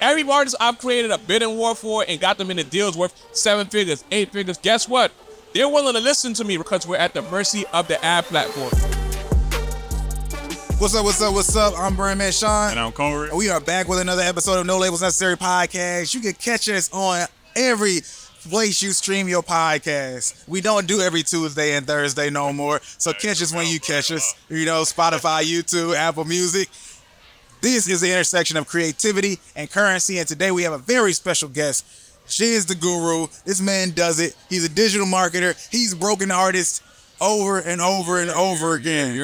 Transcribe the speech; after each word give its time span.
Every 0.00 0.22
artist 0.22 0.56
I've 0.58 0.78
created 0.78 1.10
a 1.10 1.18
bidding 1.18 1.58
war 1.58 1.74
for 1.74 2.06
and 2.08 2.18
got 2.18 2.38
them 2.38 2.50
in 2.50 2.56
the 2.56 2.64
deals 2.64 2.96
worth 2.96 3.14
seven 3.36 3.66
figures, 3.66 4.02
eight 4.10 4.32
figures. 4.32 4.56
Guess 4.56 4.88
what? 4.88 5.12
They're 5.52 5.68
willing 5.68 5.92
to 5.92 6.00
listen 6.00 6.32
to 6.34 6.44
me 6.44 6.56
because 6.56 6.86
we're 6.86 6.96
at 6.96 7.12
the 7.12 7.20
mercy 7.22 7.66
of 7.74 7.86
the 7.86 8.02
ad 8.02 8.24
platform. 8.24 8.70
What's 10.78 10.94
up, 10.94 11.04
what's 11.04 11.20
up, 11.20 11.34
what's 11.34 11.54
up? 11.54 11.74
I'm 11.78 11.96
Brandman 11.96 12.38
Sean. 12.38 12.70
And 12.70 12.80
I'm 12.80 12.92
Kohrey. 12.92 13.30
We 13.34 13.50
are 13.50 13.60
back 13.60 13.88
with 13.88 13.98
another 13.98 14.22
episode 14.22 14.58
of 14.58 14.66
No 14.66 14.78
Labels 14.78 15.02
Necessary 15.02 15.36
podcast. 15.36 16.14
You 16.14 16.20
can 16.20 16.32
catch 16.32 16.66
us 16.70 16.90
on 16.94 17.26
every 17.54 18.00
place 18.48 18.80
you 18.80 18.92
stream 18.92 19.28
your 19.28 19.42
podcast. 19.42 20.48
We 20.48 20.62
don't 20.62 20.86
do 20.86 21.02
every 21.02 21.22
Tuesday 21.22 21.74
and 21.74 21.86
Thursday 21.86 22.30
no 22.30 22.54
more. 22.54 22.80
So 22.96 23.12
catch 23.12 23.42
us 23.42 23.54
when 23.54 23.66
you 23.66 23.78
catch 23.78 24.10
us. 24.10 24.34
You 24.48 24.64
know, 24.64 24.80
Spotify, 24.82 25.42
YouTube, 25.42 25.94
Apple 25.94 26.24
Music. 26.24 26.70
This 27.60 27.88
is 27.88 28.00
the 28.00 28.10
intersection 28.10 28.56
of 28.56 28.66
creativity 28.66 29.38
and 29.54 29.70
currency. 29.70 30.18
And 30.18 30.26
today 30.26 30.50
we 30.50 30.62
have 30.62 30.72
a 30.72 30.78
very 30.78 31.12
special 31.12 31.48
guest. 31.48 31.84
She 32.26 32.44
is 32.44 32.64
the 32.66 32.74
guru. 32.74 33.26
This 33.44 33.60
man 33.60 33.90
does 33.90 34.18
it. 34.18 34.34
He's 34.48 34.64
a 34.64 34.68
digital 34.68 35.06
marketer. 35.06 35.54
He's 35.70 35.94
broken 35.94 36.30
artists 36.30 36.82
over 37.20 37.58
and 37.58 37.80
over 37.80 38.20
and 38.20 38.30
over 38.30 38.74
again. 38.74 39.14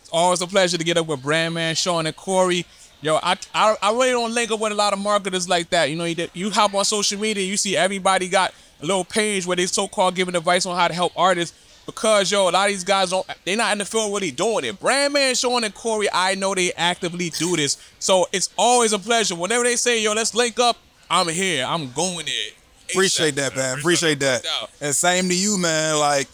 It's 0.00 0.10
always 0.10 0.40
a 0.40 0.46
pleasure 0.46 0.76
to 0.76 0.84
get 0.84 0.96
up 0.96 1.06
with 1.06 1.22
Brandman, 1.22 1.76
Sean, 1.76 2.06
and 2.06 2.16
Kohrey. 2.16 2.64
Yo, 3.00 3.16
I, 3.22 3.36
I 3.54 3.76
I 3.82 3.92
really 3.92 4.10
don't 4.10 4.32
link 4.32 4.50
up 4.50 4.58
with 4.58 4.72
a 4.72 4.74
lot 4.74 4.92
of 4.92 4.98
marketers 4.98 5.48
like 5.48 5.68
that. 5.70 5.90
You 5.90 5.96
know, 5.96 6.04
you, 6.04 6.26
you 6.32 6.50
hop 6.50 6.74
on 6.74 6.84
social 6.84 7.20
media, 7.20 7.44
you 7.44 7.56
see 7.56 7.76
everybody 7.76 8.28
got 8.28 8.54
a 8.80 8.86
little 8.86 9.04
page 9.04 9.46
where 9.46 9.56
they 9.56 9.66
so-called 9.66 10.14
giving 10.14 10.34
advice 10.34 10.64
on 10.64 10.76
how 10.76 10.88
to 10.88 10.94
help 10.94 11.12
artists. 11.16 11.56
Because 11.86 12.30
yo, 12.30 12.48
a 12.48 12.50
lot 12.50 12.66
of 12.66 12.72
these 12.72 12.84
guys 12.84 13.10
don't 13.10 13.26
they're 13.44 13.56
not 13.56 13.72
in 13.72 13.78
the 13.78 13.84
field 13.84 14.12
really 14.12 14.30
doing 14.30 14.64
it. 14.64 14.80
Brandman, 14.80 15.38
Sean, 15.38 15.64
and 15.64 15.74
Kohrey, 15.74 16.06
I 16.12 16.34
know 16.34 16.54
they 16.54 16.72
actively 16.72 17.30
do 17.30 17.56
this. 17.56 17.76
So 17.98 18.26
it's 18.32 18.50
always 18.56 18.92
a 18.92 18.98
pleasure. 18.98 19.34
Whenever 19.34 19.64
they 19.64 19.76
say, 19.76 20.02
yo, 20.02 20.12
let's 20.12 20.34
link 20.34 20.58
up, 20.58 20.76
I'm 21.10 21.28
here. 21.28 21.64
I'm 21.66 21.92
going 21.92 22.26
there. 22.26 22.52
Appreciate 22.90 23.34
that, 23.36 23.56
man. 23.56 23.78
Appreciate 23.78 24.20
that. 24.20 24.44
And 24.80 24.94
same 24.94 25.28
to 25.28 25.34
you, 25.34 25.58
man. 25.58 25.98
Like 25.98 26.28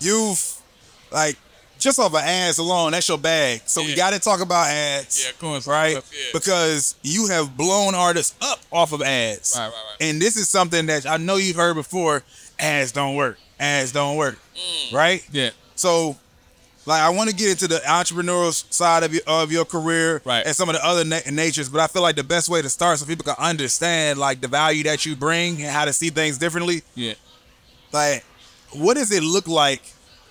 you've 0.00 0.60
like 1.10 1.36
just 1.78 1.98
off 1.98 2.14
of 2.14 2.20
ads 2.20 2.58
alone, 2.58 2.92
that's 2.92 3.08
your 3.08 3.18
bag. 3.18 3.62
So 3.64 3.82
we 3.82 3.94
gotta 3.94 4.18
talk 4.18 4.40
about 4.40 4.68
ads. 4.68 5.24
Yeah, 5.24 5.30
of 5.30 5.38
course. 5.38 5.66
Right? 5.66 5.94
Yeah. 5.94 6.00
Because 6.32 6.96
you 7.02 7.28
have 7.28 7.56
blown 7.56 7.94
artists 7.94 8.36
up 8.42 8.60
off 8.70 8.92
of 8.92 9.02
ads. 9.02 9.54
Right, 9.56 9.66
right, 9.66 9.72
right. 9.72 10.08
And 10.08 10.20
this 10.20 10.36
is 10.36 10.48
something 10.48 10.86
that 10.86 11.06
I 11.06 11.16
know 11.16 11.36
you've 11.36 11.56
heard 11.56 11.74
before. 11.74 12.22
Ads 12.58 12.92
don't 12.92 13.16
work. 13.16 13.38
Ads 13.58 13.92
don't 13.92 14.16
work. 14.16 14.38
Mm. 14.60 14.92
Right? 14.92 15.24
Yeah. 15.32 15.50
So, 15.74 16.16
like, 16.86 17.00
I 17.02 17.08
want 17.10 17.30
to 17.30 17.36
get 17.36 17.50
into 17.50 17.68
the 17.68 17.76
entrepreneurial 17.86 18.52
side 18.72 19.02
of 19.02 19.12
your 19.14 19.22
of 19.26 19.50
your 19.52 19.64
career 19.64 20.20
Right. 20.24 20.44
and 20.46 20.54
some 20.56 20.68
of 20.68 20.74
the 20.74 20.84
other 20.84 21.04
na- 21.04 21.20
natures, 21.30 21.68
but 21.68 21.80
I 21.80 21.86
feel 21.86 22.02
like 22.02 22.16
the 22.16 22.24
best 22.24 22.48
way 22.48 22.62
to 22.62 22.68
start 22.68 22.98
so 22.98 23.06
people 23.06 23.24
can 23.24 23.36
understand 23.38 24.18
like 24.18 24.40
the 24.40 24.48
value 24.48 24.82
that 24.84 25.04
you 25.06 25.14
bring 25.16 25.62
and 25.62 25.70
how 25.70 25.84
to 25.84 25.92
see 25.92 26.10
things 26.10 26.38
differently. 26.38 26.82
Yeah. 26.94 27.14
Like, 27.92 28.24
what 28.72 28.94
does 28.94 29.10
it 29.12 29.22
look 29.22 29.48
like 29.48 29.82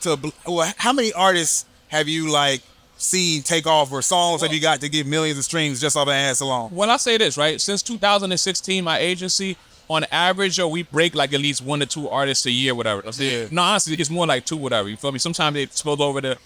to? 0.01 0.17
Well, 0.47 0.71
how 0.77 0.93
many 0.93 1.11
artists 1.13 1.65
have 1.89 2.07
you 2.07 2.29
like 2.31 2.61
seen 2.97 3.41
take 3.43 3.65
off, 3.65 3.91
or 3.91 4.01
songs 4.01 4.41
have 4.41 4.53
you 4.53 4.59
got 4.59 4.81
to 4.81 4.89
get 4.89 5.05
millions 5.07 5.37
of 5.37 5.45
streams 5.45 5.79
just 5.79 5.95
off 5.95 6.07
of 6.07 6.13
ass 6.13 6.41
alone? 6.41 6.69
When 6.71 6.89
I 6.89 6.97
say 6.97 7.17
this, 7.17 7.37
right? 7.37 7.59
Since 7.61 7.81
2016, 7.83 8.83
my 8.83 8.97
agency, 8.99 9.55
on 9.89 10.05
average, 10.11 10.57
yo, 10.57 10.67
we 10.67 10.83
break 10.83 11.15
like 11.15 11.33
at 11.33 11.39
least 11.39 11.61
one 11.61 11.79
to 11.79 11.85
two 11.85 12.07
artists 12.07 12.45
a 12.45 12.51
year, 12.51 12.75
whatever. 12.75 13.03
Yeah. 13.17 13.47
No, 13.51 13.63
honestly, 13.63 13.95
it's 13.95 14.09
more 14.09 14.27
like 14.27 14.45
two, 14.45 14.57
whatever. 14.57 14.87
You 14.87 14.97
feel 14.97 15.11
me? 15.11 15.19
Sometimes 15.19 15.55
they 15.55 15.65
spill 15.65 16.01
over 16.01 16.21
the, 16.21 16.37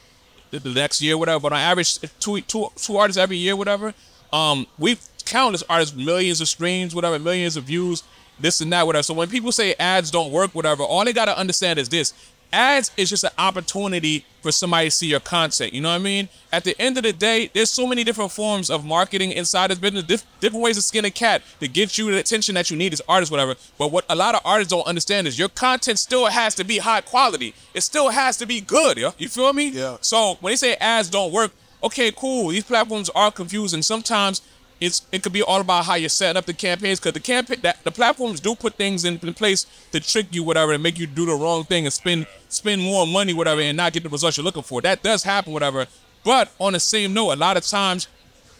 the 0.51 0.59
the 0.59 0.69
next 0.69 1.01
year, 1.01 1.17
whatever. 1.17 1.41
But 1.41 1.53
on 1.53 1.59
average, 1.59 1.99
two 2.19 2.41
two 2.41 2.69
two 2.75 2.97
artists 2.97 3.19
every 3.19 3.37
year, 3.37 3.55
whatever. 3.55 3.93
Um, 4.31 4.65
we've 4.79 4.99
countless 5.25 5.63
artists, 5.69 5.95
millions 5.95 6.41
of 6.41 6.47
streams, 6.47 6.95
whatever, 6.95 7.19
millions 7.19 7.57
of 7.57 7.65
views, 7.65 8.03
this 8.39 8.61
and 8.61 8.71
that, 8.73 8.85
whatever. 8.85 9.03
So 9.03 9.13
when 9.13 9.29
people 9.29 9.51
say 9.51 9.75
ads 9.79 10.09
don't 10.09 10.31
work, 10.31 10.55
whatever, 10.55 10.83
all 10.83 11.03
they 11.03 11.13
gotta 11.13 11.37
understand 11.37 11.79
is 11.79 11.89
this: 11.89 12.13
ads 12.53 12.91
is 12.95 13.09
just 13.09 13.23
an 13.23 13.31
opportunity 13.37 14.25
for 14.41 14.51
somebody 14.51 14.87
to 14.87 14.91
see 14.91 15.07
your 15.07 15.19
content. 15.19 15.73
You 15.73 15.81
know 15.81 15.89
what 15.89 15.95
I 15.95 15.99
mean? 15.99 16.29
At 16.51 16.63
the 16.63 16.79
end 16.79 16.97
of 16.97 17.03
the 17.03 17.13
day, 17.13 17.49
there's 17.53 17.69
so 17.69 17.87
many 17.87 18.03
different 18.03 18.31
forms 18.31 18.69
of 18.69 18.85
marketing 18.85 19.31
inside 19.31 19.71
this 19.71 19.79
business, 19.79 20.03
dif- 20.03 20.25
different 20.39 20.63
ways 20.63 20.75
to 20.75 20.81
skin 20.81 21.05
a 21.05 21.11
cat 21.11 21.41
to 21.59 21.67
get 21.67 21.97
you 21.97 22.11
the 22.11 22.19
attention 22.19 22.55
that 22.55 22.69
you 22.69 22.77
need 22.77 22.93
as 22.93 23.01
artists, 23.07 23.31
whatever. 23.31 23.55
But 23.77 23.91
what 23.91 24.05
a 24.09 24.15
lot 24.15 24.35
of 24.35 24.41
artists 24.45 24.71
don't 24.71 24.85
understand 24.85 25.27
is 25.27 25.39
your 25.39 25.49
content 25.49 25.97
still 25.99 26.27
has 26.27 26.55
to 26.55 26.63
be 26.63 26.77
high 26.77 27.01
quality. 27.01 27.55
It 27.73 27.81
still 27.81 28.09
has 28.09 28.37
to 28.37 28.45
be 28.45 28.61
good, 28.61 28.97
yo. 28.97 29.13
You 29.17 29.29
feel 29.29 29.51
me? 29.53 29.69
Yeah. 29.69 29.97
So 30.01 30.37
when 30.41 30.51
they 30.51 30.57
say 30.57 30.75
ads 30.75 31.09
don't 31.09 31.31
work, 31.31 31.51
okay, 31.83 32.11
cool. 32.11 32.49
These 32.49 32.65
platforms 32.65 33.09
are 33.09 33.31
confusing. 33.31 33.81
Sometimes 33.81 34.41
it's 34.83 35.05
it 35.11 35.23
could 35.23 35.33
be 35.33 35.41
all 35.41 35.61
about 35.61 35.85
how 35.85 35.95
you're 35.95 36.09
setting 36.09 36.37
up 36.37 36.45
the 36.45 36.53
campaigns 36.53 36.99
because 36.99 37.13
the 37.13 37.19
campaign 37.19 37.59
that 37.61 37.83
the 37.83 37.91
platforms 37.91 38.39
do 38.39 38.55
put 38.55 38.75
things 38.75 39.05
in, 39.05 39.19
in 39.21 39.33
place 39.33 39.65
to 39.91 39.99
trick 39.99 40.27
you, 40.31 40.43
whatever, 40.43 40.71
and 40.73 40.83
make 40.83 40.97
you 40.99 41.07
do 41.07 41.25
the 41.25 41.33
wrong 41.33 41.63
thing 41.63 41.85
and 41.85 41.93
spend 41.93 42.27
spend 42.49 42.81
more 42.81 43.07
money, 43.07 43.33
whatever, 43.33 43.61
and 43.61 43.77
not 43.77 43.93
get 43.93 44.03
the 44.03 44.09
results 44.09 44.37
you're 44.37 44.43
looking 44.43 44.63
for. 44.63 44.81
That 44.81 45.01
does 45.03 45.23
happen, 45.23 45.53
whatever. 45.53 45.87
But 46.23 46.51
on 46.59 46.73
the 46.73 46.79
same 46.79 47.13
note, 47.13 47.31
a 47.33 47.35
lot 47.35 47.57
of 47.57 47.65
times 47.65 48.07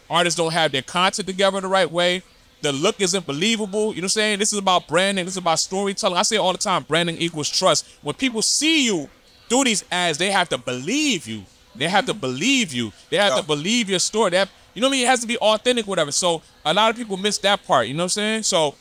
artists 0.09 0.37
don't 0.37 0.53
have 0.53 0.71
their 0.71 0.81
content 0.81 1.27
together 1.27 1.61
the 1.61 1.67
right 1.67 1.89
way. 1.89 2.23
The 2.61 2.71
look 2.71 3.01
isn't 3.01 3.25
believable. 3.25 3.93
You 3.93 4.01
know 4.01 4.05
what 4.05 4.15
I'm 4.15 4.21
saying? 4.21 4.39
This 4.39 4.53
is 4.53 4.59
about 4.59 4.87
branding. 4.87 5.25
This 5.25 5.33
is 5.33 5.37
about 5.37 5.59
storytelling. 5.59 6.17
I 6.17 6.23
say 6.23 6.37
all 6.37 6.51
the 6.53 6.57
time, 6.57 6.83
branding 6.83 7.17
equals 7.17 7.49
trust. 7.49 7.85
When 8.01 8.15
people 8.15 8.41
see 8.41 8.85
you 8.85 9.09
do 9.49 9.63
these 9.65 9.83
ads, 9.91 10.17
they 10.17 10.31
have 10.31 10.47
to 10.49 10.57
believe 10.57 11.27
you. 11.27 11.43
They 11.75 11.87
have 11.89 12.05
to 12.05 12.13
believe 12.13 12.71
you. 12.73 12.93
They 13.09 13.17
have 13.17 13.33
Yeah. 13.33 13.41
to 13.41 13.47
believe 13.47 13.89
your 13.89 13.99
story. 13.99 14.31
They 14.31 14.37
have, 14.37 14.49
you 14.73 14.81
know 14.81 14.87
what 14.87 14.91
I 14.93 14.97
mean? 14.97 15.05
It 15.05 15.09
has 15.09 15.19
to 15.21 15.27
be 15.27 15.37
authentic, 15.37 15.87
whatever. 15.87 16.11
So 16.11 16.41
a 16.65 16.73
lot 16.73 16.89
of 16.89 16.95
people 16.95 17.17
miss 17.17 17.37
that 17.39 17.65
part. 17.65 17.87
You 17.87 17.93
know 17.93 18.03
what 18.03 18.05
I'm 18.05 18.09
saying? 18.09 18.43
So 18.43 18.75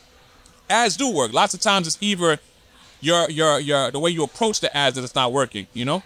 ads 0.69 0.97
do 0.97 1.11
work. 1.11 1.33
Lots 1.33 1.53
of 1.53 1.59
times 1.59 1.87
it's 1.87 1.97
either 2.01 2.39
your 3.01 3.29
your 3.29 3.59
your 3.59 3.91
the 3.91 3.99
way 3.99 4.11
you 4.11 4.23
approach 4.23 4.59
the 4.59 4.75
ads 4.75 4.95
that 4.95 5.03
it's 5.03 5.15
not 5.15 5.31
working. 5.31 5.67
You 5.73 5.85
know? 5.85 6.03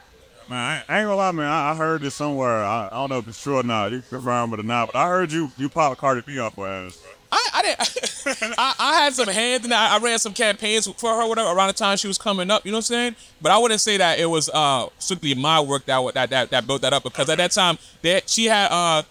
Man, 0.49 0.83
I, 0.87 0.93
I 0.93 0.99
ain't 0.99 1.07
gonna 1.07 1.15
lie, 1.15 1.31
man. 1.31 1.45
I, 1.45 1.71
I 1.71 1.75
heard 1.75 2.01
this 2.01 2.15
somewhere. 2.15 2.63
I, 2.63 2.87
I 2.87 2.89
don't 2.91 3.09
know 3.09 3.17
if 3.19 3.27
it's 3.27 3.41
true 3.41 3.57
or 3.57 3.63
not. 3.63 3.91
You 3.91 4.01
confirm 4.01 4.53
it 4.53 4.59
or 4.59 4.63
not, 4.63 4.93
but 4.93 4.95
I 4.95 5.07
heard 5.07 5.31
you 5.31 5.51
you 5.57 5.69
pop 5.69 5.97
Cardi 5.97 6.21
B 6.21 6.39
off 6.39 6.55
for 6.55 6.67
ass. 6.67 7.01
I, 7.31 7.49
I 7.53 7.61
didn't. 7.61 8.55
I, 8.57 8.73
I 8.79 9.01
had 9.01 9.13
some 9.13 9.27
hands 9.27 9.65
and 9.65 9.73
I, 9.73 9.95
I 9.95 9.99
ran 9.99 10.17
some 10.19 10.33
campaigns 10.33 10.87
for 10.87 11.13
her, 11.13 11.27
whatever, 11.27 11.49
around 11.49 11.67
the 11.67 11.73
time 11.73 11.97
she 11.97 12.07
was 12.07 12.17
coming 12.17 12.49
up. 12.49 12.65
You 12.65 12.71
know 12.71 12.77
what 12.77 12.89
I'm 12.89 12.95
saying? 12.95 13.15
But 13.41 13.51
I 13.51 13.57
wouldn't 13.57 13.81
say 13.81 13.97
that 13.97 14.19
it 14.19 14.27
was 14.27 14.49
uh 14.49 14.87
strictly 14.99 15.35
my 15.35 15.59
work 15.59 15.85
that 15.85 16.13
that 16.13 16.29
that, 16.29 16.49
that 16.51 16.67
built 16.67 16.81
that 16.81 16.93
up 16.93 17.03
because 17.03 17.29
at 17.29 17.37
that 17.37 17.51
time 17.51 17.77
that 18.01 18.29
she 18.29 18.45
had 18.45 18.69
uh 18.71 19.03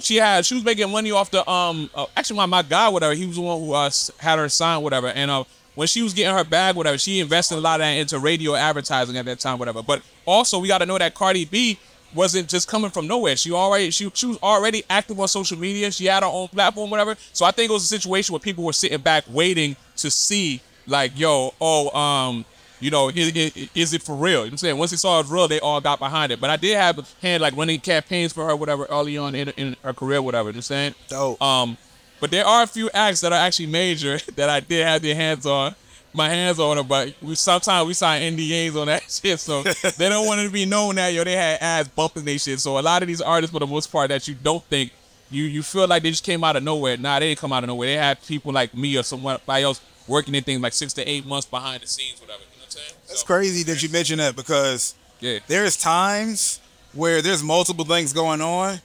she 0.00 0.16
had 0.16 0.44
she 0.44 0.54
was 0.54 0.64
making 0.64 0.90
money 0.90 1.10
off 1.10 1.30
the 1.30 1.48
um 1.48 1.88
uh, 1.94 2.06
actually 2.16 2.36
my 2.36 2.46
my 2.46 2.62
guy 2.62 2.88
whatever 2.88 3.14
he 3.14 3.26
was 3.26 3.36
the 3.36 3.42
one 3.42 3.60
who 3.60 3.72
uh 3.72 3.90
had 4.18 4.38
her 4.38 4.48
sign 4.48 4.82
whatever 4.82 5.08
and 5.08 5.30
uh 5.30 5.44
when 5.74 5.86
she 5.86 6.02
was 6.02 6.14
getting 6.14 6.34
her 6.34 6.44
bag 6.44 6.74
whatever 6.74 6.98
she 6.98 7.20
invested 7.20 7.56
a 7.56 7.60
lot 7.60 7.80
of 7.80 7.84
that 7.84 7.92
into 7.92 8.18
radio 8.18 8.54
advertising 8.54 9.16
at 9.16 9.24
that 9.24 9.38
time 9.38 9.58
whatever 9.58 9.82
but 9.82 10.02
also 10.24 10.58
we 10.58 10.68
got 10.68 10.78
to 10.78 10.86
know 10.86 10.98
that 10.98 11.14
Cardi 11.14 11.44
B 11.44 11.78
wasn't 12.14 12.48
just 12.48 12.66
coming 12.68 12.90
from 12.90 13.06
nowhere 13.06 13.36
she 13.36 13.52
already 13.52 13.90
she, 13.90 14.10
she 14.14 14.26
was 14.26 14.38
already 14.38 14.82
active 14.88 15.18
on 15.20 15.28
social 15.28 15.58
media 15.58 15.90
she 15.90 16.06
had 16.06 16.22
her 16.22 16.28
own 16.28 16.48
platform 16.48 16.90
whatever 16.90 17.14
so 17.32 17.44
I 17.44 17.50
think 17.50 17.70
it 17.70 17.72
was 17.72 17.84
a 17.84 17.88
situation 17.88 18.32
where 18.32 18.40
people 18.40 18.64
were 18.64 18.72
sitting 18.72 19.00
back 19.00 19.24
waiting 19.28 19.76
to 19.96 20.10
see 20.10 20.60
like 20.86 21.18
yo 21.18 21.52
oh 21.60 21.96
um 21.96 22.44
you 22.80 22.90
know, 22.90 23.08
is, 23.08 23.94
it 23.94 24.02
for 24.02 24.14
real? 24.14 24.30
You 24.30 24.36
know 24.36 24.42
what 24.42 24.52
I'm 24.52 24.58
saying? 24.58 24.78
Once 24.78 24.90
they 24.90 24.96
saw 24.96 25.20
it 25.20 25.26
real, 25.28 25.48
they 25.48 25.60
all 25.60 25.80
got 25.80 25.98
behind 25.98 26.32
it. 26.32 26.40
But 26.40 26.50
I 26.50 26.56
did 26.56 26.76
have 26.76 26.98
a 26.98 27.04
hand 27.22 27.40
like 27.40 27.56
running 27.56 27.80
campaigns 27.80 28.32
for 28.32 28.46
her, 28.46 28.54
whatever, 28.54 28.84
early 28.86 29.16
on 29.16 29.34
in, 29.34 29.48
in 29.50 29.76
her 29.82 29.94
career, 29.94 30.20
whatever. 30.20 30.50
You 30.50 30.54
know 30.54 30.56
what 30.56 30.56
I'm 30.56 30.62
saying? 30.62 30.94
Dope. 31.08 31.42
Um, 31.42 31.78
but 32.20 32.30
there 32.30 32.46
are 32.46 32.62
a 32.62 32.66
few 32.66 32.90
acts 32.92 33.20
that 33.22 33.32
are 33.32 33.38
actually 33.38 33.66
major 33.66 34.18
that 34.36 34.50
I 34.50 34.60
did 34.60 34.86
have 34.86 35.02
their 35.02 35.14
hands 35.14 35.46
on, 35.46 35.74
my 36.12 36.28
hands 36.28 36.58
on 36.58 36.76
them. 36.76 36.86
But 36.86 37.14
we 37.22 37.34
sometimes 37.34 37.86
we 37.86 37.94
sign 37.94 38.36
NDAs 38.36 38.78
on 38.78 38.86
that 38.88 39.02
shit, 39.10 39.40
so 39.40 39.62
they 39.98 40.08
don't 40.08 40.26
want 40.26 40.40
it 40.40 40.44
to 40.44 40.50
be 40.50 40.66
known 40.66 40.96
that 40.96 41.14
yo 41.14 41.24
they 41.24 41.32
had 41.32 41.60
ads 41.62 41.88
bumping 41.88 42.24
they 42.24 42.38
shit. 42.38 42.60
So 42.60 42.78
a 42.78 42.80
lot 42.80 43.02
of 43.02 43.08
these 43.08 43.20
artists, 43.22 43.52
for 43.52 43.60
the 43.60 43.66
most 43.66 43.90
part, 43.90 44.08
that 44.10 44.28
you 44.28 44.34
don't 44.34 44.64
think 44.64 44.92
you 45.30 45.44
you 45.44 45.62
feel 45.62 45.88
like 45.88 46.02
they 46.02 46.10
just 46.10 46.24
came 46.24 46.44
out 46.44 46.56
of 46.56 46.62
nowhere. 46.62 46.96
Nah, 46.96 47.18
they 47.20 47.28
didn't 47.28 47.38
come 47.38 47.52
out 47.52 47.64
of 47.64 47.68
nowhere. 47.68 47.88
They 47.88 47.94
had 47.94 48.22
people 48.22 48.52
like 48.52 48.74
me 48.74 48.98
or 48.98 49.02
someone 49.02 49.38
else 49.48 49.80
working 50.06 50.34
in 50.34 50.44
things 50.44 50.60
like 50.60 50.72
six 50.72 50.92
to 50.94 51.04
eight 51.08 51.26
months 51.26 51.46
behind 51.46 51.82
the 51.82 51.86
scenes, 51.86 52.20
whatever. 52.20 52.42
You 52.74 52.80
know 52.80 52.84
what 52.84 52.86
I'm 52.86 52.88
saying? 52.88 53.00
It's 53.10 53.20
So, 53.20 53.26
crazy 53.26 53.62
that 53.64 53.82
you 53.82 53.88
mention 53.88 54.18
that 54.18 54.36
because 54.36 54.94
Yeah. 55.20 55.38
there's 55.46 55.76
times 55.76 56.60
where 56.92 57.22
there's 57.22 57.42
multiple 57.42 57.84
things 57.84 58.12
going 58.12 58.40
on 58.40 58.80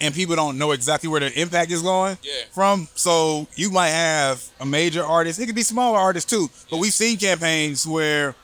and 0.00 0.14
people 0.14 0.36
don't 0.36 0.58
know 0.58 0.72
exactly 0.72 1.08
where 1.08 1.20
the 1.20 1.32
impact 1.40 1.70
is 1.72 1.82
going 1.82 2.18
Yeah. 2.22 2.32
from. 2.54 2.88
So 2.94 3.46
you 3.56 3.70
might 3.70 3.90
have 3.90 4.42
a 4.60 4.66
major 4.66 5.04
artist. 5.04 5.38
It 5.40 5.46
could 5.46 5.54
be 5.54 5.62
smaller 5.62 5.98
artists 5.98 6.30
too. 6.30 6.50
But 6.70 6.76
we've 6.78 6.94
seen 6.94 7.16
campaigns 7.18 7.86
where 7.86 8.34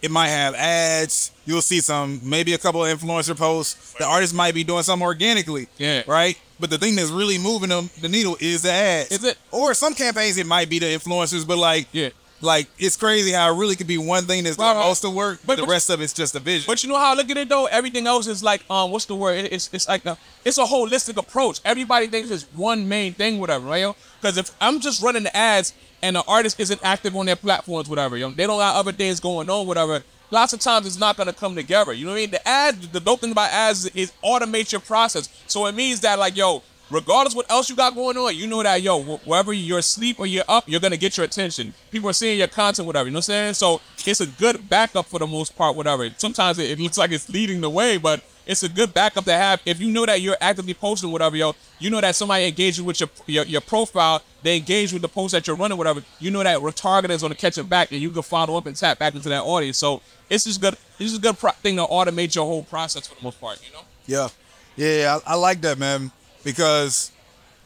it 0.00 0.10
might 0.10 0.28
have 0.28 0.54
ads. 0.54 1.30
You'll 1.46 1.62
see 1.62 1.80
some, 1.80 2.20
maybe 2.22 2.54
a 2.54 2.58
couple 2.58 2.84
of 2.84 3.00
influencer 3.00 3.36
posts. 3.36 3.94
The 3.98 4.04
artist 4.04 4.34
might 4.34 4.54
be 4.54 4.64
doing 4.64 4.82
something 4.82 5.04
organically. 5.06 5.68
Yeah. 5.78 6.02
Right? 6.06 6.36
But 6.60 6.70
the 6.70 6.78
thing 6.78 6.94
that's 6.94 7.10
really 7.10 7.38
moving 7.38 7.68
them, 7.70 7.90
the 8.00 8.08
needle 8.08 8.36
is 8.40 8.62
the 8.62 8.70
ads. 8.72 9.10
Is 9.10 9.24
it? 9.24 9.36
Or 9.50 9.74
some 9.74 9.94
campaigns, 9.94 10.36
it 10.38 10.46
might 10.46 10.68
be 10.68 10.78
the 10.78 10.86
influencers, 10.86 11.44
but 11.46 11.58
like, 11.58 11.86
Yeah. 11.92 12.10
Like 12.42 12.66
it's 12.78 12.96
crazy 12.96 13.32
how 13.32 13.52
it 13.52 13.56
really 13.56 13.76
could 13.76 13.86
be 13.86 13.98
one 13.98 14.24
thing 14.24 14.44
that's 14.44 14.58
Right, 14.58 14.74
right. 14.74 14.82
supposed 14.82 15.02
to 15.02 15.10
work, 15.10 15.40
But- 15.46 15.56
the 15.56 15.62
but- 15.62 15.70
rest 15.70 15.88
of 15.90 16.00
it's 16.00 16.12
just 16.12 16.34
a 16.34 16.40
vision. 16.40 16.64
But 16.66 16.82
you 16.82 16.88
know 16.88 16.98
how 16.98 17.12
I 17.12 17.14
look 17.14 17.30
at 17.30 17.36
it 17.36 17.48
though. 17.48 17.66
Everything 17.66 18.06
else 18.06 18.26
is 18.26 18.42
like 18.42 18.62
um, 18.68 18.90
what's 18.90 19.06
the 19.06 19.14
word? 19.16 19.44
It- 19.46 19.52
It's 19.52 19.70
it's 19.72 19.88
like 19.88 20.04
a 20.04 20.18
it's 20.44 20.58
a 20.58 20.64
holistic 20.64 21.16
approach. 21.16 21.60
Everybody 21.64 22.08
thinks 22.08 22.30
it's 22.30 22.44
one 22.54 22.88
main 22.88 23.14
thing, 23.14 23.38
whatever, 23.38 23.66
right? 23.66 23.80
yo? 23.80 23.96
Because 24.20 24.36
if 24.36 24.50
I'm 24.60 24.80
just 24.80 25.00
running 25.02 25.22
the 25.22 25.36
ads 25.36 25.72
and 26.02 26.16
the 26.16 26.22
artist 26.26 26.58
isn't 26.60 26.80
active 26.84 27.14
on 27.16 27.26
their 27.26 27.36
platforms, 27.36 27.88
whatever, 27.88 28.16
yo, 28.16 28.30
they 28.30 28.46
don't 28.46 28.60
have 28.60 28.74
other 28.76 28.92
things 28.92 29.20
going 29.20 29.48
on, 29.48 29.66
whatever. 29.66 30.02
Lots 30.32 30.52
of 30.54 30.60
times 30.60 30.86
it's 30.86 30.98
not 30.98 31.16
gonna 31.18 31.32
come 31.32 31.54
together. 31.54 31.92
You 31.92 32.06
know 32.06 32.12
what 32.12 32.16
I 32.18 32.20
mean? 32.22 32.30
The 32.30 32.48
ads, 32.48 32.88
the 32.88 33.00
dope 33.00 33.20
thing 33.20 33.32
about 33.32 33.50
ads 33.52 33.84
is, 33.84 33.92
is 33.94 34.12
automate 34.24 34.72
your 34.72 34.80
process. 34.80 35.28
So 35.46 35.66
it 35.66 35.74
means 35.74 36.00
that 36.00 36.18
like 36.18 36.36
yo, 36.36 36.62
regardless 36.92 37.34
what 37.34 37.50
else 37.50 37.70
you 37.70 37.76
got 37.76 37.94
going 37.94 38.16
on, 38.16 38.36
you 38.36 38.46
know 38.46 38.62
that 38.62 38.82
yo, 38.82 39.02
wherever 39.02 39.52
you're 39.52 39.78
asleep 39.78 40.20
or 40.20 40.26
you're 40.26 40.44
up, 40.48 40.68
you're 40.68 40.80
gonna 40.80 40.96
get 40.96 41.16
your 41.16 41.24
attention. 41.24 41.72
People 41.90 42.10
are 42.10 42.12
seeing 42.12 42.38
your 42.38 42.48
content, 42.48 42.86
whatever. 42.86 43.06
You 43.06 43.12
know 43.12 43.18
what 43.18 43.28
I'm 43.28 43.54
saying? 43.54 43.54
So 43.54 43.80
it's 44.04 44.20
a 44.20 44.26
good 44.26 44.68
backup 44.68 45.06
for 45.06 45.18
the 45.18 45.26
most 45.26 45.56
part, 45.56 45.74
whatever. 45.74 46.08
Sometimes 46.18 46.58
it, 46.58 46.70
it 46.70 46.78
looks 46.78 46.98
like 46.98 47.10
it's 47.10 47.28
leading 47.28 47.60
the 47.60 47.70
way, 47.70 47.96
but 47.96 48.22
it's 48.46 48.62
a 48.62 48.68
good 48.68 48.92
backup 48.92 49.24
to 49.24 49.32
have. 49.32 49.62
If 49.64 49.80
you 49.80 49.90
know 49.90 50.04
that 50.04 50.20
you're 50.20 50.36
actively 50.40 50.74
posting, 50.74 51.10
whatever, 51.10 51.36
yo, 51.36 51.54
you 51.78 51.90
know 51.90 52.00
that 52.00 52.14
somebody 52.14 52.46
engaging 52.46 52.84
with 52.84 53.00
your 53.00 53.08
your, 53.26 53.44
your 53.44 53.60
profile, 53.60 54.22
they 54.42 54.56
engage 54.56 54.92
with 54.92 55.02
the 55.02 55.08
post 55.08 55.32
that 55.32 55.46
you're 55.46 55.56
running, 55.56 55.78
whatever. 55.78 56.02
You 56.18 56.30
know 56.30 56.42
that 56.42 56.58
retargeting 56.58 57.10
is 57.10 57.22
gonna 57.22 57.34
catch 57.34 57.58
it 57.58 57.68
back, 57.68 57.92
and 57.92 58.00
you 58.00 58.10
can 58.10 58.22
follow 58.22 58.56
up 58.56 58.66
and 58.66 58.76
tap 58.76 58.98
back 58.98 59.14
into 59.14 59.28
that 59.30 59.42
audience. 59.42 59.78
So 59.78 60.02
it's 60.28 60.44
just 60.44 60.60
good. 60.60 60.74
It's 60.98 61.10
just 61.10 61.18
a 61.18 61.20
good 61.20 61.38
pro- 61.38 61.52
thing 61.52 61.76
to 61.76 61.84
automate 61.84 62.34
your 62.34 62.44
whole 62.44 62.64
process 62.64 63.06
for 63.06 63.14
the 63.14 63.22
most 63.22 63.40
part. 63.40 63.60
You 63.64 63.72
know? 63.72 63.82
Yeah, 64.06 64.28
yeah, 64.76 65.18
I, 65.26 65.32
I 65.32 65.34
like 65.36 65.60
that, 65.62 65.78
man, 65.78 66.10
because 66.44 67.12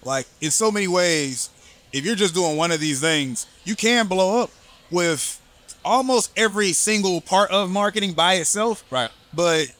like 0.03 0.27
in 0.41 0.51
so 0.51 0.71
many 0.71 0.89
ways, 0.89 1.51
if 1.93 2.05
you're 2.05 2.17
just 2.17 2.35
doing 2.35 2.57
one 2.57 2.71
of 2.71 2.81
these 2.81 3.01
things, 3.01 3.47
you 3.65 3.75
can 3.75 4.07
blow 4.07 4.43
up 4.43 4.51
with 4.91 5.41
almost 5.85 6.33
every 6.37 6.73
single 6.73 7.21
part 7.21 7.51
of 7.51 7.71
marketing 7.71 8.13
by 8.13 8.35
itself. 8.35 8.85
Right. 8.91 9.11
But 9.33 9.73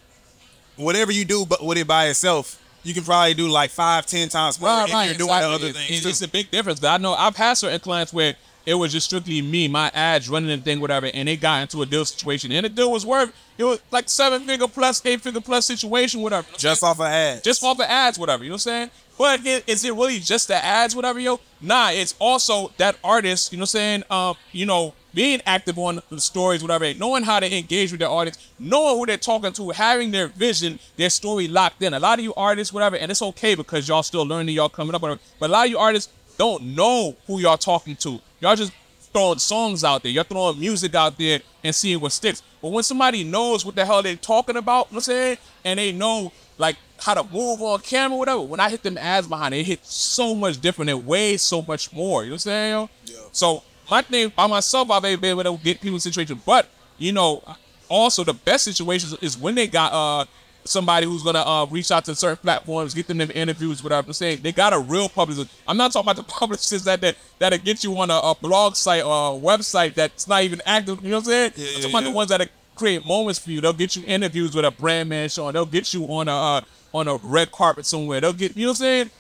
whatever 0.77 1.13
you 1.13 1.25
do, 1.25 1.47
but 1.47 1.65
with 1.65 1.79
it 1.79 1.87
by 1.87 2.09
itself, 2.09 2.63
you 2.83 2.95
can 2.95 3.03
probably 3.03 3.35
do 3.35 3.49
like 3.49 3.71
five, 3.71 4.07
ten 4.07 4.29
times 4.29 4.61
more 4.61 4.85
if 4.85 4.89
you're 4.91 5.15
doing 5.15 5.31
exactly. 5.31 5.55
other 5.55 5.73
things. 5.73 6.07
It's, 6.07 6.19
too. 6.21 6.25
a 6.25 6.29
big 6.29 6.51
difference. 6.51 6.81
but 6.81 6.89
I 6.89 6.99
know 6.99 7.15
I've 7.15 7.37
had 7.37 7.55
certain 7.55 7.81
clients 7.81 8.13
where 8.13 8.37
it 8.67 8.75
was 8.75 8.93
just 8.93 9.07
strictly 9.07 9.41
me, 9.41 9.69
my 9.69 9.91
ads 9.95 10.29
running 10.29 10.51
the 10.51 10.63
thing, 10.63 10.81
whatever, 10.81 11.09
and 11.15 11.29
they 11.29 11.37
got 11.37 11.63
into 11.63 11.81
a 11.83 11.87
deal 11.87 12.05
situation, 12.05 12.53
and 12.53 12.65
the 12.65 12.69
deal 12.69 12.91
was 12.91 13.07
worth 13.07 13.33
it 13.59 13.65
was 13.65 13.81
like 13.91 14.09
seven 14.09 14.43
figure 14.43 14.69
plus, 14.69 15.05
eight 15.07 15.21
figure 15.21 15.41
plus 15.41 15.67
situation, 15.67 16.21
whatever. 16.21 16.47
just 16.59 16.83
off 16.83 17.01
of 17.01 17.07
ads. 17.07 17.43
just 17.43 17.63
off 17.63 17.79
of 17.79 17.87
ads, 17.87 18.19
whatever. 18.19 18.45
You 18.45 18.51
know 18.51 18.55
what 18.55 18.67
I'm 18.67 18.91
saying? 18.91 18.91
But 19.19 19.41
is 19.67 19.85
it 19.85 19.95
really 19.95 20.19
just 20.19 20.49
the 20.49 20.63
ads, 20.63 20.95
whatever, 20.95 21.19
yo? 21.19 21.41
Nah, 21.61 21.91
it's 21.91 22.15
also 22.19 22.71
that 22.77 22.97
artist, 23.03 23.51
you 23.51 23.57
know 23.57 23.63
what 23.63 23.75
I'm 23.75 24.03
saying? 24.03 24.05
Um, 24.11 24.37
you 24.53 24.67
know, 24.67 24.93
being 25.15 25.41
active 25.47 25.79
on 25.79 26.03
the 26.11 26.21
stories, 26.21 26.61
whatever, 26.61 26.93
knowing 26.93 27.23
how 27.23 27.41
to 27.41 27.57
engage 27.57 27.93
with 27.93 28.01
their 28.01 28.11
audience, 28.11 28.53
knowing 28.59 28.99
who 28.99 29.07
they're 29.07 29.17
talking 29.17 29.53
to, 29.55 29.71
having 29.71 30.11
their 30.11 30.29
vision, 30.29 30.79
their 30.99 31.09
story 31.09 31.49
locked 31.49 31.83
in. 31.83 31.95
A 31.95 31.99
lot 31.99 32.19
of 32.19 32.25
you 32.25 32.35
artists, 32.35 32.75
whatever, 32.75 32.97
and 32.97 33.11
it's 33.11 33.23
okay 33.23 33.55
because 33.55 33.89
y'all 33.89 34.03
still 34.03 34.27
learning, 34.27 34.55
y'all 34.55 34.69
coming 34.69 34.95
up, 34.95 35.01
whatever. 35.01 35.21
But 35.41 35.49
a 35.49 35.53
lot 35.53 35.65
of 35.65 35.71
you 35.71 35.79
artists 35.79 36.13
don't 36.37 36.75
know 36.77 37.17
who 37.27 37.41
y'all 37.41 37.57
talking 37.57 37.97
to. 37.97 38.21
Y'all 38.41 38.57
just 38.57 38.73
throwing 39.13 39.39
songs 39.39 39.83
out 39.85 40.03
there. 40.03 40.13
You're 40.13 40.25
throwing 40.25 40.61
music 40.61 40.95
out 40.95 41.17
there 41.17 41.41
and 41.65 41.75
seeing 41.75 42.01
what 42.01 42.13
sticks. 42.13 42.43
But 42.61 42.69
when 42.69 42.85
somebody 42.85 43.25
knows 43.25 43.65
what 43.65 43.75
the 43.75 43.85
hell 43.85 44.03
they're 44.03 44.17
talking 44.17 44.57
about, 44.57 44.89
you 44.91 44.95
know 44.95 44.97
what 44.97 45.09
I'm 45.09 45.13
saying? 45.15 45.39
And 45.65 45.79
they 45.79 45.93
know 45.93 46.33
like 46.59 46.77
how 46.99 47.15
to 47.15 47.25
move 47.25 47.63
on 47.63 47.81
camera, 47.81 48.17
whatever. 48.17 48.43
When 48.43 48.61
I 48.61 48.69
hit 48.71 48.83
them 48.83 48.99
ads 48.99 49.27
behind 49.27 49.55
it, 49.55 49.59
it 49.59 49.67
hit 49.67 49.87
so 49.87 50.35
much 50.35 50.61
different. 50.61 50.91
It 50.91 51.03
weighs 51.03 51.43
so 51.43 51.63
much 51.63 51.93
more. 51.93 52.25
You 52.25 52.31
know 52.31 52.35
what 52.35 52.37
I'm 52.37 52.39
saying? 52.41 52.89
Yeah. 53.07 53.17
So 53.33 53.63
my 53.91 54.03
thing 54.03 54.33
by 54.35 54.47
myself, 54.47 54.91
I've 54.91 55.03
been 55.03 55.25
able 55.25 55.45
to 55.45 55.63
get 55.63 55.81
people 55.81 55.95
in 55.97 56.01
situations. 56.01 56.43
But 56.45 56.69
you 56.99 57.13
know, 57.13 57.43
also 57.89 58.25
the 58.25 58.35
best 58.35 58.65
situations 58.65 59.15
is 59.21 59.39
when 59.39 59.55
they 59.55 59.67
got 59.67 59.93
uh 59.93 60.25
somebody 60.67 61.07
who's 61.07 61.23
gonna 61.23 61.41
uh 61.41 61.67
reach 61.67 61.91
out 61.91 62.05
to 62.07 62.15
certain 62.15 62.37
platforms, 62.39 62.95
get 62.95 63.07
them 63.07 63.21
in 63.21 63.31
interviews, 63.31 63.83
whatever 63.83 64.07
I'm 64.09 64.13
saying. 64.13 64.41
They 64.43 64.53
got 64.53 64.73
a 64.73 64.79
real 64.79 65.09
publicist. 65.09 65.51
I'm 65.67 65.77
not 65.77 65.93
talking 65.93 66.11
about 66.11 66.17
the 66.17 66.33
publicists 66.33 66.85
that 66.85 67.01
that 67.01 67.17
that'll 67.39 67.59
get 67.59 67.85
you 67.85 67.97
on 67.99 68.11
a, 68.11 68.15
a 68.19 68.35
blog 68.41 68.77
site 68.77 69.05
or 69.05 69.37
a 69.37 69.41
website 69.41 69.95
that's 69.95 70.29
not 70.29 70.43
even 70.43 70.61
active. 70.67 71.03
You 71.03 71.11
know 71.11 71.17
what 71.17 71.25
I'm 71.27 71.31
saying? 71.31 71.53
Yeah, 71.57 71.65
I'm 71.65 71.69
yeah, 71.69 71.77
talking 71.77 71.91
about 71.91 72.03
yeah. 72.05 72.11
the 72.11 72.17
ones 72.17 72.29
that 72.31 72.51
create 72.77 73.07
moments 73.07 73.39
for 73.39 73.51
you. 73.51 73.61
They'll 73.61 73.73
get 73.73 73.97
you 73.97 74.05
interviews 74.07 74.55
with 74.55 74.65
a 74.65 74.71
brand 74.71 75.09
man 75.09 75.29
show. 75.29 75.51
They'll 75.51 75.67
get 75.67 75.93
you 75.95 76.05
on 76.07 76.29
a 76.29 76.33
uh, 76.37 76.61
on 76.95 77.09
a 77.09 77.17
red 77.17 77.51
carpet 77.53 77.87
somewhere. 77.87 78.21
They'll 78.21 78.33
get 78.33 78.57
you 78.57 78.67
know 78.67 78.71
what 78.71 78.81
I'm 78.81 78.85
saying. 78.85 79.11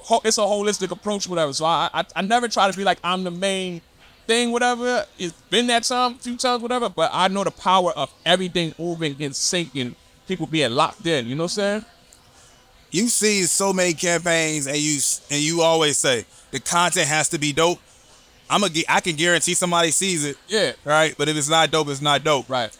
Ho- 0.00 0.20
It's 0.24 0.38
a 0.38 0.42
holistic 0.42 0.90
approach, 0.90 1.26
whatever. 1.28 1.52
So 1.52 1.64
I, 1.64 1.88
I 1.92 2.04
I 2.16 2.22
never 2.22 2.48
try 2.48 2.70
to 2.70 2.76
be 2.76 2.84
like 2.84 2.98
I'm 3.02 3.24
the 3.24 3.30
main 3.30 3.80
thing, 4.26 4.52
whatever. 4.52 5.06
It's 5.18 5.32
been 5.50 5.66
that 5.68 5.84
time, 5.84 6.12
a 6.12 6.18
few 6.18 6.36
times, 6.36 6.62
whatever. 6.62 6.88
But 6.88 7.10
I 7.12 7.28
know 7.28 7.44
the 7.44 7.50
power 7.50 7.92
of 7.92 8.12
everything 8.24 8.74
moving 8.78 9.12
and 9.20 9.32
syncing, 9.34 9.94
people 10.26 10.46
being 10.46 10.72
locked 10.72 11.06
in. 11.06 11.26
You 11.26 11.34
know 11.34 11.44
what 11.44 11.52
I'm 11.58 11.82
saying? 11.82 11.84
you 12.90 13.08
see 13.08 13.42
so 13.42 13.72
many 13.72 13.92
campaigns 13.92 14.68
and 14.68 14.76
you 14.76 15.00
and 15.28 15.42
you 15.42 15.62
always 15.62 15.98
say 15.98 16.24
the 16.52 16.60
content 16.60 17.08
has 17.08 17.28
to 17.30 17.38
be 17.38 17.52
dope. 17.52 17.80
I'm 18.48 18.62
a, 18.62 18.68
I 18.88 19.00
can 19.00 19.16
guarantee 19.16 19.54
somebody 19.54 19.90
sees 19.90 20.24
it, 20.24 20.36
Yeah. 20.48 20.72
right? 20.84 21.12
But 21.18 21.28
if 21.28 21.36
it's 21.36 21.48
not 21.48 21.70
dope, 21.72 21.88
it's 21.88 22.00
not 22.00 22.22
dope. 22.22 22.48
Right. 22.48 22.76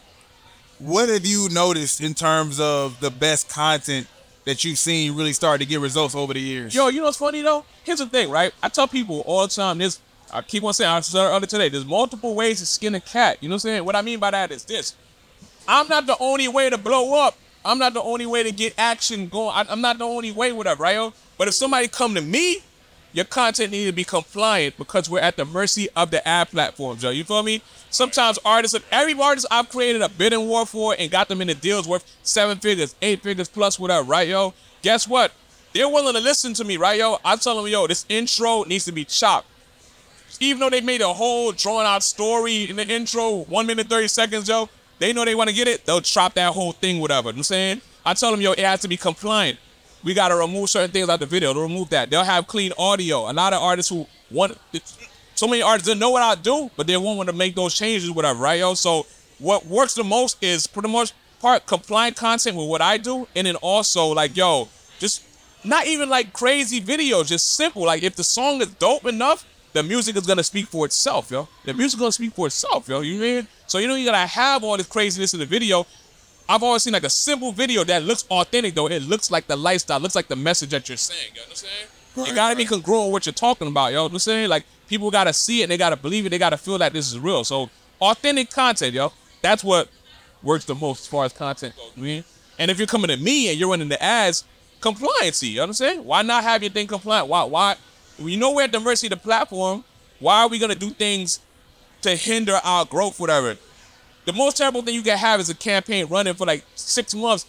What 0.79 1.09
have 1.09 1.27
you 1.27 1.49
noticed 1.51 2.01
in 2.01 2.15
terms 2.15 2.61
of 2.61 3.01
the 3.01 3.11
best 3.11 3.49
content 3.49 4.07
that 4.45 4.63
you've 4.65 4.79
seen 4.79 5.17
really 5.17 5.33
start 5.33 5.61
to 5.61 5.67
get 5.67 5.81
results 5.81 6.15
over 6.15 6.33
the 6.35 6.41
years? 6.41 6.75
Yo, 6.75 6.89
you 6.89 6.99
know 7.01 7.07
what's 7.07 7.17
funny 7.19 7.43
though? 7.43 7.65
Here's 7.83 7.99
the 7.99 8.07
thing, 8.07 8.31
right? 8.31 8.53
I 8.63 8.69
tell 8.69 8.87
people 8.87 9.21
all 9.27 9.43
the 9.43 9.53
time. 9.53 9.79
This 9.79 10.01
I 10.33 10.43
keep 10.43 10.63
on 10.63 10.75
saying. 10.75 10.91
I 10.91 11.01
said 11.01 11.25
earlier 11.25 11.47
today. 11.47 11.69
There's 11.71 11.85
multiple 11.85 12.35
ways 12.37 12.61
to 12.61 12.67
skin 12.67 12.95
a 12.95 13.01
cat. 13.01 13.39
You 13.41 13.49
know 13.49 13.55
what 13.55 13.65
I'm 13.65 13.71
saying? 13.71 13.85
What 13.85 13.97
I 13.97 14.03
mean 14.03 14.21
by 14.21 14.31
that 14.31 14.53
is 14.53 14.65
this: 14.65 14.95
I'm 15.67 15.89
not 15.89 16.07
the 16.07 16.17
only 16.21 16.49
way 16.49 16.71
to 16.71 16.79
blow 16.79 17.19
up. 17.21 17.37
I'm 17.65 17.79
not 17.79 17.95
the 17.95 18.03
only 18.03 18.27
way 18.27 18.43
to 18.43 18.53
get 18.53 18.75
action 18.77 19.29
going. 19.29 19.55
I, 19.55 19.65
I'm 19.69 19.81
not 19.81 19.99
the 19.99 20.05
only 20.05 20.31
way, 20.31 20.53
whatever, 20.53 20.83
right? 20.83 20.95
yo? 20.95 21.13
But 21.39 21.49
if 21.49 21.55
somebody 21.55 21.89
come 21.89 22.15
to 22.15 22.21
me, 22.21 22.59
your 23.13 23.25
content 23.25 23.71
need 23.71 23.87
to 23.87 23.93
be 23.93 24.05
compliant 24.05 24.77
because 24.77 25.09
we're 25.09 25.21
at 25.21 25.37
the 25.37 25.45
mercy 25.45 25.89
of 25.97 26.11
the 26.11 26.27
ad 26.27 26.51
platforms, 26.51 27.03
yo. 27.03 27.11
You 27.11 27.25
feel 27.25 27.43
me? 27.43 27.63
Sometimes 27.89 28.39
artists, 28.45 28.79
every 28.91 29.15
artist 29.15 29.47
I've 29.51 29.69
created 29.69 30.03
a 30.03 30.09
bidding 30.09 30.47
war 30.49 30.67
for 30.67 30.97
and 30.99 31.11
got 31.11 31.29
them 31.29 31.41
in 31.41 31.47
the 31.47 31.55
deals 31.55 31.87
worth 31.87 32.05
seven 32.25 32.59
figures, 32.59 32.97
eight 33.01 33.23
figures 33.23 33.49
plus, 33.49 33.79
whatever, 33.79 34.05
right, 34.05 34.29
yo? 34.29 34.53
Guess 34.83 35.07
what? 35.07 35.33
They're 35.73 35.89
willing 35.89 36.15
to 36.15 36.21
listen 36.21 36.55
to 36.55 36.65
me, 36.65 36.77
right, 36.77 36.99
yo? 36.99 37.19
I 37.25 37.37
tell 37.37 37.57
them, 37.57 37.71
yo, 37.71 37.87
this 37.87 38.05
intro 38.09 38.65
needs 38.65 38.85
to 38.87 38.93
be 38.93 39.05
chopped. 39.05 39.47
Even 40.41 40.59
though 40.59 40.71
they 40.71 40.81
made 40.81 41.01
a 41.01 41.13
whole 41.13 41.53
drawn 41.53 41.87
out 41.87 42.03
story 42.03 42.69
in 42.69 42.77
the 42.77 42.87
intro, 42.87 43.45
one 43.45 43.67
minute, 43.67 43.87
30 43.87 44.09
seconds, 44.09 44.49
yo, 44.49 44.69
they 44.99 45.13
know 45.13 45.25
they 45.25 45.35
want 45.35 45.51
to 45.51 45.57
get 45.57 45.69
it, 45.69 45.85
they'll 45.85 46.01
chop 46.01 46.35
that 46.35 46.53
whole 46.53 46.73
thing, 46.73 47.01
whatever. 47.01 47.29
You 47.29 47.35
know 47.35 47.39
I'm 47.39 47.45
saying? 47.45 47.81
I 48.05 48.15
tell 48.15 48.31
them, 48.31 48.41
yo, 48.41 48.53
it 48.53 48.61
has 48.61 48.81
to 48.81 48.89
be 48.89 48.97
compliant. 48.97 49.59
We 50.03 50.15
got 50.15 50.29
to 50.29 50.37
remove 50.37 50.69
certain 50.69 50.91
things 50.91 51.09
out 51.09 51.21
the 51.21 51.27
video. 51.27 51.53
They'll 51.55 51.63
remove 51.63 51.89
that. 51.91 52.11
They'll 52.11 52.25
have 52.25 52.47
clean 52.47 52.73
audio. 52.79 53.31
A 53.31 53.33
lot 53.33 53.53
of 53.53 53.63
artists 53.63 53.91
who 53.91 54.07
want, 54.31 54.59
so 55.35 55.47
many 55.47 55.63
artists 55.63 55.89
didn't 55.89 56.01
know 56.01 56.11
what 56.11 56.23
I 56.23 56.35
do, 56.41 56.71
but 56.77 56.87
they 56.87 56.97
won't 56.97 57.17
want 57.17 57.31
to 57.31 57.35
make 57.35 57.55
those 57.55 57.75
changes, 57.75 58.11
whatever, 58.11 58.41
right, 58.41 58.61
yo? 58.61 58.75
So 58.75 59.07
what 59.39 59.67
works 59.67 59.95
the 59.95 60.05
most 60.05 60.43
is, 60.43 60.67
pretty 60.67 60.91
much 60.91 61.13
part, 61.41 61.67
compliant 61.67 62.17
content 62.17 62.57
with 62.57 62.69
what 62.69 62.83
I 62.83 62.99
do, 62.99 63.27
and 63.35 63.47
then 63.47 63.57
also, 63.57 64.09
like, 64.09 64.37
yo, 64.37 64.69
just 64.99 65.23
not 65.65 65.87
even 65.87 66.09
like 66.09 66.33
crazy 66.33 66.81
videos, 66.81 67.27
just 67.27 67.55
simple. 67.55 67.85
Like 67.85 68.03
if 68.03 68.17
the 68.17 68.25
song 68.25 68.61
is 68.61 68.69
dope 68.69 69.07
enough, 69.07 69.47
the 69.75 69.83
music 69.83 70.17
is 70.17 70.27
gonna 70.27 70.43
speak 70.43 70.67
for 70.67 70.87
itself, 70.87 71.31
yo. 71.31 71.49
The 71.65 71.75
music 71.75 71.99
gonna 71.99 72.13
speak 72.13 72.33
for 72.33 72.47
itself, 72.47 72.89
yo. 72.89 73.01
You 73.01 73.21
mean? 73.21 73.49
So 73.67 73.79
you 73.79 73.89
know 73.89 73.97
you 73.97 74.07
gotta 74.07 74.27
have 74.27 74.63
all 74.65 74.77
this 74.77 74.87
craziness 74.87 75.35
in 75.35 75.41
the 75.41 75.47
video. 75.47 75.85
I've 76.49 76.63
always 76.63 76.85
seen 76.85 76.93
like 76.93 77.05
a 77.05 77.11
simple 77.11 77.51
video 77.51 77.83
that 77.85 78.05
looks 78.05 78.25
authentic 78.31 78.75
though. 78.75 78.87
It 78.87 79.03
looks 79.03 79.31
like 79.31 79.49
the 79.49 79.57
lifestyle, 79.57 79.99
looks 79.99 80.15
like 80.15 80.29
the 80.29 80.37
message 80.37 80.71
that 80.71 80.89
you're 80.89 80.97
saying. 80.97 81.33
You 81.35 81.41
know 81.41 81.43
what 81.43 81.51
I'm 81.51 81.57
saying? 81.57 82.33
it 82.33 82.35
gotta 82.37 82.55
be 82.55 82.65
congruent 82.65 83.07
with 83.07 83.13
what 83.13 83.27
you're 83.27 83.33
talking 83.33 83.67
about, 83.67 83.87
yo. 83.87 83.91
You 83.91 83.95
know 83.97 84.03
what 84.05 84.13
I'm 84.13 84.19
saying? 84.21 84.49
Like 84.49 84.65
people 84.87 85.11
gotta 85.11 85.33
see 85.33 85.61
it, 85.61 85.65
and 85.65 85.73
they 85.73 85.77
gotta 85.77 85.97
believe 85.97 86.25
it, 86.25 86.29
they 86.31 86.39
gotta 86.39 86.57
feel 86.57 86.79
that 86.79 86.93
this 86.93 87.11
is 87.11 87.19
real. 87.19 87.43
So 87.43 87.69
authentic 88.01 88.51
content, 88.51 88.95
yo. 88.95 89.13
That's 89.43 89.65
what 89.65 89.89
works 90.41 90.67
the 90.67 90.77
most 90.77 91.01
as 91.01 91.07
far 91.09 91.25
as 91.25 91.33
content 91.33 91.75
goes. 91.77 91.91
You 91.97 92.03
mean? 92.03 92.25
And 92.61 92.71
if 92.71 92.79
you're 92.79 92.87
coming 92.87 93.09
to 93.09 93.17
me 93.17 93.51
and 93.51 93.59
you're 93.59 93.69
running 93.69 93.89
the 93.89 94.01
ads, 94.01 94.45
compliancy. 94.81 95.51
You 95.51 95.57
know 95.57 95.63
what 95.63 95.69
I'm 95.69 95.73
saying? 95.73 96.05
Why 96.05 96.23
not 96.23 96.45
have 96.45 96.63
your 96.63 96.71
thing 96.71 96.87
compliant? 96.87 97.27
Why? 97.27 97.43
Why? 97.45 97.77
We 98.19 98.37
know 98.37 98.53
we're 98.53 98.63
at 98.63 98.73
the 98.73 98.81
mercy 98.81 99.07
of 99.07 99.13
the 99.13 99.17
platform. 99.17 99.85
Why 100.21 100.43
are 100.43 100.49
we 100.49 100.59
gonna 100.59 100.75
do 100.75 100.91
things 100.91 101.41
to 102.03 102.15
hinder 102.15 102.59
our 102.65 102.85
growth, 102.85 103.19
whatever? 103.19 103.57
The 104.25 104.33
most 104.33 104.57
terrible 104.57 104.83
thing 104.83 104.95
you 104.95 105.03
can 105.03 105.19
have 105.19 105.41
is 105.41 105.51
a 105.51 105.55
campaign 105.55 106.07
running 106.07 106.35
for 106.35 106.47
like 106.47 106.65
six 106.75 107.15
months, 107.15 107.47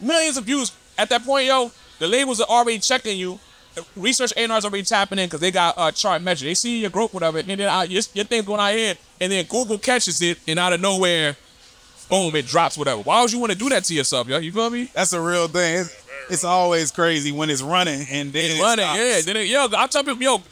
millions 0.00 0.36
of 0.36 0.44
views. 0.44 0.72
At 0.96 1.08
that 1.08 1.24
point, 1.24 1.46
yo, 1.46 1.70
the 1.98 2.06
labels 2.06 2.40
are 2.40 2.48
already 2.48 2.78
checking 2.78 3.18
you. 3.18 3.38
Research 3.94 4.32
A&R's 4.36 4.64
already 4.64 4.84
tapping 4.84 5.18
in 5.18 5.26
because 5.26 5.40
they 5.40 5.50
got 5.50 5.76
uh, 5.76 5.90
Chartmetric. 5.90 6.40
They 6.40 6.54
see 6.54 6.80
your 6.80 6.90
growth, 6.90 7.12
whatever, 7.12 7.38
and 7.38 7.48
then 7.48 7.60
uh, 7.60 7.82
your, 7.82 8.02
your 8.14 8.24
thing's 8.24 8.46
going 8.46 8.60
out 8.60 8.72
here, 8.72 8.94
and 9.20 9.30
then 9.30 9.44
Google 9.44 9.76
catches 9.78 10.22
it, 10.22 10.38
and 10.48 10.58
out 10.58 10.72
of 10.72 10.80
nowhere, 10.80 11.36
boom, 12.08 12.34
it 12.36 12.46
drops, 12.46 12.78
whatever. 12.78 13.02
Why 13.02 13.20
would 13.20 13.32
you 13.32 13.38
want 13.38 13.52
to 13.52 13.58
do 13.58 13.68
that 13.68 13.84
to 13.84 13.94
yourself, 13.94 14.28
yo? 14.28 14.38
You 14.38 14.52
feel 14.52 14.70
me? 14.70 14.90
That's 14.94 15.12
a 15.12 15.20
real 15.20 15.48
thing. 15.48 15.80
It's, 15.80 16.05
it's 16.30 16.44
always 16.44 16.90
crazy 16.90 17.32
when 17.32 17.50
it's 17.50 17.62
running 17.62 18.06
and 18.10 18.32
then 18.32 18.56
it 18.56 18.60
running, 18.60 18.84
stops. 18.84 18.98
yeah. 18.98 19.20
Then 19.22 19.36
it, 19.36 19.46
yo, 19.48 19.68
I 19.76 19.86
tell 19.86 20.04
people, 20.04 20.22
yo, 20.22 20.42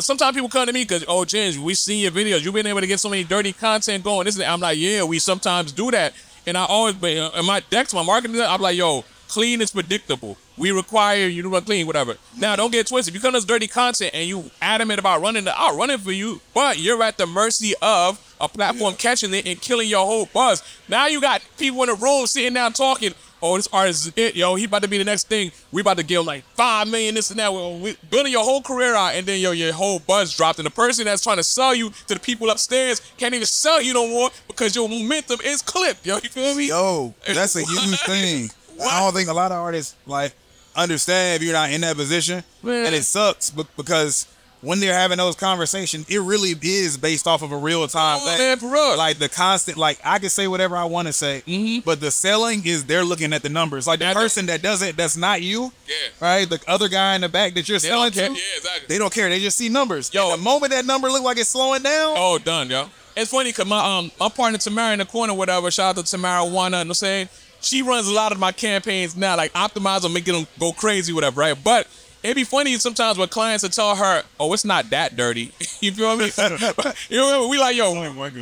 sometimes 0.00 0.34
people 0.34 0.48
come 0.48 0.66
to 0.66 0.72
me 0.72 0.84
because 0.84 1.04
oh 1.08 1.24
James, 1.24 1.58
we 1.58 1.74
seen 1.74 2.02
your 2.02 2.12
videos. 2.12 2.44
You've 2.44 2.54
been 2.54 2.66
able 2.66 2.80
to 2.80 2.86
get 2.86 3.00
so 3.00 3.08
many 3.08 3.24
dirty 3.24 3.52
content 3.52 4.04
going. 4.04 4.24
This. 4.24 4.40
I'm 4.40 4.60
like, 4.60 4.78
yeah, 4.78 5.04
we 5.04 5.18
sometimes 5.18 5.72
do 5.72 5.90
that. 5.90 6.14
And 6.46 6.56
I 6.56 6.64
always, 6.64 6.94
but 6.94 7.16
uh, 7.16 7.30
in 7.36 7.44
my 7.44 7.60
decks, 7.68 7.92
my 7.92 8.02
marketing, 8.02 8.40
I'm 8.40 8.60
like, 8.60 8.76
yo, 8.76 9.04
clean 9.28 9.60
is 9.60 9.70
predictable. 9.70 10.38
We 10.56 10.72
require 10.72 11.26
you 11.26 11.42
to 11.42 11.48
run 11.48 11.64
clean, 11.64 11.86
whatever. 11.86 12.16
Now, 12.36 12.56
don't 12.56 12.72
get 12.72 12.86
twisted. 12.86 13.12
If 13.12 13.16
you 13.16 13.20
come 13.20 13.32
to 13.32 13.36
this 13.36 13.44
dirty 13.44 13.68
content 13.68 14.12
and 14.14 14.26
you 14.28 14.50
adamant 14.60 14.98
about 14.98 15.20
running 15.20 15.44
the, 15.44 15.52
I'll 15.56 15.76
run 15.76 15.90
it 15.90 16.00
for 16.00 16.10
you, 16.10 16.40
but 16.54 16.78
you're 16.78 17.02
at 17.02 17.18
the 17.18 17.26
mercy 17.26 17.74
of 17.82 18.18
a 18.40 18.48
platform 18.48 18.94
catching 18.94 19.34
it 19.34 19.46
and 19.46 19.60
killing 19.60 19.88
your 19.88 20.06
whole 20.06 20.26
buzz. 20.26 20.62
Now 20.88 21.06
you 21.06 21.20
got 21.20 21.42
people 21.58 21.82
in 21.82 21.90
the 21.90 21.94
room 21.94 22.26
sitting 22.26 22.54
down 22.54 22.72
talking. 22.72 23.12
Oh, 23.40 23.56
this 23.56 23.68
artist 23.72 24.08
is 24.08 24.12
it, 24.16 24.36
yo. 24.36 24.54
He 24.56 24.64
about 24.64 24.82
to 24.82 24.88
be 24.88 24.98
the 24.98 25.04
next 25.04 25.28
thing. 25.28 25.52
We 25.70 25.80
about 25.80 25.96
to 25.98 26.02
give 26.02 26.24
like 26.24 26.42
five 26.54 26.88
million, 26.88 27.14
this 27.14 27.30
and 27.30 27.38
that. 27.38 27.52
Well, 27.52 27.78
we 27.78 27.96
building 28.10 28.32
your 28.32 28.44
whole 28.44 28.62
career 28.62 28.94
out, 28.94 29.14
and 29.14 29.26
then 29.26 29.40
yo, 29.40 29.52
your 29.52 29.72
whole 29.72 30.00
buzz 30.00 30.36
dropped, 30.36 30.58
and 30.58 30.66
the 30.66 30.70
person 30.70 31.04
that's 31.04 31.22
trying 31.22 31.36
to 31.36 31.44
sell 31.44 31.74
you 31.74 31.90
to 32.08 32.14
the 32.14 32.20
people 32.20 32.50
upstairs 32.50 33.00
can't 33.16 33.34
even 33.34 33.46
sell 33.46 33.80
you 33.80 33.94
no 33.94 34.06
more 34.08 34.30
because 34.48 34.74
your 34.74 34.88
momentum 34.88 35.38
is 35.44 35.62
clipped. 35.62 36.04
Yo, 36.04 36.16
you 36.16 36.28
feel 36.28 36.54
me? 36.54 36.68
Yo, 36.68 37.14
that's 37.26 37.54
a 37.56 37.62
huge 37.62 38.00
thing. 38.06 38.50
What? 38.76 38.92
I 38.92 39.00
don't 39.00 39.14
think 39.14 39.28
a 39.28 39.32
lot 39.34 39.52
of 39.52 39.58
artists 39.58 39.94
like 40.06 40.32
understand 40.74 41.36
if 41.36 41.42
you're 41.46 41.52
not 41.54 41.70
in 41.70 41.80
that 41.82 41.96
position, 41.96 42.42
Man. 42.62 42.86
and 42.86 42.94
it 42.94 43.04
sucks 43.04 43.50
because 43.50 44.26
when 44.60 44.80
they're 44.80 44.94
having 44.94 45.18
those 45.18 45.36
conversations, 45.36 46.08
it 46.08 46.18
really 46.18 46.54
is 46.62 46.96
based 46.96 47.26
off 47.26 47.42
of 47.42 47.52
a 47.52 47.56
real 47.56 47.86
time 47.86 48.18
Oh, 48.20 48.26
thing. 48.26 48.38
man, 48.38 48.58
for 48.58 48.68
real. 48.70 48.96
Like 48.96 49.18
the 49.18 49.28
constant, 49.28 49.78
like 49.78 49.98
I 50.04 50.18
can 50.18 50.30
say 50.30 50.48
whatever 50.48 50.76
I 50.76 50.84
want 50.84 51.06
to 51.06 51.12
say, 51.12 51.42
Mhm. 51.46 51.84
but 51.84 52.00
the 52.00 52.10
selling 52.10 52.66
is 52.66 52.84
they're 52.84 53.04
looking 53.04 53.32
at 53.32 53.42
the 53.42 53.48
numbers. 53.48 53.86
Like 53.86 54.00
the 54.00 54.06
That- 54.06 54.16
person 54.16 54.46
that 54.46 54.60
doesn't, 54.62 54.96
that's 54.96 55.16
not 55.16 55.42
you, 55.42 55.72
Yeah. 55.86 55.94
right? 56.20 56.48
The 56.50 56.60
other 56.66 56.88
guy 56.88 57.14
in 57.14 57.20
the 57.20 57.28
back 57.28 57.54
that 57.54 57.68
you're 57.68 57.78
They 57.78 57.88
selling 57.88 58.12
to, 58.12 58.20
Yeah, 58.22 58.26
exactly. 58.56 58.86
they 58.88 58.98
don't 58.98 59.12
care. 59.12 59.28
They 59.28 59.40
just 59.40 59.56
see 59.58 59.68
numbers. 59.68 60.10
Yo. 60.12 60.32
And 60.32 60.40
the 60.40 60.44
moment 60.44 60.72
that 60.72 60.84
number 60.86 61.10
look 61.10 61.22
like 61.22 61.38
it's 61.38 61.50
slowing 61.50 61.82
down, 61.82 62.14
Oh, 62.16 62.38
done, 62.38 62.68
yo. 62.70 62.90
It's 63.16 63.30
funny 63.30 63.50
because 63.50 63.66
my 63.66 63.98
um 63.98 64.12
my 64.20 64.28
partner 64.28 64.58
Tamara 64.58 64.92
in 64.92 64.98
the 65.00 65.04
corner, 65.04 65.34
whatever. 65.34 65.70
Shout 65.70 65.96
out 65.98 66.04
to 66.04 66.10
Tamara 66.10 66.44
Wanna, 66.44 66.78
you 66.78 66.84
know 66.84 66.88
what 66.88 66.90
I'm 66.90 66.94
saying? 66.94 67.28
She 67.60 67.82
runs 67.82 68.06
a 68.06 68.12
lot 68.12 68.30
of 68.30 68.38
my 68.38 68.52
campaigns 68.52 69.16
now, 69.16 69.36
like 69.36 69.52
optimize 69.54 70.02
them, 70.02 70.12
making 70.12 70.34
them 70.34 70.46
go 70.60 70.72
crazy, 70.72 71.12
whatever, 71.12 71.40
right? 71.40 71.56
But 71.64 71.88
it'd 72.28 72.36
be 72.36 72.44
funny 72.44 72.76
sometimes 72.78 73.18
when 73.18 73.28
clients 73.28 73.62
will 73.62 73.70
tell 73.70 73.96
her, 73.96 74.22
"Oh, 74.38 74.52
it's 74.52 74.64
not 74.64 74.90
that 74.90 75.16
dirty." 75.16 75.52
you 75.80 75.92
feel 75.92 76.16
me? 76.16 76.30
you 77.08 77.16
know, 77.16 77.48
we 77.48 77.58
like, 77.58 77.76
yo, 77.76 77.92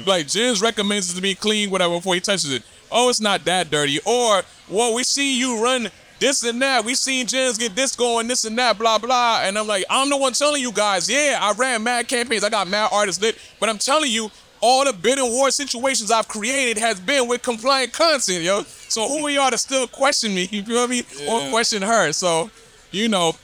like 0.06 0.26
Jens 0.26 0.60
recommends 0.60 1.12
it 1.12 1.16
to 1.16 1.22
be 1.22 1.34
clean, 1.34 1.70
whatever, 1.70 1.94
before 1.94 2.14
he 2.14 2.20
touches 2.20 2.52
it. 2.52 2.62
Oh, 2.90 3.08
it's 3.08 3.20
not 3.20 3.44
that 3.44 3.70
dirty. 3.70 3.98
Or, 4.04 4.42
well, 4.68 4.94
we 4.94 5.02
see 5.02 5.38
you 5.38 5.62
run 5.62 5.88
this 6.18 6.44
and 6.44 6.60
that. 6.62 6.84
We 6.84 6.94
seen 6.94 7.26
Jens 7.26 7.58
get 7.58 7.74
this 7.74 7.94
going, 7.94 8.26
this 8.26 8.44
and 8.44 8.58
that, 8.58 8.78
blah 8.78 8.98
blah. 8.98 9.42
And 9.42 9.56
I'm 9.58 9.66
like, 9.66 9.84
I'm 9.88 10.10
the 10.10 10.16
one 10.16 10.32
telling 10.32 10.62
you 10.62 10.72
guys, 10.72 11.08
yeah, 11.08 11.38
I 11.40 11.52
ran 11.52 11.82
mad 11.82 12.08
campaigns, 12.08 12.44
I 12.44 12.50
got 12.50 12.68
mad 12.68 12.90
artists 12.92 13.22
lit, 13.22 13.38
but 13.60 13.68
I'm 13.68 13.78
telling 13.78 14.10
you, 14.10 14.30
all 14.60 14.84
the 14.84 14.92
bidding 14.92 15.30
war 15.30 15.50
situations 15.50 16.10
I've 16.10 16.28
created 16.28 16.78
has 16.78 16.98
been 16.98 17.28
with 17.28 17.42
compliant 17.42 17.92
content, 17.92 18.42
yo. 18.42 18.62
So 18.62 19.08
who 19.08 19.26
are 19.26 19.30
y'all 19.30 19.50
to 19.50 19.58
still 19.58 19.86
question 19.86 20.34
me? 20.34 20.48
You 20.50 20.62
feel 20.62 20.88
me? 20.88 21.02
Or 21.28 21.50
question 21.50 21.82
her? 21.82 22.12
So, 22.12 22.50
you 22.90 23.08
know, 23.08 23.36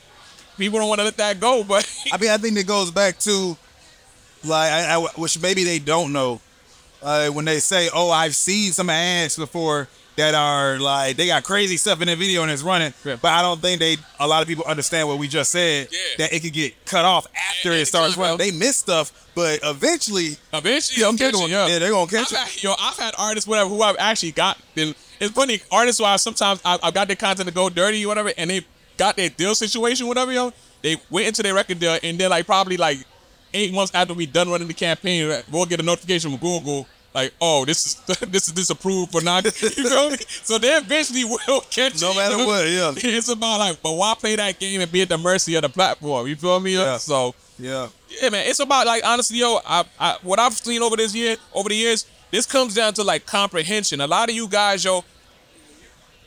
people 0.57 0.79
don't 0.79 0.89
want 0.89 0.99
to 0.99 1.05
let 1.05 1.17
that 1.17 1.39
go, 1.39 1.63
but 1.67 1.87
I 2.11 2.17
mean, 2.17 2.29
I 2.31 2.37
think 2.37 2.57
it 2.57 2.67
goes 2.67 2.91
back 2.91 3.19
to 3.19 3.57
like, 4.43 4.71
I, 4.71 4.95
I- 4.95 5.07
which 5.15 5.39
maybe 5.41 5.63
they 5.63 5.79
don't 5.79 6.11
know 6.13 6.41
uh, 7.01 7.29
when 7.29 7.45
they 7.45 7.59
say, 7.59 7.89
"Oh, 7.93 8.09
I've 8.11 8.35
seen 8.35 8.71
some 8.71 8.89
ads 8.89 9.37
before 9.37 9.87
that 10.15 10.35
are 10.35 10.77
like 10.79 11.15
they 11.17 11.25
got 11.27 11.43
crazy 11.43 11.75
stuff 11.75 11.99
in 12.01 12.07
the 12.07 12.15
video 12.15 12.43
and 12.43 12.51
it's 12.51 12.61
running," 12.61 12.93
Yeah. 13.03 13.17
but 13.21 13.29
I 13.31 13.41
don't 13.41 13.59
think 13.61 13.79
they 13.79 13.97
a 14.19 14.27
lot 14.27 14.41
of 14.41 14.47
people 14.47 14.63
understand 14.65 15.07
what 15.07 15.17
we 15.17 15.27
just 15.27 15.51
said 15.51 15.87
Yeah. 15.91 15.99
that 16.19 16.33
it 16.33 16.41
could 16.41 16.53
get 16.53 16.85
cut 16.85 17.03
off 17.05 17.25
after 17.35 17.69
Yeah, 17.73 17.79
it 17.79 17.85
starts 17.87 18.15
running. 18.17 18.37
They 18.37 18.51
miss 18.51 18.77
stuff, 18.77 19.11
but 19.35 19.59
eventually, 19.63 20.37
Eventually, 20.53 21.05
I'm 21.05 21.15
they're 21.17 21.31
catching 21.31 21.47
gonna, 21.49 21.63
up. 21.63 21.69
yeah, 21.69 21.79
they're 21.79 21.91
gonna 21.91 22.09
catch 22.09 22.31
I've 22.33 22.47
it. 22.47 22.51
had, 22.53 22.63
yo, 22.63 22.73
I've 22.79 22.97
had 22.97 23.13
artists, 23.17 23.47
whatever, 23.47 23.69
who 23.69 23.81
I've 23.81 23.97
actually 23.99 24.31
got. 24.31 24.57
Been, 24.75 24.93
it's 25.19 25.31
funny, 25.33 25.61
artists 25.71 25.99
I 26.01 26.15
sometimes 26.17 26.61
I, 26.65 26.77
I've 26.83 26.93
got 26.93 27.07
their 27.07 27.15
content 27.17 27.47
to 27.49 27.53
go 27.53 27.69
dirty, 27.69 28.05
or 28.05 28.09
whatever, 28.09 28.31
and 28.37 28.49
they 28.49 28.65
got 28.97 29.15
their 29.15 29.29
deal 29.29 29.55
situation, 29.55 30.07
whatever, 30.07 30.31
yo. 30.31 30.51
They 30.81 30.97
went 31.09 31.27
into 31.27 31.43
their 31.43 31.53
record 31.53 31.79
deal, 31.79 31.97
and 32.03 32.17
then 32.17 32.29
like 32.29 32.45
probably 32.45 32.77
like 32.77 32.97
eight 33.53 33.73
months 33.73 33.93
after 33.93 34.13
we 34.13 34.25
done 34.25 34.49
running 34.49 34.67
the 34.67 34.73
campaign, 34.73 35.41
we'll 35.51 35.65
get 35.65 35.79
a 35.79 35.83
notification 35.83 36.31
from 36.31 36.39
Google. 36.39 36.87
Like, 37.13 37.31
oh, 37.39 37.63
this 37.63 37.85
is 37.85 37.95
this 38.29 38.47
is 38.47 38.53
disapproved 38.53 39.11
for 39.11 39.21
not. 39.21 39.45
You 39.45 39.51
feel 39.51 40.09
me? 40.09 40.17
So 40.27 40.57
they 40.57 40.75
eventually 40.75 41.23
will 41.23 41.61
catch 41.61 42.01
No 42.01 42.13
matter 42.15 42.37
you 42.37 42.47
what, 42.47 42.67
yeah. 42.67 42.91
It's 42.95 43.29
about 43.29 43.59
like, 43.59 43.81
but 43.81 43.93
why 43.93 44.15
play 44.17 44.35
that 44.35 44.59
game 44.59 44.81
and 44.81 44.91
be 44.91 45.03
at 45.03 45.09
the 45.09 45.17
mercy 45.17 45.55
of 45.55 45.61
the 45.61 45.69
platform? 45.69 46.27
You 46.27 46.35
feel 46.35 46.59
me? 46.59 46.75
Yeah. 46.75 46.97
So 46.97 47.35
Yeah, 47.59 47.89
yeah, 48.21 48.29
man. 48.29 48.47
It's 48.47 48.59
about 48.59 48.87
like 48.87 49.05
honestly, 49.05 49.37
yo. 49.37 49.59
I, 49.65 49.85
I 49.99 50.17
what 50.23 50.39
I've 50.39 50.53
seen 50.53 50.81
over 50.81 50.97
this 50.97 51.13
year, 51.13 51.37
over 51.53 51.69
the 51.69 51.75
years, 51.75 52.07
this 52.31 52.47
comes 52.47 52.73
down 52.73 52.93
to 52.95 53.03
like 53.03 53.27
comprehension. 53.27 54.01
A 54.01 54.07
lot 54.07 54.29
of 54.29 54.35
you 54.35 54.47
guys, 54.47 54.83
yo, 54.83 55.03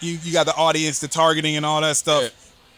you 0.00 0.18
you 0.22 0.32
got 0.32 0.46
the 0.46 0.54
audience, 0.54 0.98
the 0.98 1.08
targeting, 1.08 1.56
and 1.56 1.64
all 1.64 1.80
that 1.80 1.96
stuff. 1.96 2.22
Yeah. 2.22 2.28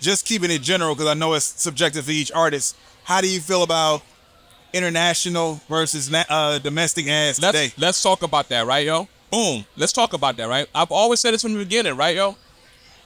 Just 0.01 0.27
keeping 0.27 0.51
it 0.51 0.63
general 0.63 0.95
because 0.95 1.09
I 1.09 1.15
know 1.15 1.35
it's 1.35 1.45
subjective 1.45 2.05
for 2.05 2.11
each 2.11 2.33
artist. 2.33 2.77
How 3.05 3.21
do 3.21 3.29
you 3.29 3.41
feel 3.41 3.63
about 3.63 4.03
international 4.73 5.61
versus 5.69 6.11
na- 6.11 6.25
uh, 6.29 6.59
domestic 6.59 7.07
ads 7.07 7.41
let's, 7.41 7.57
today? 7.57 7.75
Let's 7.79 8.03
talk 8.03 8.23
about 8.23 8.49
that, 8.49 8.67
right, 8.67 8.85
yo? 8.85 9.09
Boom. 9.31 9.65
Let's 9.77 9.93
talk 9.93 10.13
about 10.13 10.37
that, 10.37 10.49
right? 10.49 10.67
I've 10.75 10.91
always 10.91 11.21
said 11.21 11.35
this 11.35 11.43
from 11.43 11.55
the 11.55 11.61
beginning, 11.61 11.97
right, 11.97 12.17
yo? 12.17 12.37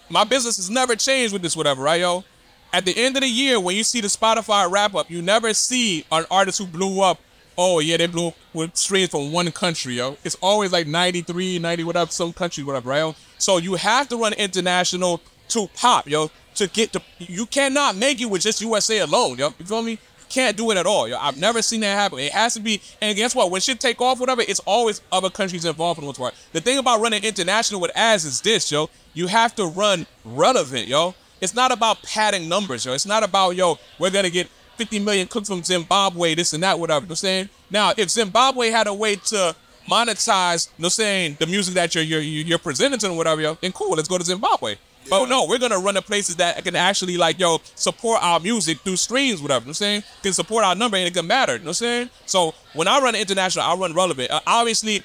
My 0.09 0.25
business 0.25 0.57
has 0.57 0.71
never 0.71 0.97
changed 0.97 1.33
with 1.33 1.43
this, 1.43 1.57
whatever, 1.57 1.83
right, 1.83 2.01
yo? 2.01 2.25
At 2.73 2.85
the 2.85 2.97
end 2.97 3.17
of 3.17 3.23
the 3.23 3.29
year, 3.29 3.61
when 3.61 3.77
you 3.77 3.85
see 3.85 4.01
the 4.01 4.09
Spotify 4.09 4.71
wrap 4.71 4.95
up, 4.95 5.11
you 5.11 5.23
never 5.23 5.53
see 5.55 6.05
an 6.11 6.25
artist 6.31 6.59
who 6.59 6.67
blew 6.67 7.01
up. 7.01 7.19
Oh, 7.59 7.79
yeah, 7.79 7.97
they 7.97 8.07
blew 8.07 8.33
with 8.53 8.77
streams 8.77 9.11
from 9.11 9.33
one 9.33 9.51
country, 9.51 9.95
yo. 9.95 10.17
It's 10.25 10.37
always 10.43 10.73
like 10.73 10.87
93, 10.87 11.59
90, 11.59 11.85
whatever, 11.85 12.11
some 12.11 12.33
country, 12.33 12.63
whatever, 12.63 12.91
right? 12.91 13.15
So 13.39 13.57
you 13.57 13.75
have 13.75 14.09
to 14.09 14.17
run 14.19 14.35
international 14.35 15.23
to 15.49 15.69
pop, 15.75 16.09
yo. 16.09 16.31
to 16.57 16.67
get 16.69 16.93
to. 16.93 17.03
You 17.19 17.47
cannot 17.47 17.97
make 17.97 18.21
it 18.21 18.27
with 18.27 18.43
just 18.43 18.61
USA 18.61 18.99
alone, 18.99 19.39
yo. 19.39 19.55
You 19.59 19.65
feel 19.65 19.83
me? 19.83 19.99
Can't 20.29 20.57
do 20.57 20.71
it 20.73 20.77
at 20.77 20.87
all, 20.87 21.07
yo. 21.07 21.17
I've 21.19 21.37
never 21.39 21.63
seen 21.63 21.81
that 21.81 21.95
happen. 21.95 22.19
It 22.19 22.33
has 22.33 22.55
to 22.55 22.61
be. 22.61 22.83
And 23.01 23.17
guess 23.17 23.35
what? 23.35 23.51
When 23.51 23.61
shit 23.61 23.79
take 23.79 24.01
off, 24.01 24.19
whatever, 24.19 24.43
it's 24.43 24.61
always 24.61 25.01
other 25.13 25.31
countries 25.31 25.65
involved 25.65 25.99
for 25.99 26.01
the 26.01 26.07
most 26.07 26.19
part. 26.19 26.35
The 26.53 26.61
thing 26.61 26.79
about 26.79 27.01
running 27.01 27.23
international 27.23 27.81
with 27.81 27.93
ads 27.95 28.25
is 28.25 28.41
this, 28.41 28.71
yo. 28.73 28.91
You 29.15 29.29
have 29.29 29.55
to 29.55 29.67
run 29.67 30.07
relevant, 30.25 30.89
yo. 30.89 31.15
It's 31.41 31.55
not 31.55 31.71
about 31.71 32.03
padding 32.03 32.49
numbers, 32.49 32.85
yo. 32.85 32.93
It's 32.93 33.07
not 33.07 33.23
about 33.23 33.57
yo. 33.57 33.79
We're 33.99 34.11
gonna 34.11 34.31
get 34.31 34.49
50 34.77 34.99
million 35.01 35.27
clicks 35.27 35.49
from 35.49 35.63
Zimbabwe, 35.63 36.35
this 36.35 36.53
and 36.53 36.63
that, 36.63 36.79
whatever. 36.79 37.05
You 37.05 37.09
know 37.09 37.13
what 37.13 37.13
I'm 37.13 37.17
saying? 37.17 37.49
Now, 37.71 37.93
if 37.97 38.11
Zimbabwe 38.11 38.71
had 38.71 38.87
a 38.87 38.95
way 38.95 39.17
to 39.17 39.55
monetize, 39.89 40.69
you 40.77 40.83
know 40.83 40.89
saying, 40.89 41.37
the 41.39 41.47
music 41.47 41.75
that 41.75 41.95
you're 41.95 42.05
you're 42.05 42.21
you're 42.21 42.59
presenting 42.59 42.99
to 43.01 43.09
them, 43.09 43.17
whatever, 43.17 43.41
yo, 43.41 43.55
then 43.55 43.73
cool, 43.73 43.97
let's 43.97 44.09
go 44.09 44.19
to 44.19 44.25
Zimbabwe. 44.25 44.77
But 45.09 45.27
no, 45.27 45.47
we're 45.47 45.59
gonna 45.59 45.79
run 45.79 45.95
to 45.95 46.03
places 46.03 46.37
that 46.37 46.63
can 46.65 46.75
actually 46.75 47.17
like 47.17 47.39
yo 47.39 47.61
support 47.75 48.23
our 48.23 48.41
music 48.41 48.81
through 48.81 48.97
streams, 48.97 49.41
whatever. 49.41 49.63
You 49.63 49.67
know 49.67 49.69
what 49.69 49.69
I'm 49.69 49.75
saying 49.75 50.03
can 50.23 50.33
support 50.33 50.65
our 50.65 50.75
number 50.75 50.97
and 50.97 51.07
it 51.07 51.15
can 51.15 51.27
matter. 51.27 51.53
You 51.53 51.59
know 51.61 51.65
what 51.67 51.69
I'm 51.69 51.75
saying? 51.75 52.11
So 52.27 52.55
when 52.75 52.89
I 52.89 52.99
run 52.99 53.15
international, 53.15 53.65
I 53.65 53.75
run 53.77 53.95
relevant. 53.95 54.31
Uh, 54.31 54.41
obviously, 54.47 55.03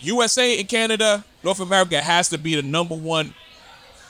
USA 0.00 0.58
and 0.58 0.68
Canada, 0.68 1.24
North 1.42 1.60
America 1.60 2.00
has 2.00 2.28
to 2.28 2.38
be 2.38 2.54
the 2.54 2.62
number 2.62 2.94
one 2.94 3.34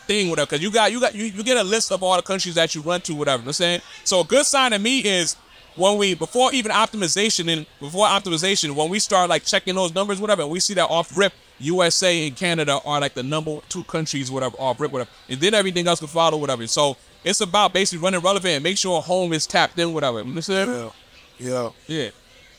thing, 0.07 0.31
whatever. 0.31 0.47
Because 0.47 0.63
you 0.63 0.71
got 0.71 0.93
you 0.93 1.01
got 1.01 1.15
you, 1.15 1.25
you 1.25 1.43
get 1.43 1.57
a 1.57 1.65
list 1.65 1.93
of 1.93 2.03
all 2.03 2.17
the 2.17 2.23
countries 2.23 2.55
that 2.55 2.75
you 2.75 2.81
run 2.83 3.01
to, 3.03 3.15
whatever. 3.15 3.41
You 3.41 3.45
know 3.45 3.49
what 3.49 3.49
I'm 3.49 3.53
saying? 3.55 3.81
So 4.05 4.21
a 4.21 4.25
good 4.25 4.47
sign 4.47 4.73
to 4.73 4.79
me 4.79 5.01
is 5.01 5.37
when 5.77 5.99
we 5.99 6.15
before 6.15 6.53
even 6.53 6.73
optimization 6.73 7.53
and 7.53 7.67
before 7.81 8.07
optimization, 8.07 8.75
when 8.75 8.89
we 8.89 8.99
start 8.99 9.29
like 9.29 9.45
checking 9.45 9.75
those 9.75 9.95
numbers, 9.95 10.21
whatever, 10.21 10.43
and 10.43 10.51
we 10.51 10.61
see 10.61 10.75
that 10.75 10.89
off 10.89 11.17
rip, 11.17 11.33
USA 11.59 12.27
and 12.27 12.37
Canada 12.37 12.81
are 12.85 13.01
like 13.01 13.15
the 13.15 13.23
number 13.23 13.59
two 13.69 13.85
countries, 13.85 14.31
whatever, 14.31 14.57
off 14.59 14.81
rip, 14.81 14.93
whatever, 14.93 15.11
and 15.29 15.41
then 15.41 15.55
everything 15.55 15.87
else 15.87 15.99
can 15.99 16.09
follow, 16.09 16.39
whatever. 16.39 16.67
So 16.67 16.97
it's 17.25 17.41
about 17.41 17.73
basically 17.73 18.05
running 18.05 18.21
relevant 18.21 18.55
and 18.55 18.63
make 18.63 18.79
sure 18.79 19.01
home 19.01 19.33
is 19.33 19.47
tapped 19.47 19.79
in, 19.79 19.93
whatever. 19.93 20.19
You 20.23 20.25
know 20.25 20.35
what? 20.35 20.49
Yeah. 20.49 20.91
Yeah. 21.39 21.71
Yeah. 21.87 22.11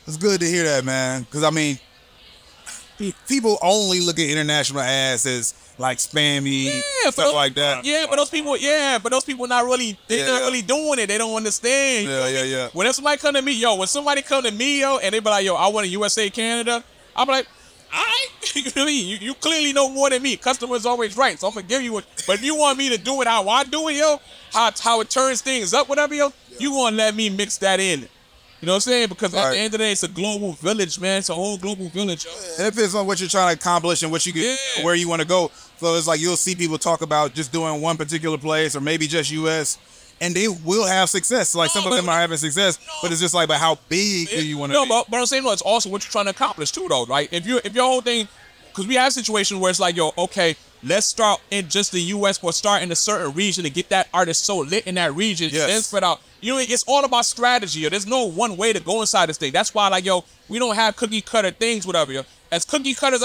It's 0.06 0.16
good 0.16 0.40
to 0.40 0.46
hear 0.46 0.64
that, 0.64 0.84
man. 0.84 1.22
Because 1.22 1.42
I 1.42 1.50
mean, 1.50 1.78
people 3.28 3.58
only 3.62 4.00
look 4.00 4.18
at 4.18 4.28
international 4.28 4.80
ads 4.80 5.26
as 5.26 5.54
like 5.78 5.98
spammy 5.98 6.64
Yeah, 6.64 6.80
stuff 7.10 7.16
those- 7.16 7.34
like 7.34 7.54
that. 7.54 7.84
Yeah, 7.84 8.06
but 8.08 8.16
those 8.16 8.30
people, 8.30 8.56
yeah, 8.56 8.98
but 9.02 9.12
those 9.12 9.24
people 9.24 9.46
not 9.46 9.64
really, 9.64 9.98
they're 10.08 10.18
Yeah, 10.20 10.26
not 10.32 10.40
yeah. 10.40 10.46
really 10.46 10.62
doing 10.62 10.98
it. 10.98 11.06
They 11.08 11.18
don't 11.18 11.34
understand. 11.34 12.08
Yeah, 12.08 12.28
yeah, 12.28 12.42
yeah. 12.44 12.68
When 12.72 12.90
somebody 12.92 13.18
come 13.18 13.34
to 13.34 13.42
me, 13.42 13.52
yo, 13.52 13.74
when 13.76 13.88
somebody 13.88 14.22
come 14.22 14.42
to 14.44 14.50
me, 14.50 14.80
yo, 14.80 14.98
and 14.98 15.12
they 15.12 15.18
be 15.20 15.28
like, 15.30 15.44
yo, 15.44 15.54
I 15.54 15.68
want 15.68 15.86
a 15.86 15.88
USA, 15.90 16.30
Canada, 16.30 16.82
I'm 17.14 17.28
like, 17.28 17.46
all 17.94 18.02
right, 18.02 18.26
you 18.54 18.62
know 18.74 18.82
I 18.82 18.86
mean? 18.86 19.06
You, 19.08 19.16
you 19.28 19.34
clearly 19.34 19.72
know 19.72 19.88
more 19.88 20.10
than 20.10 20.20
me. 20.22 20.36
Customer's 20.36 20.86
always 20.86 21.16
right, 21.16 21.38
so 21.38 21.46
I'm 21.48 21.54
gonna 21.54 21.66
give 21.66 21.82
you 21.82 21.92
what. 21.92 22.04
But 22.26 22.36
if 22.36 22.42
you 22.44 22.56
want 22.56 22.76
me 22.78 22.88
to 22.90 22.98
do 22.98 23.20
it 23.22 23.28
how 23.28 23.48
I 23.48 23.62
do 23.64 23.88
it, 23.88 23.96
yo, 23.96 24.20
how 24.52 24.70
how 24.80 25.00
it 25.02 25.10
turns 25.10 25.40
things 25.42 25.72
up, 25.72 25.88
whatever, 25.88 26.14
yo, 26.14 26.32
you 26.58 26.70
gonna 26.70 26.96
let 26.96 27.14
me 27.14 27.30
mix 27.30 27.58
that 27.58 27.78
in. 27.80 28.00
You 28.60 28.66
know 28.66 28.72
what 28.72 28.76
I'm 28.76 28.80
saying? 28.80 29.08
Because 29.10 29.34
at 29.34 29.44
Right. 29.44 29.50
the 29.52 29.58
end 29.58 29.66
of 29.66 29.72
the 29.72 29.78
day, 29.78 29.92
it's 29.92 30.02
a 30.02 30.08
global 30.08 30.54
village, 30.54 30.98
man. 30.98 31.18
It's 31.18 31.28
a 31.28 31.34
whole 31.34 31.58
global 31.58 31.88
village, 31.90 32.24
yo. 32.24 32.30
It 32.66 32.74
depends 32.74 32.94
on 32.94 33.06
what 33.06 33.20
you're 33.20 33.28
trying 33.28 33.54
to 33.54 33.60
accomplish 33.60 34.02
and 34.02 34.10
what 34.10 34.24
you 34.24 34.32
get, 34.32 34.58
Yeah. 34.78 34.84
where 34.84 34.94
you 34.94 35.08
want 35.08 35.20
to 35.20 35.28
go. 35.28 35.52
So 35.78 35.94
it's 35.94 36.06
like 36.06 36.20
you'll 36.20 36.36
see 36.36 36.54
people 36.54 36.78
talk 36.78 37.02
about 37.02 37.34
just 37.34 37.52
doing 37.52 37.80
one 37.80 37.96
particular 37.96 38.38
place 38.38 38.74
or 38.76 38.80
maybe 38.80 39.06
just 39.06 39.30
US, 39.30 39.78
and 40.20 40.34
they 40.34 40.48
will 40.48 40.86
have 40.86 41.10
success. 41.10 41.54
Like 41.54 41.70
some 41.70 41.86
of 41.86 41.92
them 41.94 42.08
are 42.08 42.18
having 42.18 42.38
success, 42.38 42.78
but 43.02 43.12
it's 43.12 43.20
just 43.20 43.34
like, 43.34 43.48
but 43.48 43.58
how 43.58 43.78
big 43.88 44.28
do 44.30 44.46
you 44.46 44.56
want 44.58 44.72
to? 44.72 44.78
No, 44.78 44.86
but, 44.86 45.10
but 45.10 45.18
I'm 45.18 45.26
saying 45.26 45.44
no, 45.44 45.52
it's 45.52 45.62
also 45.62 45.90
what 45.90 46.04
you're 46.04 46.10
trying 46.10 46.24
to 46.24 46.30
accomplish 46.30 46.70
too, 46.72 46.86
though, 46.88 47.04
right? 47.06 47.28
If 47.32 47.46
you 47.46 47.60
if 47.64 47.74
your 47.74 47.84
whole 47.84 48.00
thing, 48.00 48.26
because 48.68 48.86
we 48.86 48.94
have 48.94 49.12
situations 49.12 49.60
where 49.60 49.70
it's 49.70 49.80
like, 49.80 49.96
yo, 49.96 50.12
okay, 50.16 50.56
let's 50.82 51.06
start 51.06 51.40
in 51.50 51.68
just 51.68 51.92
the 51.92 52.00
U.S. 52.00 52.42
or 52.42 52.52
start 52.52 52.82
in 52.82 52.90
a 52.92 52.96
certain 52.96 53.32
region 53.34 53.64
to 53.64 53.70
get 53.70 53.88
that 53.90 54.08
artist 54.14 54.44
so 54.44 54.58
lit 54.58 54.86
in 54.86 54.94
that 54.96 55.14
region, 55.14 55.50
Yes. 55.52 55.66
then 55.66 55.80
spread 55.82 56.04
out. 56.04 56.20
You 56.40 56.52
know, 56.54 56.58
it's 56.60 56.84
all 56.86 57.04
about 57.04 57.24
strategy. 57.26 57.80
Yo. 57.80 57.88
There's 57.88 58.06
no 58.06 58.24
one 58.26 58.56
way 58.56 58.72
to 58.72 58.80
go 58.80 59.00
inside 59.00 59.28
this 59.28 59.38
thing. 59.38 59.52
That's 59.52 59.74
why, 59.74 59.88
like, 59.88 60.04
yo, 60.04 60.24
we 60.48 60.58
don't 60.58 60.74
have 60.74 60.94
cookie 60.96 61.22
cutter 61.22 61.50
things, 61.50 61.86
whatever. 61.86 62.12
Yo, 62.12 62.22
as 62.52 62.64
cookie 62.64 62.94
cutters, 62.94 63.24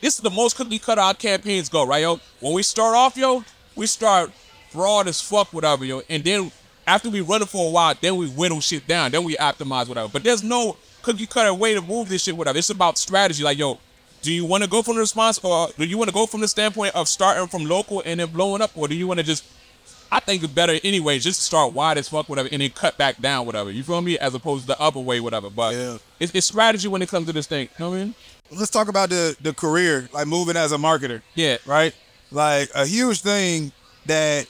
this 0.00 0.14
is 0.14 0.20
the 0.20 0.30
most 0.30 0.56
cookie 0.56 0.78
cutter 0.78 1.00
our 1.00 1.14
campaigns 1.14 1.68
go, 1.68 1.86
right, 1.86 2.02
yo? 2.02 2.20
When 2.40 2.52
we 2.54 2.62
start 2.62 2.94
off, 2.96 3.16
yo, 3.16 3.44
we 3.76 3.86
start 3.86 4.30
broad 4.72 5.08
as 5.08 5.20
fuck, 5.20 5.52
whatever, 5.52 5.84
yo, 5.84 6.02
and 6.08 6.22
then 6.24 6.52
after 6.86 7.10
we 7.10 7.20
run 7.20 7.42
it 7.42 7.48
for 7.48 7.68
a 7.68 7.70
while, 7.70 7.94
then 8.00 8.16
we 8.16 8.28
whittle 8.28 8.60
shit 8.60 8.86
down, 8.86 9.10
then 9.12 9.22
we 9.24 9.36
optimize 9.36 9.86
whatever. 9.88 10.08
But 10.08 10.24
there's 10.24 10.42
no 10.42 10.76
cookie 11.02 11.26
cutter 11.26 11.54
way 11.54 11.74
to 11.74 11.80
move 11.80 12.08
this 12.08 12.22
shit, 12.24 12.36
whatever. 12.36 12.58
It's 12.58 12.70
about 12.70 12.98
strategy. 12.98 13.44
Like, 13.44 13.58
yo, 13.58 13.78
do 14.22 14.32
you 14.32 14.44
want 14.44 14.64
to 14.64 14.68
go 14.70 14.82
from 14.82 14.94
the 14.94 15.00
response, 15.00 15.38
or 15.42 15.68
do 15.78 15.84
you 15.84 15.96
want 15.98 16.08
to 16.08 16.14
go 16.14 16.26
from 16.26 16.40
the 16.40 16.48
standpoint 16.48 16.94
of 16.94 17.08
starting 17.08 17.46
from 17.46 17.64
local 17.66 18.02
and 18.04 18.20
then 18.20 18.28
blowing 18.30 18.60
up, 18.62 18.70
or 18.76 18.88
do 18.88 18.94
you 18.94 19.06
want 19.06 19.18
to 19.20 19.24
just 19.24 19.44
I 20.12 20.18
think 20.18 20.42
it's 20.42 20.52
better 20.52 20.76
anyway, 20.82 21.20
just 21.20 21.40
start 21.40 21.72
wide 21.72 21.96
as 21.96 22.08
fuck, 22.08 22.28
whatever, 22.28 22.48
and 22.50 22.60
then 22.60 22.70
cut 22.70 22.98
back 22.98 23.20
down, 23.20 23.46
whatever. 23.46 23.70
You 23.70 23.84
feel 23.84 24.00
me? 24.00 24.18
As 24.18 24.34
opposed 24.34 24.62
to 24.62 24.66
the 24.68 24.80
upper 24.80 24.98
way, 24.98 25.20
whatever. 25.20 25.48
But 25.50 25.74
Yeah. 25.74 25.98
it's, 26.18 26.34
it's 26.34 26.46
strategy 26.46 26.88
when 26.88 27.00
it 27.00 27.08
comes 27.08 27.28
to 27.28 27.32
this 27.32 27.46
thing. 27.46 27.68
You 27.78 27.84
know 27.84 27.90
what 27.90 27.96
I 27.96 28.04
mean? 28.04 28.14
Let's 28.50 28.70
talk 28.70 28.88
about 28.88 29.10
the 29.10 29.36
the 29.40 29.52
career, 29.54 30.08
like 30.12 30.26
moving 30.26 30.56
as 30.56 30.72
a 30.72 30.76
marketer. 30.76 31.22
Yeah. 31.34 31.58
Right. 31.66 31.94
Like 32.30 32.70
a 32.74 32.86
huge 32.86 33.20
thing 33.22 33.72
that 34.06 34.46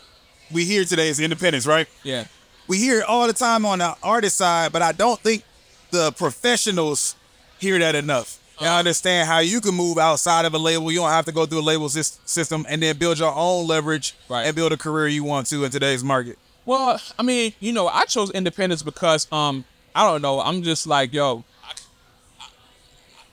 we 0.50 0.64
hear 0.64 0.84
today 0.84 1.08
is 1.08 1.20
independence, 1.20 1.66
right? 1.66 1.86
Yeah. 2.02 2.24
we 2.66 2.78
hear 2.78 3.00
it 3.00 3.04
all 3.04 3.26
the 3.26 3.32
time 3.32 3.66
on 3.66 3.78
the 3.80 3.96
artist 4.02 4.36
side, 4.36 4.70
but 4.72 4.80
I 4.82 4.92
don't 4.92 5.18
think 5.20 5.42
the 5.90 6.12
professionals 6.12 7.16
hear 7.58 7.78
that 7.78 7.94
enough. 7.94 8.38
And 8.58 8.68
Uh-huh. 8.68 8.78
understand 8.78 9.26
how 9.28 9.38
you 9.40 9.60
can 9.60 9.74
move 9.74 9.96
outside 9.98 10.44
of 10.44 10.54
a 10.54 10.58
label. 10.58 10.92
You 10.92 10.98
don't 11.00 11.10
have 11.10 11.24
to 11.26 11.32
go 11.32 11.46
through 11.46 11.60
a 11.60 11.62
label 11.72 11.88
sys- 11.88 12.18
system 12.26 12.64
and 12.68 12.82
then 12.82 12.96
build 12.98 13.18
your 13.18 13.32
own 13.34 13.66
leverage 13.66 14.14
Right. 14.28 14.46
and 14.46 14.54
build 14.54 14.72
a 14.72 14.76
career 14.76 15.08
you 15.08 15.24
want 15.24 15.46
to 15.48 15.64
in 15.64 15.70
today's 15.70 16.04
market. 16.04 16.38
Well, 16.66 17.00
I 17.18 17.22
mean, 17.22 17.54
you 17.58 17.72
know, 17.72 17.88
I 17.88 18.04
chose 18.04 18.30
independence 18.30 18.82
because 18.82 19.26
um, 19.32 19.64
I 19.94 20.04
don't 20.06 20.20
know. 20.22 20.40
I'm 20.40 20.62
just 20.62 20.86
like, 20.86 21.12
yo, 21.14 21.42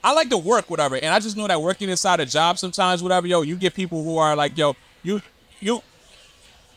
I 0.03 0.13
like 0.13 0.29
to 0.29 0.37
work, 0.37 0.69
whatever, 0.69 0.95
and 0.95 1.07
I 1.07 1.19
just 1.19 1.35
know 1.35 1.47
that 1.47 1.61
working 1.61 1.89
inside 1.89 2.19
a 2.19 2.25
job 2.25 2.57
sometimes, 2.57 3.03
whatever, 3.03 3.27
yo, 3.27 3.41
you 3.41 3.55
get 3.55 3.73
people 3.73 4.03
who 4.03 4.17
are 4.17 4.35
like, 4.35 4.57
yo, 4.57 4.75
you, 5.03 5.21
you. 5.59 5.81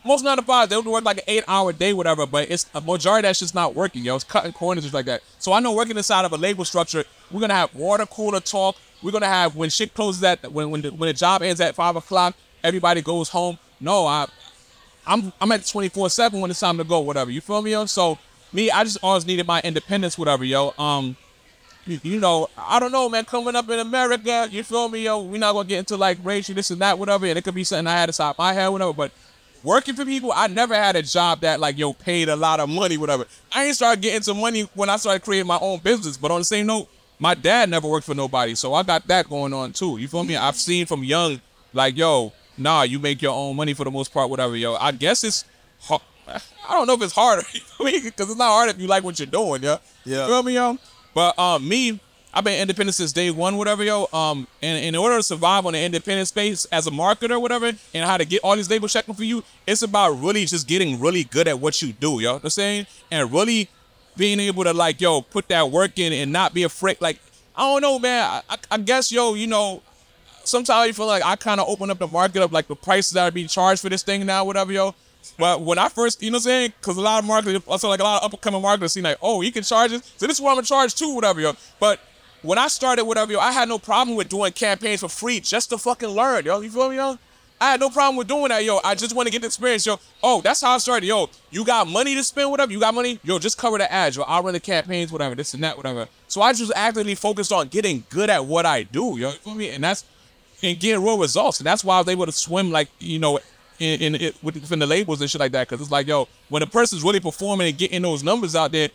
Most 0.02 0.24
nine 0.24 0.38
to 0.38 0.42
fives, 0.42 0.70
they'll 0.70 0.82
work 0.82 1.04
like 1.04 1.18
an 1.18 1.24
eight 1.26 1.44
hour 1.46 1.74
day, 1.74 1.92
whatever, 1.92 2.24
but 2.24 2.50
it's 2.50 2.64
a 2.74 2.80
majority 2.80 3.26
that's 3.26 3.38
just 3.38 3.54
not 3.54 3.74
working, 3.74 4.02
yo. 4.02 4.14
It's 4.16 4.24
cutting 4.24 4.52
corners 4.52 4.84
just 4.84 4.94
like 4.94 5.04
that. 5.06 5.22
So 5.38 5.52
I 5.52 5.60
know 5.60 5.74
working 5.74 5.96
inside 5.96 6.24
of 6.24 6.32
a 6.32 6.38
label 6.38 6.64
structure, 6.64 7.04
we're 7.30 7.40
gonna 7.40 7.54
have 7.54 7.74
water 7.74 8.06
cooler 8.06 8.40
talk. 8.40 8.76
We're 9.02 9.10
gonna 9.10 9.26
have 9.26 9.56
when 9.56 9.68
shit 9.68 9.92
closes 9.92 10.22
at 10.24 10.50
when 10.50 10.70
when 10.70 10.80
the, 10.80 10.90
when 10.90 11.08
the 11.08 11.12
job 11.12 11.42
ends 11.42 11.60
at 11.60 11.74
five 11.74 11.96
o'clock, 11.96 12.34
everybody 12.64 13.02
goes 13.02 13.28
home. 13.28 13.58
No, 13.78 14.06
I 14.06 14.26
I'm 15.06 15.32
I'm 15.40 15.52
at 15.52 15.66
24 15.66 16.08
seven 16.08 16.40
when 16.40 16.50
it's 16.50 16.60
time 16.60 16.78
to 16.78 16.84
go, 16.84 17.00
whatever. 17.00 17.30
You 17.30 17.42
feel 17.42 17.60
me, 17.60 17.72
yo? 17.72 17.84
So 17.84 18.18
me, 18.52 18.70
I 18.70 18.84
just 18.84 18.98
always 19.02 19.26
needed 19.26 19.46
my 19.46 19.60
independence, 19.62 20.16
whatever, 20.16 20.44
yo. 20.44 20.72
Um, 20.78 21.16
you, 21.86 22.20
know, 22.20 22.48
I 22.56 22.78
don't 22.78 22.92
know, 22.92 23.08
man. 23.08 23.24
Coming 23.24 23.56
up 23.56 23.68
in 23.68 23.78
America, 23.78 24.48
you 24.50 24.62
feel 24.62 24.88
me, 24.88 25.04
yo? 25.04 25.22
We're 25.22 25.38
not 25.38 25.52
gonna 25.52 25.68
get 25.68 25.78
into 25.78 25.96
like 25.96 26.18
racial 26.22 26.54
this 26.54 26.70
and 26.70 26.80
that, 26.80 26.98
whatever. 26.98 27.26
And 27.26 27.38
it 27.38 27.42
could 27.42 27.54
be 27.54 27.64
something 27.64 27.86
I 27.86 27.92
had 27.92 28.06
to 28.06 28.12
stop 28.12 28.38
my 28.38 28.52
head, 28.52 28.68
whatever. 28.68 28.92
But 28.92 29.12
working 29.62 29.94
for 29.94 30.04
people, 30.04 30.32
I 30.34 30.46
never 30.46 30.74
had 30.74 30.96
a 30.96 31.02
job 31.02 31.40
that 31.40 31.60
like 31.60 31.78
yo 31.78 31.92
paid 31.92 32.28
a 32.28 32.36
lot 32.36 32.60
of 32.60 32.68
money, 32.68 32.96
whatever. 32.96 33.26
I 33.52 33.64
ain't 33.64 33.76
started 33.76 34.02
getting 34.02 34.22
some 34.22 34.40
money 34.40 34.62
when 34.74 34.90
I 34.90 34.96
started 34.96 35.22
creating 35.22 35.46
my 35.46 35.58
own 35.60 35.78
business. 35.78 36.16
But 36.16 36.30
on 36.30 36.40
the 36.40 36.44
same 36.44 36.66
note, 36.66 36.88
my 37.18 37.34
dad 37.34 37.68
never 37.70 37.88
worked 37.88 38.06
for 38.06 38.14
nobody, 38.14 38.54
so 38.54 38.74
I 38.74 38.82
got 38.82 39.06
that 39.08 39.28
going 39.28 39.52
on 39.52 39.72
too. 39.72 39.98
You 39.98 40.08
feel 40.08 40.24
me? 40.24 40.36
I've 40.36 40.56
seen 40.56 40.86
from 40.86 41.04
young, 41.04 41.40
like 41.72 41.96
yo, 41.96 42.32
nah, 42.56 42.82
you 42.82 42.98
make 42.98 43.20
your 43.20 43.34
own 43.34 43.56
money 43.56 43.74
for 43.74 43.84
the 43.84 43.90
most 43.90 44.12
part, 44.12 44.30
whatever, 44.30 44.56
yo. 44.56 44.74
I 44.74 44.92
guess 44.92 45.24
it's. 45.24 45.44
I 45.90 46.74
don't 46.74 46.86
know 46.86 46.94
if 46.94 47.02
it's 47.02 47.12
harder, 47.12 47.42
you 47.52 47.60
feel 47.60 47.86
me? 47.86 48.00
Because 48.00 48.28
it's 48.28 48.38
not 48.38 48.48
hard 48.48 48.70
if 48.70 48.78
you 48.78 48.86
like 48.86 49.02
what 49.02 49.18
you're 49.18 49.26
doing, 49.26 49.62
yeah. 49.62 49.78
Yeah. 50.04 50.22
You 50.22 50.26
feel 50.28 50.42
me, 50.44 50.54
yo? 50.54 50.78
But 51.14 51.38
um, 51.38 51.68
me, 51.68 52.00
I've 52.32 52.44
been 52.44 52.60
independent 52.60 52.94
since 52.94 53.12
day 53.12 53.30
one, 53.30 53.56
whatever, 53.56 53.82
yo. 53.82 54.08
Um, 54.12 54.46
and 54.62 54.84
in 54.84 54.94
order 54.94 55.16
to 55.16 55.22
survive 55.22 55.66
on 55.66 55.72
the 55.72 55.80
independent 55.80 56.28
space 56.28 56.64
as 56.66 56.86
a 56.86 56.90
marketer, 56.90 57.40
whatever, 57.40 57.72
and 57.92 58.04
how 58.04 58.16
to 58.16 58.24
get 58.24 58.40
all 58.44 58.54
these 58.54 58.70
labels 58.70 58.92
checking 58.92 59.14
for 59.14 59.24
you, 59.24 59.42
it's 59.66 59.82
about 59.82 60.10
really 60.10 60.44
just 60.44 60.68
getting 60.68 61.00
really 61.00 61.24
good 61.24 61.48
at 61.48 61.58
what 61.58 61.82
you 61.82 61.92
do, 61.92 62.12
yo. 62.12 62.16
You 62.18 62.26
know 62.26 62.32
what 62.34 62.44
I'm 62.44 62.50
saying? 62.50 62.86
And 63.10 63.32
really 63.32 63.68
being 64.16 64.38
able 64.38 64.64
to 64.64 64.72
like, 64.72 65.00
yo, 65.00 65.22
put 65.22 65.48
that 65.48 65.70
work 65.70 65.98
in 65.98 66.12
and 66.12 66.32
not 66.32 66.54
be 66.54 66.62
afraid. 66.62 67.00
Like, 67.00 67.20
I 67.56 67.62
don't 67.62 67.82
know, 67.82 67.98
man. 67.98 68.22
I, 68.22 68.42
I, 68.54 68.56
I 68.70 68.78
guess, 68.78 69.10
yo, 69.10 69.34
you 69.34 69.48
know, 69.48 69.82
sometimes 70.44 70.86
you 70.86 70.94
feel 70.94 71.06
like 71.06 71.24
I 71.24 71.34
kind 71.36 71.60
of 71.60 71.68
open 71.68 71.90
up 71.90 71.98
the 71.98 72.06
market 72.06 72.42
up, 72.42 72.52
like 72.52 72.68
the 72.68 72.76
prices 72.76 73.12
that 73.12 73.24
are 73.24 73.32
being 73.32 73.48
charged 73.48 73.82
for 73.82 73.88
this 73.88 74.02
thing 74.04 74.24
now, 74.24 74.44
whatever, 74.44 74.72
yo. 74.72 74.94
But 75.38 75.62
when 75.62 75.78
I 75.78 75.88
first, 75.88 76.22
you 76.22 76.30
know 76.30 76.36
what 76.36 76.40
I'm 76.40 76.44
saying? 76.44 76.72
Because 76.80 76.96
a 76.96 77.00
lot 77.00 77.22
of 77.22 77.26
marketers, 77.26 77.62
also 77.66 77.88
like 77.88 78.00
a 78.00 78.04
lot 78.04 78.22
of 78.22 78.26
up 78.26 78.32
and 78.32 78.40
coming 78.40 78.60
marketers 78.60 78.92
see 78.92 79.00
like, 79.00 79.18
oh, 79.22 79.40
you 79.40 79.52
can 79.52 79.62
charge 79.62 79.90
this. 79.90 80.12
So 80.16 80.26
this 80.26 80.36
is 80.36 80.42
what 80.42 80.50
I'm 80.50 80.56
gonna 80.56 80.66
charge 80.66 80.94
too, 80.94 81.14
whatever, 81.14 81.40
yo. 81.40 81.52
But 81.78 82.00
when 82.42 82.58
I 82.58 82.68
started, 82.68 83.04
whatever, 83.04 83.32
yo, 83.32 83.38
I 83.38 83.52
had 83.52 83.68
no 83.68 83.78
problem 83.78 84.16
with 84.16 84.28
doing 84.28 84.52
campaigns 84.52 85.00
for 85.00 85.08
free 85.08 85.40
just 85.40 85.70
to 85.70 85.78
fucking 85.78 86.08
learn, 86.08 86.44
yo. 86.44 86.60
You 86.60 86.70
feel 86.70 86.90
me, 86.90 86.96
yo? 86.96 87.18
I 87.62 87.72
had 87.72 87.80
no 87.80 87.90
problem 87.90 88.16
with 88.16 88.26
doing 88.26 88.48
that, 88.48 88.64
yo. 88.64 88.80
I 88.82 88.94
just 88.94 89.14
want 89.14 89.26
to 89.26 89.32
get 89.32 89.42
the 89.42 89.46
experience, 89.46 89.84
yo. 89.84 90.00
Oh, 90.22 90.40
that's 90.40 90.62
how 90.62 90.70
I 90.70 90.78
started, 90.78 91.06
yo. 91.06 91.28
You 91.50 91.64
got 91.64 91.86
money 91.86 92.14
to 92.14 92.24
spend, 92.24 92.50
whatever. 92.50 92.72
You 92.72 92.80
got 92.80 92.94
money, 92.94 93.20
yo. 93.22 93.38
Just 93.38 93.58
cover 93.58 93.76
the 93.76 93.92
ads, 93.92 94.16
yo. 94.16 94.22
I'll 94.22 94.42
run 94.42 94.54
the 94.54 94.60
campaigns, 94.60 95.12
whatever, 95.12 95.34
this 95.34 95.52
and 95.52 95.62
that, 95.62 95.76
whatever. 95.76 96.08
So 96.28 96.40
I 96.40 96.54
just 96.54 96.72
actively 96.74 97.14
focused 97.14 97.52
on 97.52 97.68
getting 97.68 98.04
good 98.08 98.30
at 98.30 98.46
what 98.46 98.64
I 98.64 98.84
do, 98.84 99.18
yo. 99.18 99.30
You 99.30 99.36
feel 99.36 99.54
me? 99.54 99.68
And 99.70 99.84
that's 99.84 100.04
and 100.62 100.78
getting 100.78 101.02
real 101.02 101.18
results. 101.18 101.60
And 101.60 101.66
that's 101.66 101.84
why 101.84 101.96
I 101.96 101.98
was 101.98 102.08
able 102.08 102.26
to 102.26 102.32
swim 102.32 102.70
like, 102.70 102.88
you 102.98 103.18
know, 103.18 103.38
in, 103.80 104.00
in 104.00 104.14
it 104.14 104.36
with 104.42 104.54
within 104.54 104.78
the 104.78 104.86
labels 104.86 105.20
and 105.20 105.28
shit 105.28 105.40
like 105.40 105.52
that. 105.52 105.66
Cause 105.66 105.80
it's 105.80 105.90
like, 105.90 106.06
yo, 106.06 106.28
when 106.48 106.62
a 106.62 106.66
person's 106.66 107.02
really 107.02 107.20
performing 107.20 107.68
and 107.68 107.76
getting 107.76 108.02
those 108.02 108.22
numbers 108.22 108.54
out 108.54 108.70
there, 108.70 108.90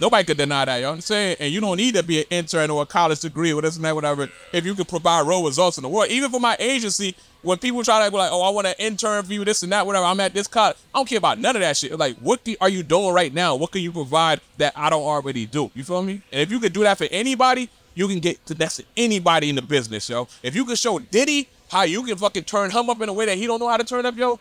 nobody 0.00 0.24
could 0.24 0.38
deny 0.38 0.64
that. 0.64 0.76
You 0.76 0.82
know 0.82 0.88
what 0.90 0.94
I'm 0.96 1.00
saying? 1.02 1.36
And 1.38 1.52
you 1.52 1.60
don't 1.60 1.76
need 1.76 1.94
to 1.94 2.02
be 2.02 2.20
an 2.20 2.24
intern 2.30 2.70
or 2.70 2.82
a 2.82 2.86
college 2.86 3.20
degree 3.20 3.52
or 3.52 3.62
this 3.62 3.76
and 3.76 3.84
that, 3.84 3.94
whatever. 3.94 4.28
If 4.52 4.64
you 4.64 4.74
can 4.74 4.86
provide 4.86 5.26
real 5.26 5.44
results 5.44 5.78
in 5.78 5.82
the 5.82 5.88
world, 5.88 6.08
even 6.10 6.30
for 6.30 6.40
my 6.40 6.56
agency, 6.58 7.14
when 7.42 7.58
people 7.58 7.82
try 7.84 8.04
to 8.04 8.10
be 8.10 8.16
like, 8.16 8.32
oh, 8.32 8.42
I 8.42 8.50
want 8.50 8.66
to 8.66 8.82
intern 8.82 9.22
for 9.24 9.32
you, 9.32 9.44
this 9.44 9.62
and 9.62 9.72
that, 9.72 9.86
whatever. 9.86 10.04
I'm 10.04 10.20
at 10.20 10.34
this 10.34 10.46
college. 10.46 10.76
I 10.94 10.98
don't 10.98 11.08
care 11.08 11.18
about 11.18 11.38
none 11.38 11.56
of 11.56 11.62
that 11.62 11.76
shit. 11.76 11.96
Like, 11.98 12.16
what 12.18 12.42
do, 12.44 12.54
are 12.60 12.68
you 12.68 12.82
doing 12.82 13.14
right 13.14 13.32
now? 13.32 13.54
What 13.54 13.72
can 13.72 13.82
you 13.82 13.92
provide 13.92 14.40
that 14.58 14.72
I 14.76 14.90
don't 14.90 15.02
already 15.02 15.46
do? 15.46 15.70
You 15.74 15.84
feel 15.84 16.02
me? 16.02 16.22
And 16.32 16.40
if 16.40 16.50
you 16.50 16.60
could 16.60 16.72
do 16.72 16.82
that 16.82 16.98
for 16.98 17.06
anybody, 17.10 17.70
you 17.94 18.08
can 18.08 18.20
get 18.20 18.44
to 18.46 18.54
that's 18.54 18.80
anybody 18.96 19.48
in 19.48 19.56
the 19.56 19.62
business, 19.62 20.08
yo. 20.08 20.28
If 20.42 20.54
you 20.54 20.64
can 20.64 20.76
show 20.76 20.98
Diddy 20.98 21.48
how 21.70 21.82
you 21.82 22.02
can 22.02 22.16
fucking 22.16 22.44
turn 22.44 22.70
him 22.70 22.90
up 22.90 23.00
in 23.00 23.08
a 23.08 23.12
way 23.12 23.26
that 23.26 23.38
he 23.38 23.46
don't 23.46 23.60
know 23.60 23.68
how 23.68 23.76
to 23.76 23.84
turn 23.84 24.04
up, 24.04 24.16
yo, 24.16 24.38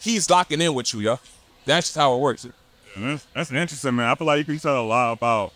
he's 0.00 0.28
locking 0.28 0.60
in 0.60 0.74
with 0.74 0.92
you, 0.92 1.00
yo. 1.00 1.18
That's 1.64 1.88
just 1.88 1.96
how 1.96 2.14
it 2.14 2.20
works. 2.20 2.46
That's, 2.96 3.26
that's 3.34 3.50
interesting, 3.50 3.96
man. 3.96 4.08
I 4.08 4.14
feel 4.14 4.26
like 4.26 4.38
you 4.38 4.44
can 4.44 4.58
tell 4.58 4.82
a 4.82 4.86
lot 4.86 5.12
about 5.12 5.52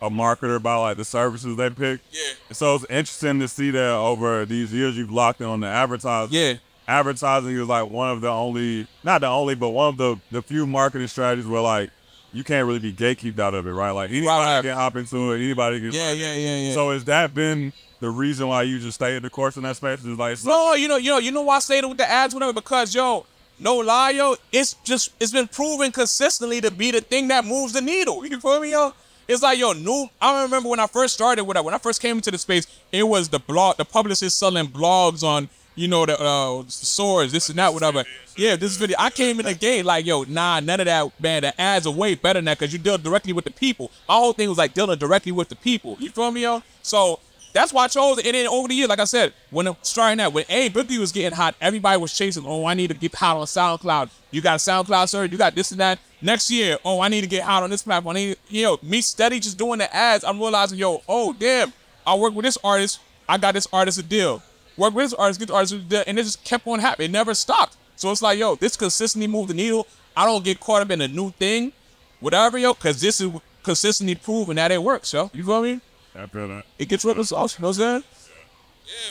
a 0.00 0.10
marketer 0.10 0.56
about 0.56 0.82
like 0.82 0.96
the 0.96 1.04
services 1.04 1.56
they 1.56 1.70
pick. 1.70 2.00
Yeah. 2.10 2.20
And 2.48 2.56
so 2.56 2.74
it's 2.74 2.84
interesting 2.84 3.40
to 3.40 3.48
see 3.48 3.70
that 3.70 3.92
over 3.92 4.44
these 4.44 4.72
years 4.72 4.96
you've 4.96 5.12
locked 5.12 5.40
in 5.40 5.46
on 5.46 5.60
the 5.60 5.68
advertising. 5.68 6.34
Yeah. 6.34 6.54
Advertising 6.88 7.50
is 7.52 7.68
like 7.68 7.88
one 7.88 8.10
of 8.10 8.20
the 8.20 8.28
only, 8.28 8.88
not 9.04 9.20
the 9.20 9.28
only, 9.28 9.54
but 9.54 9.70
one 9.70 9.90
of 9.90 9.96
the 9.96 10.18
the 10.32 10.42
few 10.42 10.66
marketing 10.66 11.06
strategies 11.06 11.46
where 11.46 11.62
like 11.62 11.90
you 12.32 12.44
can't 12.44 12.66
really 12.66 12.78
be 12.78 12.92
gatekeeped 12.92 13.38
out 13.38 13.54
of 13.54 13.66
it, 13.66 13.70
right? 13.72 13.90
Like 13.90 14.10
anybody 14.10 14.26
Right. 14.28 14.62
can 14.62 14.74
hop 14.74 14.96
into 14.96 15.32
it, 15.32 15.36
anybody 15.36 15.80
can. 15.80 15.92
Yeah, 15.92 16.12
yeah, 16.12 16.34
yeah, 16.34 16.56
yeah. 16.68 16.74
So 16.74 16.90
has 16.90 17.04
that 17.04 17.34
been 17.34 17.72
the 18.00 18.10
reason 18.10 18.48
why 18.48 18.62
you 18.62 18.78
just 18.78 18.96
stayed 18.96 19.22
the 19.22 19.30
course 19.30 19.56
in 19.56 19.62
that 19.64 19.76
space? 19.76 20.00
Is 20.00 20.18
like, 20.18 20.38
No, 20.44 20.74
you 20.74 20.88
know, 20.88 20.96
you 20.96 21.10
know, 21.10 21.18
you 21.18 21.30
know 21.32 21.42
why 21.42 21.56
I 21.56 21.58
stayed 21.60 21.84
with 21.84 21.98
the 21.98 22.10
ads, 22.10 22.34
whatever, 22.34 22.52
because 22.52 22.94
yo, 22.94 23.26
no 23.58 23.76
lie, 23.76 24.10
yo, 24.10 24.36
it's 24.50 24.74
just 24.84 25.12
it's 25.20 25.32
been 25.32 25.46
proven 25.48 25.92
consistently 25.92 26.60
to 26.62 26.70
be 26.70 26.90
the 26.90 27.00
thing 27.00 27.28
that 27.28 27.44
moves 27.44 27.72
the 27.74 27.80
needle. 27.80 28.24
You 28.26 28.40
feel 28.40 28.60
me, 28.60 28.70
yo? 28.72 28.92
It's 29.28 29.42
like 29.42 29.58
yo, 29.58 29.72
new. 29.72 30.08
I 30.20 30.42
remember 30.42 30.68
when 30.68 30.80
I 30.80 30.86
first 30.86 31.14
started 31.14 31.44
with 31.44 31.54
that. 31.54 31.64
When 31.64 31.74
I 31.74 31.78
first 31.78 32.02
came 32.02 32.16
into 32.16 32.30
the 32.30 32.38
space, 32.38 32.66
it 32.90 33.04
was 33.04 33.28
the 33.28 33.38
blog, 33.38 33.76
the 33.76 33.84
publicist 33.84 34.38
selling 34.38 34.66
blogs 34.66 35.22
on, 35.22 35.48
you 35.74 35.88
know, 35.88 36.06
the 36.06 36.18
uh, 36.20 36.64
swords, 36.68 37.32
this 37.32 37.48
and 37.48 37.58
that, 37.58 37.72
whatever. 37.72 38.04
Yeah, 38.36 38.56
this 38.56 38.76
video. 38.76 38.96
I 38.98 39.10
came 39.10 39.40
in 39.40 39.46
the 39.46 39.54
game 39.54 39.84
like, 39.86 40.06
yo, 40.06 40.24
nah, 40.24 40.60
none 40.60 40.80
of 40.80 40.86
that, 40.86 41.20
man. 41.20 41.42
The 41.42 41.60
ads 41.60 41.86
are 41.86 41.92
way 41.92 42.14
better 42.14 42.40
that 42.40 42.58
because 42.58 42.72
you 42.72 42.78
deal 42.78 42.98
directly 42.98 43.32
with 43.32 43.44
the 43.44 43.50
people. 43.50 43.90
My 44.08 44.14
whole 44.14 44.32
thing 44.32 44.48
was 44.48 44.58
like 44.58 44.74
dealing 44.74 44.98
directly 44.98 45.32
with 45.32 45.48
the 45.48 45.56
people. 45.56 45.96
You 45.98 46.10
feel 46.10 46.30
me, 46.30 46.42
yo? 46.42 46.62
So 46.82 47.20
that's 47.52 47.72
why 47.72 47.84
I 47.84 47.88
chose 47.88 48.18
it. 48.18 48.26
And 48.26 48.34
then 48.34 48.46
over 48.46 48.68
the 48.68 48.74
years, 48.74 48.88
like 48.88 48.98
I 48.98 49.04
said, 49.04 49.32
when 49.50 49.66
I'm 49.66 49.76
starting 49.82 50.20
out, 50.20 50.32
when 50.32 50.44
A 50.48 50.70
Boogie 50.70 50.98
was 50.98 51.12
getting 51.12 51.36
hot, 51.36 51.54
everybody 51.60 52.00
was 52.00 52.16
chasing, 52.16 52.44
oh, 52.46 52.64
I 52.64 52.74
need 52.74 52.88
to 52.88 52.94
get 52.94 53.14
hot 53.14 53.36
on 53.36 53.46
SoundCloud. 53.46 54.10
You 54.30 54.40
got 54.40 54.60
SoundCloud, 54.60 55.08
sir? 55.08 55.24
You 55.24 55.36
got 55.36 55.54
this 55.54 55.70
and 55.70 55.80
that. 55.80 55.98
Next 56.20 56.50
year, 56.50 56.78
oh, 56.84 57.00
I 57.00 57.08
need 57.08 57.22
to 57.22 57.26
get 57.26 57.42
hot 57.42 57.62
on 57.62 57.70
this 57.70 57.82
platform. 57.82 58.16
I 58.16 58.20
need, 58.20 58.36
you 58.48 58.62
know, 58.62 58.78
me 58.82 59.00
steady 59.02 59.40
just 59.40 59.58
doing 59.58 59.78
the 59.78 59.94
ads. 59.94 60.24
I'm 60.24 60.38
realizing, 60.38 60.78
yo, 60.78 61.02
oh, 61.08 61.32
damn, 61.32 61.72
I 62.06 62.14
work 62.14 62.34
with 62.34 62.44
this 62.44 62.58
artist. 62.64 63.00
I 63.28 63.38
got 63.38 63.54
this 63.54 63.68
artist 63.72 63.98
a 63.98 64.02
deal. 64.02 64.42
Work 64.76 64.94
with 64.94 65.06
this 65.06 65.14
artist, 65.14 65.40
get 65.40 65.48
the 65.48 65.54
artist 65.54 65.74
a. 65.74 66.08
And 66.08 66.18
it 66.18 66.22
just 66.22 66.44
kept 66.44 66.66
on 66.66 66.78
happening. 66.78 67.10
It 67.10 67.12
never 67.12 67.34
stopped. 67.34 67.76
So 67.96 68.10
it's 68.10 68.22
like, 68.22 68.38
yo, 68.38 68.54
this 68.56 68.76
consistently 68.76 69.26
moved 69.26 69.50
the 69.50 69.54
needle. 69.54 69.86
I 70.16 70.24
don't 70.26 70.44
get 70.44 70.60
caught 70.60 70.82
up 70.82 70.90
in 70.90 71.00
a 71.00 71.08
new 71.08 71.30
thing, 71.30 71.72
whatever, 72.20 72.58
yo, 72.58 72.74
because 72.74 73.00
this 73.00 73.20
is 73.20 73.30
consistently 73.62 74.14
proven 74.14 74.56
that 74.56 74.70
it 74.72 74.82
works, 74.82 75.12
yo. 75.12 75.30
You 75.32 75.44
feel 75.44 75.62
me? 75.62 75.80
I 76.14 76.26
feel 76.26 76.48
that. 76.48 76.64
It 76.78 76.88
gets 76.88 77.04
rid 77.04 77.18
of 77.18 77.26
sauce. 77.26 77.58
You 77.58 77.62
know 77.62 77.68
what 77.68 77.78
I'm 77.78 78.02
saying? 78.02 78.04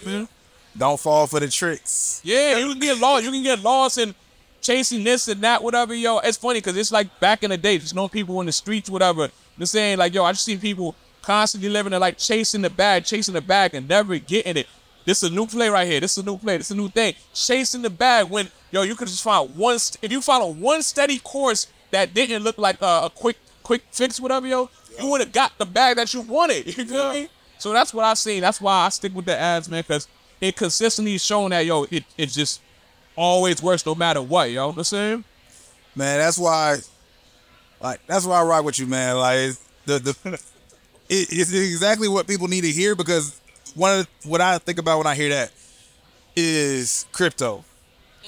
Yeah, 0.03 0.11
man. 0.11 0.27
Don't 0.77 0.99
fall 0.99 1.27
for 1.27 1.39
the 1.39 1.47
tricks. 1.47 2.21
Yeah, 2.23 2.57
you 2.57 2.71
can 2.71 2.79
get 2.79 2.99
lost. 2.99 3.25
You 3.25 3.31
can 3.31 3.43
get 3.43 3.61
lost 3.61 3.97
in 3.97 4.15
chasing 4.61 5.03
this 5.03 5.27
and 5.27 5.41
that, 5.41 5.63
whatever, 5.63 5.93
yo. 5.93 6.19
It's 6.19 6.37
funny 6.37 6.59
because 6.59 6.77
it's 6.77 6.91
like 6.91 7.19
back 7.19 7.43
in 7.43 7.49
the 7.49 7.57
day, 7.57 7.77
just 7.77 7.95
know 7.95 8.07
people 8.07 8.39
in 8.39 8.45
the 8.45 8.51
streets, 8.51 8.89
whatever. 8.89 9.29
They're 9.57 9.65
saying 9.65 9.97
like, 9.97 10.13
yo, 10.13 10.23
I 10.23 10.31
just 10.31 10.45
see 10.45 10.57
people 10.57 10.95
constantly 11.21 11.69
living 11.69 11.93
and 11.93 12.01
like 12.01 12.17
chasing 12.17 12.61
the 12.61 12.69
bag, 12.69 13.05
chasing 13.05 13.33
the 13.33 13.41
bag, 13.41 13.73
and 13.73 13.87
never 13.87 14.17
getting 14.17 14.57
it. 14.57 14.67
This 15.05 15.23
is 15.23 15.31
a 15.31 15.33
new 15.33 15.47
play 15.47 15.69
right 15.69 15.87
here. 15.87 15.99
This 15.99 16.17
is 16.17 16.23
a 16.23 16.25
new 16.25 16.37
play. 16.37 16.57
This 16.57 16.67
is 16.67 16.77
a 16.77 16.79
new 16.79 16.89
thing. 16.89 17.15
Chasing 17.33 17.81
the 17.81 17.89
bag 17.89 18.29
when 18.29 18.49
yo, 18.71 18.83
you 18.83 18.95
could 18.95 19.07
just 19.07 19.23
find 19.23 19.55
one. 19.55 19.75
If 20.01 20.11
you 20.11 20.21
follow 20.21 20.51
one 20.51 20.81
steady 20.83 21.19
course 21.19 21.67
that 21.91 22.13
didn't 22.13 22.43
look 22.43 22.57
like 22.57 22.81
a, 22.81 23.11
quick, 23.13 23.37
quick 23.63 23.83
fix, 23.91 24.19
whatever, 24.19 24.47
yo, 24.47 24.69
you 24.99 25.07
would 25.07 25.21
have 25.21 25.31
got 25.31 25.57
the 25.57 25.65
bag 25.65 25.97
that 25.97 26.13
you 26.13 26.21
wanted. 26.21 26.65
You 26.77 26.85
feel 26.85 27.13
me? 27.13 27.27
So 27.57 27.73
that's 27.73 27.93
what 27.93 28.05
I 28.05 28.15
seen. 28.15 28.41
That's 28.41 28.59
why 28.59 28.85
I 28.85 28.89
stick 28.89 29.13
with 29.13 29.25
the 29.25 29.37
ads, 29.37 29.69
man, 29.69 29.83
because 29.83 30.07
it 30.39 30.55
consistently 30.55 31.17
showing 31.19 31.51
that 31.51 31.65
yo, 31.65 31.83
it 31.91 32.03
it 32.17 32.27
just 32.27 32.61
always 33.15 33.61
works 33.61 33.85
no 33.85 33.93
matter 33.93 34.21
what, 34.21 34.49
yo. 34.49 34.71
Know 34.71 34.77
what 34.77 34.91
Man, 34.93 35.23
that's 36.19 36.37
why 36.37 36.77
like 37.81 37.99
that's 38.07 38.25
why 38.25 38.39
I 38.39 38.43
rock 38.43 38.65
with 38.65 38.79
you, 38.79 38.87
man. 38.87 39.17
Like 39.17 39.51
the 39.85 39.99
the 39.99 40.15
it, 41.09 41.27
it's 41.31 41.53
exactly 41.53 42.07
what 42.07 42.27
people 42.27 42.47
need 42.47 42.61
to 42.61 42.71
hear 42.71 42.95
because 42.95 43.39
one 43.75 43.99
of 43.99 44.07
the, 44.21 44.29
what 44.29 44.41
I 44.41 44.57
think 44.57 44.79
about 44.79 44.97
when 44.97 45.07
I 45.07 45.15
hear 45.15 45.29
that 45.29 45.51
is 46.35 47.05
crypto, 47.11 47.63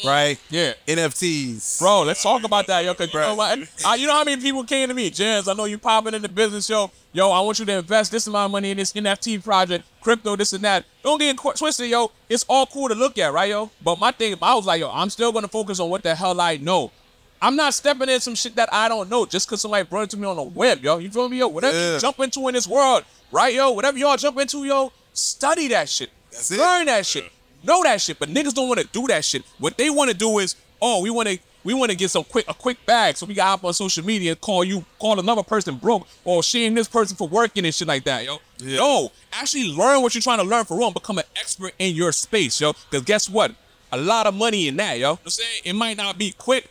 mm. 0.01 0.07
right? 0.07 0.39
Yeah. 0.49 0.73
NFTs. 0.87 1.79
Bro, 1.79 2.03
let's 2.03 2.21
talk 2.23 2.43
about 2.43 2.67
that, 2.67 2.83
yo. 2.83 2.93
Cause 2.93 3.13
you 3.13 3.19
know, 3.19 3.35
what? 3.35 3.59
I, 3.85 3.95
you 3.95 4.07
know 4.07 4.13
how 4.13 4.23
many 4.23 4.41
people 4.41 4.63
came 4.63 4.87
to 4.89 4.93
me, 4.93 5.09
Jens. 5.09 5.47
I 5.47 5.53
know 5.53 5.65
you 5.65 5.77
popping 5.77 6.13
in 6.13 6.21
the 6.21 6.29
business, 6.29 6.69
yo. 6.69 6.91
Yo, 7.11 7.29
I 7.29 7.41
want 7.41 7.59
you 7.59 7.65
to 7.65 7.77
invest 7.77 8.11
this 8.11 8.27
amount 8.27 8.45
of 8.45 8.51
money 8.51 8.71
in 8.71 8.77
this 8.77 8.93
NFT 8.93 9.43
project, 9.43 9.85
crypto, 10.01 10.35
this 10.35 10.53
and 10.53 10.63
that. 10.63 10.85
Don't 11.03 11.19
get 11.19 11.35
it 11.35 11.37
qu- 11.37 11.53
twisted, 11.53 11.89
yo. 11.89 12.11
It's 12.27 12.45
all 12.47 12.65
cool 12.65 12.89
to 12.89 12.95
look 12.95 13.17
at, 13.17 13.31
right, 13.33 13.49
yo? 13.49 13.69
But 13.83 13.99
my 13.99 14.11
thing, 14.11 14.35
I 14.41 14.55
was 14.55 14.65
like, 14.65 14.79
yo, 14.79 14.89
I'm 14.89 15.09
still 15.09 15.31
gonna 15.31 15.47
focus 15.47 15.79
on 15.79 15.89
what 15.89 16.03
the 16.03 16.15
hell 16.15 16.39
I 16.41 16.57
know. 16.57 16.91
I'm 17.41 17.57
not 17.57 17.73
stepping 17.73 18.07
in 18.07 18.21
some 18.21 18.35
shit 18.35 18.55
that 18.55 18.73
I 18.73 18.87
don't 18.87 19.09
know 19.09 19.25
just 19.25 19.47
because 19.47 19.59
somebody 19.61 19.83
brought 19.83 20.03
it 20.03 20.09
to 20.11 20.17
me 20.17 20.25
on 20.25 20.37
a 20.37 20.43
whim, 20.43 20.79
yo. 20.81 20.97
You 20.97 21.11
feel 21.11 21.27
me, 21.27 21.39
yo? 21.39 21.49
Whatever 21.49 21.77
Yeah. 21.77 21.93
you 21.95 21.99
jump 21.99 22.19
into 22.21 22.47
in 22.47 22.53
this 22.53 22.67
world, 22.67 23.03
right, 23.33 23.53
yo? 23.53 23.71
Whatever 23.71 23.97
y'all 23.97 24.15
jump 24.15 24.39
into, 24.39 24.63
yo, 24.63 24.93
study 25.13 25.67
that 25.69 25.89
shit. 25.89 26.09
That's 26.31 26.51
it. 26.51 26.59
Learn 26.59 26.85
that 26.87 27.05
shit. 27.05 27.31
Know 27.63 27.83
that 27.83 28.01
shit. 28.01 28.19
But 28.19 28.29
niggas 28.29 28.53
don't 28.53 28.67
want 28.67 28.81
to 28.81 28.87
do 28.87 29.07
that 29.07 29.23
shit. 29.23 29.43
What 29.59 29.77
they 29.77 29.89
want 29.89 30.11
to 30.11 30.17
do 30.17 30.39
is, 30.39 30.55
oh, 30.81 31.01
we 31.01 31.09
want 31.09 31.29
to 31.29 31.39
we 31.63 31.73
want 31.73 31.91
to 31.91 31.97
get 31.97 32.11
some 32.11 32.23
quick 32.23 32.45
a 32.47 32.53
quick 32.53 32.85
bag, 32.85 33.15
so 33.15 33.25
we 33.25 33.33
got 33.33 33.53
up 33.53 33.63
on 33.63 33.73
social 33.73 34.03
media 34.03 34.31
and 34.31 34.41
call 34.41 34.63
you 34.63 34.83
call 34.99 35.19
another 35.19 35.43
person 35.43 35.75
broke 35.77 36.07
or 36.25 36.43
shame 36.43 36.73
this 36.75 36.87
person 36.87 37.15
for 37.15 37.27
working 37.27 37.65
and 37.65 37.73
shit 37.73 37.87
like 37.87 38.03
that, 38.03 38.25
yo. 38.25 38.39
No, 38.61 39.11
actually 39.31 39.71
learn 39.71 40.01
what 40.01 40.13
you're 40.13 40.21
trying 40.21 40.39
to 40.39 40.43
learn 40.43 40.65
for 40.65 40.77
real 40.77 40.87
and 40.87 40.93
become 40.93 41.17
an 41.17 41.23
expert 41.35 41.73
in 41.79 41.95
your 41.95 42.11
space, 42.11 42.59
yo. 42.59 42.73
Because 42.73 43.05
guess 43.05 43.29
what? 43.29 43.55
A 43.91 43.97
lot 43.97 44.27
of 44.27 44.33
money 44.33 44.67
in 44.67 44.75
that, 44.77 44.99
yo. 44.99 45.11
You 45.11 45.13
know 45.13 45.19
I'm 45.23 45.29
saying 45.29 45.61
it 45.63 45.73
might 45.73 45.97
not 45.97 46.17
be 46.17 46.31
quick 46.31 46.69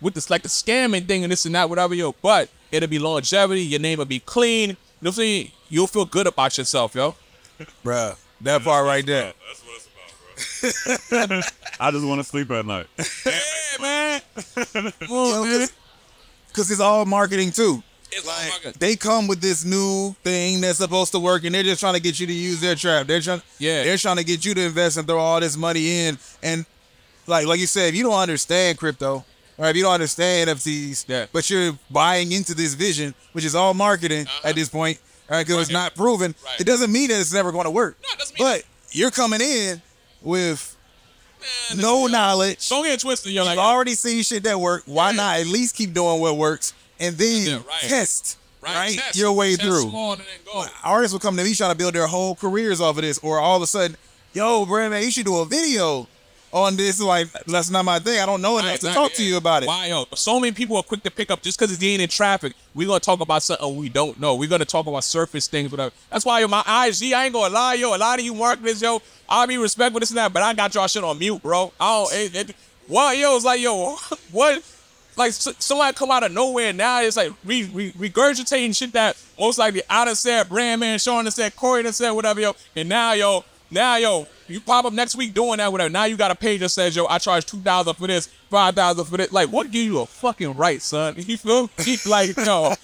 with 0.00 0.14
this 0.14 0.28
like 0.28 0.42
the 0.42 0.48
scamming 0.48 1.06
thing 1.06 1.24
and 1.24 1.32
this 1.32 1.46
and 1.46 1.54
that, 1.54 1.70
whatever, 1.70 1.94
yo. 1.94 2.14
But 2.20 2.50
it'll 2.70 2.88
be 2.88 2.98
longevity. 2.98 3.62
Your 3.62 3.80
name 3.80 3.98
will 3.98 4.04
be 4.04 4.20
clean. 4.20 4.70
You 4.70 4.74
know 4.74 4.76
what 5.00 5.08
I'm 5.10 5.14
saying? 5.14 5.50
You'll 5.68 5.86
feel 5.86 6.04
good 6.04 6.26
about 6.26 6.58
yourself, 6.58 6.94
yo. 6.94 7.14
Bruh. 7.84 8.16
That 8.40 8.62
part 8.62 8.86
right 8.86 9.04
there. 9.06 9.32
That's 9.48 9.62
what 9.64 9.76
it's 9.76 11.08
about, 11.10 11.28
bro. 11.28 11.40
I 11.80 11.90
just 11.90 12.06
want 12.06 12.20
to 12.20 12.24
sleep 12.24 12.50
at 12.50 12.66
night. 12.66 12.86
Yeah, 13.26 13.82
man. 13.82 14.20
Come 15.00 15.10
on. 15.10 15.66
Cause 16.52 16.70
it's 16.70 16.80
all 16.80 17.04
marketing 17.04 17.50
too. 17.50 17.82
It's 18.12 18.26
all 18.28 18.48
marketing. 18.50 18.74
They 18.78 18.94
come 18.94 19.26
with 19.26 19.40
this 19.40 19.64
new 19.64 20.14
thing 20.22 20.60
that's 20.60 20.78
supposed 20.78 21.10
to 21.12 21.18
work, 21.18 21.42
and 21.44 21.52
they're 21.54 21.64
just 21.64 21.80
trying 21.80 21.94
to 21.94 22.00
get 22.00 22.20
you 22.20 22.26
to 22.28 22.32
use 22.32 22.60
their 22.60 22.76
trap. 22.76 23.08
They're 23.08 23.20
trying, 23.20 23.42
Yeah. 23.58 23.82
they're 23.82 23.96
trying 23.96 24.18
to 24.18 24.24
get 24.24 24.44
you 24.44 24.54
to 24.54 24.60
invest 24.60 24.96
and 24.96 25.08
throw 25.08 25.18
all 25.18 25.40
this 25.40 25.56
money 25.56 26.06
in. 26.06 26.18
And 26.42 26.64
like, 27.26 27.46
like 27.46 27.58
you 27.58 27.66
said, 27.66 27.88
if 27.88 27.94
you 27.96 28.04
don't 28.04 28.14
understand 28.14 28.78
crypto, 28.78 29.24
or 29.58 29.66
if 29.66 29.76
you 29.76 29.82
don't 29.82 29.94
understand 29.94 30.50
NFTs, 30.50 31.06
Yeah. 31.08 31.26
but 31.32 31.50
you're 31.50 31.72
buying 31.90 32.30
into 32.30 32.54
this 32.54 32.74
vision, 32.74 33.12
which 33.32 33.44
is 33.44 33.56
all 33.56 33.74
marketing 33.74 34.26
uh-huh. 34.26 34.48
at 34.50 34.54
this 34.54 34.68
point, 34.68 34.98
all 35.30 35.36
right, 35.36 35.46
because 35.46 35.62
it's 35.62 35.70
Uh-huh. 35.74 35.84
Not 35.84 35.94
proven, 35.94 36.34
Right. 36.44 36.60
it 36.60 36.64
doesn't 36.64 36.90
mean 36.92 37.08
that 37.08 37.20
it's 37.20 37.32
never 37.32 37.52
going 37.52 37.64
to 37.64 37.70
work. 37.70 37.96
No, 38.02 38.08
it 38.12 38.18
doesn't 38.18 38.38
mean 38.38 38.48
but 38.48 38.64
you're 38.90 39.10
coming 39.10 39.40
in 39.40 39.82
with 40.22 40.76
Man, 41.70 41.80
no 41.80 42.06
knowledge. 42.06 42.68
Don't 42.68 42.84
get 42.84 42.94
it 42.94 43.00
twisted. 43.00 43.32
You're 43.32 43.44
like, 43.44 43.56
You've 43.56 43.64
already 43.64 43.94
seen 43.94 44.22
shit 44.22 44.42
that 44.44 44.58
work. 44.60 44.82
Why 44.86 45.10
Yeah. 45.10 45.16
not 45.16 45.40
at 45.40 45.46
least 45.46 45.74
keep 45.76 45.92
doing 45.92 46.20
what 46.20 46.36
works 46.36 46.72
and 46.98 47.16
then 47.18 47.46
Yeah, 47.46 47.54
right. 47.56 47.80
test 47.82 48.36
right, 48.62 48.98
test- 48.98 49.16
your 49.16 49.32
way 49.32 49.56
through? 49.56 49.82
small 49.90 50.12
and 50.12 50.22
then 50.22 50.26
go. 50.52 50.66
Artists 50.82 51.12
will 51.12 51.20
come 51.20 51.36
to 51.36 51.44
me 51.44 51.54
trying 51.54 51.70
to 51.70 51.74
build 51.76 51.94
their 51.94 52.06
whole 52.06 52.34
careers 52.34 52.80
off 52.80 52.96
of 52.96 53.02
this, 53.02 53.18
or 53.22 53.38
all 53.40 53.56
of 53.56 53.62
a 53.62 53.66
sudden, 53.66 53.96
yo, 54.32 54.64
bro, 54.64 54.88
man, 54.88 55.02
you 55.02 55.10
should 55.10 55.26
do 55.26 55.36
a 55.36 55.44
video 55.44 56.08
on 56.54 56.76
this. 56.76 57.00
Like 57.00 57.30
that's 57.46 57.68
not 57.68 57.84
my 57.84 57.98
thing. 57.98 58.20
I 58.20 58.26
don't 58.26 58.40
know 58.40 58.56
enough 58.58 58.78
to 58.80 58.86
talk 58.92 59.12
to 59.14 59.24
you 59.24 59.36
about 59.36 59.64
it. 59.64 59.66
Why, 59.66 59.86
yo? 59.88 60.06
So 60.14 60.38
many 60.40 60.52
people 60.52 60.76
are 60.76 60.82
quick 60.82 61.02
to 61.02 61.10
pick 61.10 61.30
up 61.30 61.42
just 61.42 61.58
because 61.58 61.70
it's 61.70 61.80
getting 61.80 62.00
in 62.00 62.08
traffic. 62.08 62.54
We're 62.74 62.86
gonna 62.86 63.00
talk 63.00 63.20
about 63.20 63.42
something 63.42 63.64
oh, 63.64 63.72
we 63.74 63.88
don't 63.88 64.18
know. 64.20 64.36
We're 64.36 64.48
gonna 64.48 64.64
talk 64.64 64.86
about 64.86 65.04
surface 65.04 65.48
things, 65.48 65.70
whatever. 65.70 65.92
That's 66.10 66.24
why 66.24 66.40
yo, 66.40 66.48
my 66.48 66.60
IG, 66.60 67.12
I 67.12 67.24
ain't 67.24 67.34
gonna 67.34 67.52
lie, 67.52 67.74
yo. 67.74 67.94
A 67.94 67.98
lot 67.98 68.18
of 68.18 68.24
you 68.24 68.34
marketers, 68.34 68.80
yo, 68.80 69.02
I'll 69.28 69.46
be 69.46 69.58
respectful 69.58 70.00
this 70.00 70.10
and 70.10 70.18
that, 70.18 70.32
but 70.32 70.42
I 70.42 70.54
got 70.54 70.74
y'all 70.74 70.86
shit 70.86 71.04
on 71.04 71.18
mute, 71.18 71.42
bro. 71.42 71.72
I 71.78 71.98
don't. 71.98 72.14
It, 72.14 72.50
it, 72.50 72.56
what, 72.86 73.18
yo? 73.18 73.34
It's 73.36 73.44
like, 73.44 73.60
yo, 73.60 73.96
what? 74.30 74.62
Like 75.16 75.28
s- 75.28 75.54
somebody 75.58 75.94
come 75.94 76.10
out 76.10 76.24
of 76.24 76.32
nowhere 76.32 76.72
now. 76.72 77.00
It's 77.00 77.16
like 77.16 77.32
re, 77.44 77.70
re, 77.72 77.92
regurgitating 77.92 78.76
shit 78.76 78.92
that 78.92 79.16
most 79.38 79.58
likely 79.58 79.82
I 79.88 80.04
done 80.04 80.16
said, 80.16 80.48
Brand 80.48 80.80
Man, 80.80 80.98
Sean 80.98 81.24
done 81.24 81.30
said, 81.30 81.54
Kohrey 81.54 81.84
done 81.84 81.92
said, 81.92 82.10
whatever, 82.10 82.40
yo. 82.40 82.54
And 82.74 82.88
now, 82.88 83.12
yo, 83.12 83.44
Now, 83.70 83.96
yo, 83.96 84.26
you 84.46 84.60
pop 84.60 84.84
up 84.84 84.92
next 84.92 85.16
week 85.16 85.34
doing 85.34 85.56
that, 85.58 85.72
whatever. 85.72 85.90
Now 85.90 86.04
you 86.04 86.16
got 86.16 86.30
a 86.30 86.34
page 86.36 86.60
that 86.60 86.68
says, 86.68 86.94
yo, 86.94 87.06
I 87.06 87.18
charge 87.18 87.46
two 87.46 87.58
thousand 87.58 87.94
for 87.94 88.06
this, 88.06 88.26
five 88.50 88.74
thousand 88.74 89.04
for 89.06 89.16
this. 89.16 89.32
Like, 89.32 89.48
what 89.50 89.70
give 89.70 89.84
you 89.84 90.00
a 90.00 90.06
fucking 90.06 90.54
right, 90.54 90.80
son? 90.80 91.14
You 91.18 91.36
feel? 91.36 91.70
me? 91.84 91.96
like, 92.06 92.36
yo, 92.36 92.74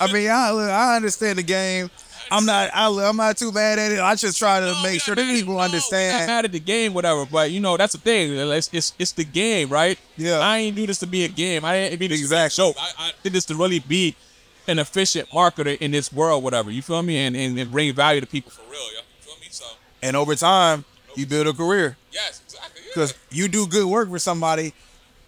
I 0.00 0.12
mean, 0.12 0.28
I 0.28 0.50
I 0.50 0.96
understand 0.96 1.38
the 1.38 1.42
game. 1.42 1.90
I'm 2.32 2.44
not. 2.46 2.70
I, 2.74 2.86
I'm 3.08 3.16
not 3.16 3.36
too 3.38 3.50
bad 3.50 3.78
at 3.78 3.90
it. 3.90 3.98
I 4.00 4.14
just 4.14 4.38
try 4.38 4.60
to 4.60 4.76
make 4.84 5.00
sure 5.00 5.14
that 5.16 5.24
people 5.26 5.58
I'm 5.58 5.64
understand. 5.66 6.26
mad 6.28 6.44
at 6.44 6.52
the 6.52 6.60
game, 6.60 6.94
whatever. 6.94 7.26
But 7.26 7.50
you 7.50 7.58
know, 7.60 7.76
that's 7.76 7.92
the 7.94 7.98
thing. 7.98 8.32
It's 8.36 8.70
it's, 8.72 8.92
it's 8.98 9.12
the 9.12 9.24
game, 9.24 9.68
right? 9.68 9.98
Yeah. 10.16 10.38
I 10.38 10.58
ain't 10.58 10.76
do 10.76 10.86
this 10.86 10.98
to 11.00 11.06
be 11.08 11.24
a 11.24 11.28
game. 11.28 11.64
I 11.64 11.74
ain't 11.76 11.98
be 11.98 12.06
this 12.06 12.20
Exactly. 12.20 12.44
exact 12.46 12.54
show. 12.54 12.72
I, 12.80 13.08
I 13.08 13.12
did 13.24 13.32
this 13.32 13.46
to 13.46 13.54
really 13.56 13.80
be 13.80 14.14
an 14.68 14.78
efficient 14.78 15.28
marketer 15.30 15.76
in 15.78 15.90
this 15.90 16.12
world, 16.12 16.44
whatever. 16.44 16.70
You 16.70 16.82
feel 16.82 17.02
me? 17.02 17.16
And 17.16 17.34
and, 17.34 17.58
and 17.58 17.70
bring 17.72 17.92
value 17.94 18.20
to 18.20 18.26
people 18.28 18.52
for 18.52 18.62
real, 18.70 18.80
yo. 18.92 18.98
You 18.98 19.02
feel 19.22 19.34
me? 19.40 19.46
So 19.50 19.64
And 20.02 20.16
over 20.16 20.34
time, 20.34 20.84
you 21.14 21.26
build 21.26 21.46
a 21.46 21.52
career 21.52 21.96
yes, 22.12 22.42
exactly. 22.44 22.82
Yeah. 22.82 22.88
because 22.88 23.14
you 23.30 23.48
do 23.48 23.66
good 23.66 23.86
work 23.86 24.08
for 24.08 24.18
somebody, 24.18 24.72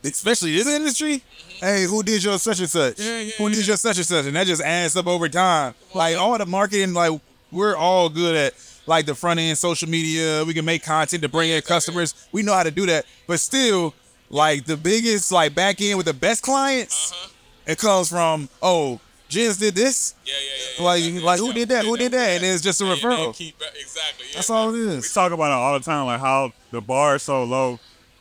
especially 0.04 0.54
this 0.54 0.66
industry. 0.66 1.16
Mm-hmm. 1.18 1.66
Hey, 1.66 1.84
who 1.84 2.02
did 2.02 2.22
your 2.22 2.38
such 2.38 2.60
and 2.60 2.68
such? 2.68 2.98
Yeah, 2.98 3.20
yeah, 3.20 3.30
who 3.38 3.48
did 3.50 3.66
your 3.66 3.76
such 3.76 3.96
and 3.96 4.06
such? 4.06 4.26
And 4.26 4.36
that 4.36 4.46
just 4.46 4.62
adds 4.62 4.96
up 4.96 5.06
over 5.06 5.28
time. 5.28 5.74
Like 5.94 6.16
all 6.16 6.36
the 6.38 6.46
marketing, 6.46 6.94
like 6.94 7.20
we're 7.50 7.76
all 7.76 8.08
good 8.08 8.34
at 8.34 8.54
like 8.86 9.06
the 9.06 9.14
front 9.14 9.38
end 9.38 9.56
social 9.58 9.88
media. 9.88 10.44
We 10.44 10.54
can 10.54 10.64
make 10.64 10.82
content 10.82 11.22
to 11.22 11.28
bring 11.28 11.50
in 11.50 11.62
customers. 11.62 12.14
We 12.32 12.42
know 12.42 12.54
how 12.54 12.64
to 12.64 12.70
do 12.70 12.86
that. 12.86 13.06
But 13.26 13.40
still, 13.40 13.94
like 14.30 14.64
the 14.64 14.76
biggest 14.76 15.30
like 15.30 15.54
back 15.54 15.80
end 15.80 15.98
with 15.98 16.06
the 16.06 16.14
best 16.14 16.42
clients, 16.42 17.12
uh-huh. 17.12 17.28
it 17.66 17.78
comes 17.78 18.08
from 18.08 18.48
oh, 18.60 19.00
Jens 19.32 19.56
did 19.56 19.74
this. 19.74 20.14
yeah, 20.24 20.32
yeah, 20.34 20.38
yeah. 20.78 20.84
Like, 20.84 20.98
exactly. 21.02 21.22
like 21.24 21.38
who 21.40 21.52
did 21.52 21.68
that? 21.70 21.84
Who 21.84 21.96
did 21.96 22.12
that? 22.12 22.30
And 22.36 22.44
it's 22.44 22.62
just 22.62 22.80
a 22.80 22.84
Yeah, 22.84 22.94
yeah, 22.94 23.02
referral. 23.02 23.34
keep- 23.34 23.56
exactly. 23.80 24.26
Yeah. 24.28 24.34
That's 24.36 24.50
all 24.50 24.74
it 24.74 24.78
is. 24.80 25.02
We 25.04 25.08
talk 25.14 25.32
about 25.32 25.46
it 25.50 25.54
all 25.54 25.78
the 25.78 25.84
time, 25.84 26.06
like 26.06 26.20
how 26.20 26.52
the 26.70 26.80
bar 26.80 27.16
is 27.16 27.22
so 27.22 27.44
low 27.44 27.78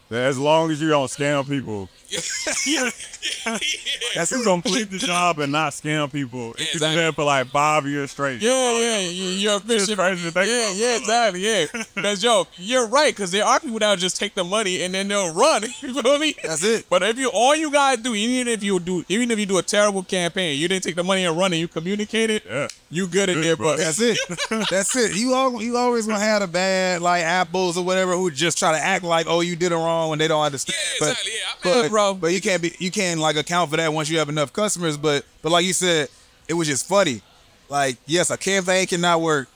that 0.09 0.23
as 0.23 0.37
long 0.37 0.71
as 0.71 0.81
you 0.81 0.89
don't 0.89 1.07
scam 1.07 1.47
people, 1.47 1.89
That's 4.15 4.31
you 4.31 4.41
it. 4.41 4.43
complete 4.43 4.89
the 4.91 4.97
job 4.97 5.39
and 5.39 5.51
not 5.51 5.71
scam 5.73 6.11
people. 6.11 6.53
You're 6.57 6.79
there 6.79 7.11
for 7.11 7.23
like 7.23 7.47
five 7.47 7.85
years 7.87 8.11
straight. 8.11 8.41
Yeah, 8.41 8.77
yeah, 8.79 8.99
you- 8.99 9.23
you're 9.41 9.57
efficient. 9.57 9.97
Yeah, 9.99 10.71
yeah, 10.73 10.97
exactly, 10.97 11.41
yeah. 11.41 11.65
Because 11.95 12.23
yo, 12.23 12.47
you're 12.57 12.87
right. 12.87 13.13
Because 13.13 13.31
there 13.31 13.45
are 13.45 13.59
people 13.59 13.79
that 13.79 13.89
will 13.89 13.95
just 13.97 14.17
take 14.17 14.33
the 14.35 14.43
money 14.43 14.83
and 14.83 14.93
then 14.93 15.07
they'll 15.07 15.33
run. 15.33 15.63
You 15.81 15.99
feel 16.01 16.19
me? 16.19 16.35
That's 16.43 16.63
it. 16.63 16.85
But 16.89 17.01
if 17.03 17.17
you 17.17 17.29
all 17.33 17.55
you 17.55 17.71
gotta 17.71 18.01
do, 18.01 18.13
even 18.13 18.47
if 18.51 18.61
you 18.63 18.79
do, 18.79 19.03
even 19.09 19.31
if 19.31 19.39
you 19.39 19.45
do 19.45 19.57
a 19.57 19.63
terrible 19.63 20.03
campaign, 20.03 20.59
you 20.59 20.67
didn't 20.67 20.83
take 20.83 20.95
the 20.95 21.03
money 21.03 21.25
and 21.25 21.35
run 21.37 21.51
and 21.53 21.59
you 21.59 21.67
communicated, 21.67 22.43
Yeah. 22.45 22.67
you 22.89 23.07
good 23.07 23.29
at 23.29 23.41
there. 23.41 23.55
bro. 23.55 23.71
But 23.71 23.77
That's 23.79 23.99
it. 24.01 24.17
That's 24.69 24.95
it. 24.95 25.15
You 25.15 25.33
all 25.33 25.61
you 25.61 25.77
always 25.77 26.05
gonna 26.07 26.19
have 26.19 26.41
the 26.41 26.47
bad 26.47 27.01
like 27.01 27.23
apples 27.23 27.77
or 27.77 27.83
whatever 27.85 28.13
who 28.13 28.29
just 28.31 28.57
try 28.59 28.71
to 28.73 28.77
act 28.83 29.03
like 29.03 29.25
oh 29.27 29.39
you 29.41 29.55
did 29.55 29.71
it 29.71 29.75
wrong 29.75 30.09
when 30.09 30.19
they 30.19 30.27
don't 30.27 30.43
understand. 30.43 30.75
Yeah, 30.77 30.97
but, 30.99 31.09
exactly, 31.11 31.31
yeah, 31.33 31.71
I 31.71 31.81
but, 31.83 31.91
bro. 32.01 32.13
But 32.19 32.33
you 32.33 32.41
can't 32.41 32.61
be 32.61 32.73
you 32.79 32.91
can't 32.91 33.19
like 33.19 33.35
account 33.35 33.69
for 33.71 33.77
that 33.77 33.93
once 33.93 34.09
you 34.09 34.17
have 34.19 34.29
enough 34.29 34.51
customers. 34.53 34.97
But 34.97 35.25
but 35.41 35.51
like 35.51 35.65
you 35.65 35.73
said, 35.73 36.09
it 36.47 36.53
was 36.53 36.67
just 36.67 36.87
funny. 36.87 37.21
Like 37.69 37.97
yes, 38.05 38.29
a 38.29 38.37
campaign 38.37 38.87
cannot 38.87 39.21
work. 39.21 39.47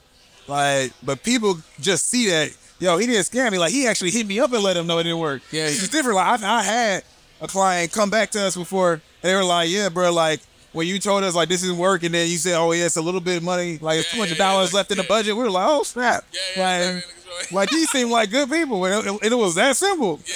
Like 0.47 0.91
but 1.03 1.23
people 1.23 1.59
just 1.79 2.09
see 2.09 2.29
that 2.29 2.55
yo 2.79 2.97
he 2.97 3.07
didn't 3.07 3.23
scam 3.23 3.51
me. 3.51 3.57
Like 3.57 3.71
he 3.71 3.87
actually 3.87 4.11
hit 4.11 4.27
me 4.27 4.39
up 4.39 4.53
and 4.53 4.63
let 4.63 4.77
him 4.77 4.87
know 4.87 4.99
it 4.99 5.03
didn't 5.03 5.19
work. 5.19 5.41
Yeah, 5.51 5.67
it's 5.67 5.89
different. 5.89 6.15
Like 6.15 6.41
I, 6.41 6.59
I 6.59 6.63
had 6.63 7.03
a 7.41 7.47
client 7.47 7.91
come 7.91 8.09
back 8.09 8.31
to 8.31 8.41
us 8.41 8.55
before. 8.55 8.93
And 8.93 9.01
they 9.21 9.35
were 9.35 9.43
like 9.43 9.69
yeah, 9.69 9.89
bro, 9.89 10.11
like. 10.13 10.41
When 10.71 10.87
you 10.87 10.99
told 10.99 11.23
us 11.23 11.35
like 11.35 11.47
this 11.47 11.63
isn't 11.63 11.77
working, 11.77 12.11
then 12.11 12.29
you 12.29 12.35
said, 12.35 12.57
"Oh 12.59 12.73
yeah, 12.73 12.87
it's 12.87 12.97
a 12.97 13.01
little 13.01 13.21
bit 13.21 13.37
of 13.37 13.43
money, 13.43 13.77
like 13.77 13.97
it's 13.99 14.11
two 14.11 14.19
hundred 14.19 14.37
dollars 14.37 14.73
left 14.73 14.91
in 14.91 14.97
the 14.97 15.05
budget." 15.05 15.33
We 15.33 15.43
were 15.43 15.49
like, 15.49 15.65
"Oh 15.69 15.83
snap!" 15.83 16.25
Yeah, 16.33 16.41
yeah, 16.57 17.01
like, 17.39 17.51
like 17.53 17.69
these 17.69 17.89
seem 17.91 18.11
like 18.11 18.29
good 18.29 18.49
people, 18.49 18.83
and 18.83 19.07
it, 19.07 19.31
it 19.31 19.35
was 19.35 19.55
that 19.55 19.77
simple. 19.77 20.19
yeah, 20.27 20.33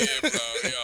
yeah, 0.00 0.06
yeah, 0.22 0.30
bro. 0.30 0.70
Yo. 0.70 0.81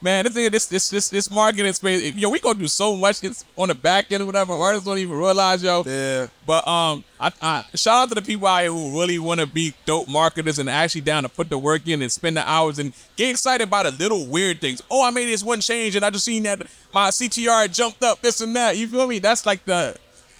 Man, 0.00 0.24
this 0.24 0.34
thing, 0.34 0.50
this 0.50 0.66
this 0.66 0.90
this 0.90 1.08
this 1.08 1.30
marketing 1.30 1.72
space, 1.72 2.14
yo, 2.14 2.30
we 2.30 2.38
gonna 2.38 2.58
do 2.58 2.68
so 2.68 2.94
much 2.94 3.24
it's 3.24 3.44
on 3.56 3.68
the 3.68 3.74
back 3.74 4.12
end 4.12 4.22
or 4.22 4.26
whatever. 4.26 4.52
Artists 4.52 4.86
don't 4.86 4.98
even 4.98 5.16
realize, 5.16 5.62
yo. 5.62 5.82
Yeah. 5.84 6.28
But 6.46 6.66
um, 6.68 7.02
I, 7.18 7.32
I 7.42 7.64
shout 7.74 8.02
out 8.02 8.08
to 8.10 8.14
the 8.14 8.22
people 8.22 8.46
out 8.46 8.62
here 8.62 8.70
who 8.70 8.98
really 8.98 9.18
want 9.18 9.40
to 9.40 9.46
be 9.46 9.74
dope 9.86 10.08
marketers 10.08 10.60
and 10.60 10.70
actually 10.70 11.00
down 11.00 11.24
to 11.24 11.28
put 11.28 11.48
the 11.48 11.58
work 11.58 11.88
in 11.88 12.00
and 12.00 12.12
spend 12.12 12.36
the 12.36 12.48
hours 12.48 12.78
and 12.78 12.92
get 13.16 13.30
excited 13.30 13.68
by 13.68 13.82
the 13.82 13.90
little 13.90 14.26
weird 14.26 14.60
things. 14.60 14.82
Oh, 14.88 15.04
I 15.04 15.10
made 15.10 15.26
this 15.26 15.42
one 15.42 15.60
change 15.60 15.96
and 15.96 16.04
I 16.04 16.10
just 16.10 16.24
seen 16.24 16.44
that 16.44 16.60
my 16.94 17.08
CTR 17.08 17.72
jumped 17.72 18.02
up, 18.04 18.20
this 18.20 18.40
and 18.40 18.54
that. 18.54 18.76
You 18.76 18.86
feel 18.86 19.06
me? 19.08 19.18
That's 19.18 19.46
like 19.46 19.64
the 19.64 19.96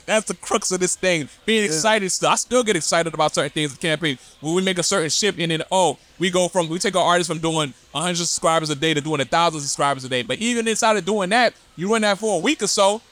that's 0.09 0.27
the 0.27 0.35
crux 0.35 0.73
of 0.73 0.81
this 0.81 0.97
thing. 0.97 1.29
Being 1.45 1.65
excited, 1.65 2.11
still, 2.11 2.31
I 2.31 2.37
still 2.37 2.65
get 2.65 2.77
excited 2.77 3.13
about 3.13 3.35
certain 3.35 3.51
things 3.51 3.71
in 3.73 3.77
the 3.77 3.81
campaign. 3.81 4.19
When 4.41 4.55
we 4.55 4.63
make 4.63 4.79
a 4.79 4.83
certain 4.83 5.11
shift 5.11 5.39
and 5.39 5.51
then 5.53 5.63
oh, 5.71 5.99
we 6.19 6.31
go 6.31 6.49
from 6.49 6.69
we 6.69 6.79
take 6.79 6.97
our 6.97 7.05
artists 7.05 7.31
from 7.31 7.41
doing 7.41 7.75
100 7.93 8.17
subscribers 8.17 8.71
a 8.71 8.75
day 8.75 8.95
to 8.95 9.01
doing 9.01 9.21
a 9.21 9.27
thousand 9.27 9.61
subscribers 9.61 10.05
a 10.05 10.09
day. 10.09 10.23
But 10.23 10.39
even 10.39 10.67
inside 10.67 10.97
of 10.97 11.05
doing 11.05 11.29
that, 11.31 11.53
you 11.77 11.93
run 11.93 12.03
that 12.03 12.19
for 12.19 12.39
a 12.39 12.43
week 12.43 12.63
or 12.63 12.67
so, 12.67 13.03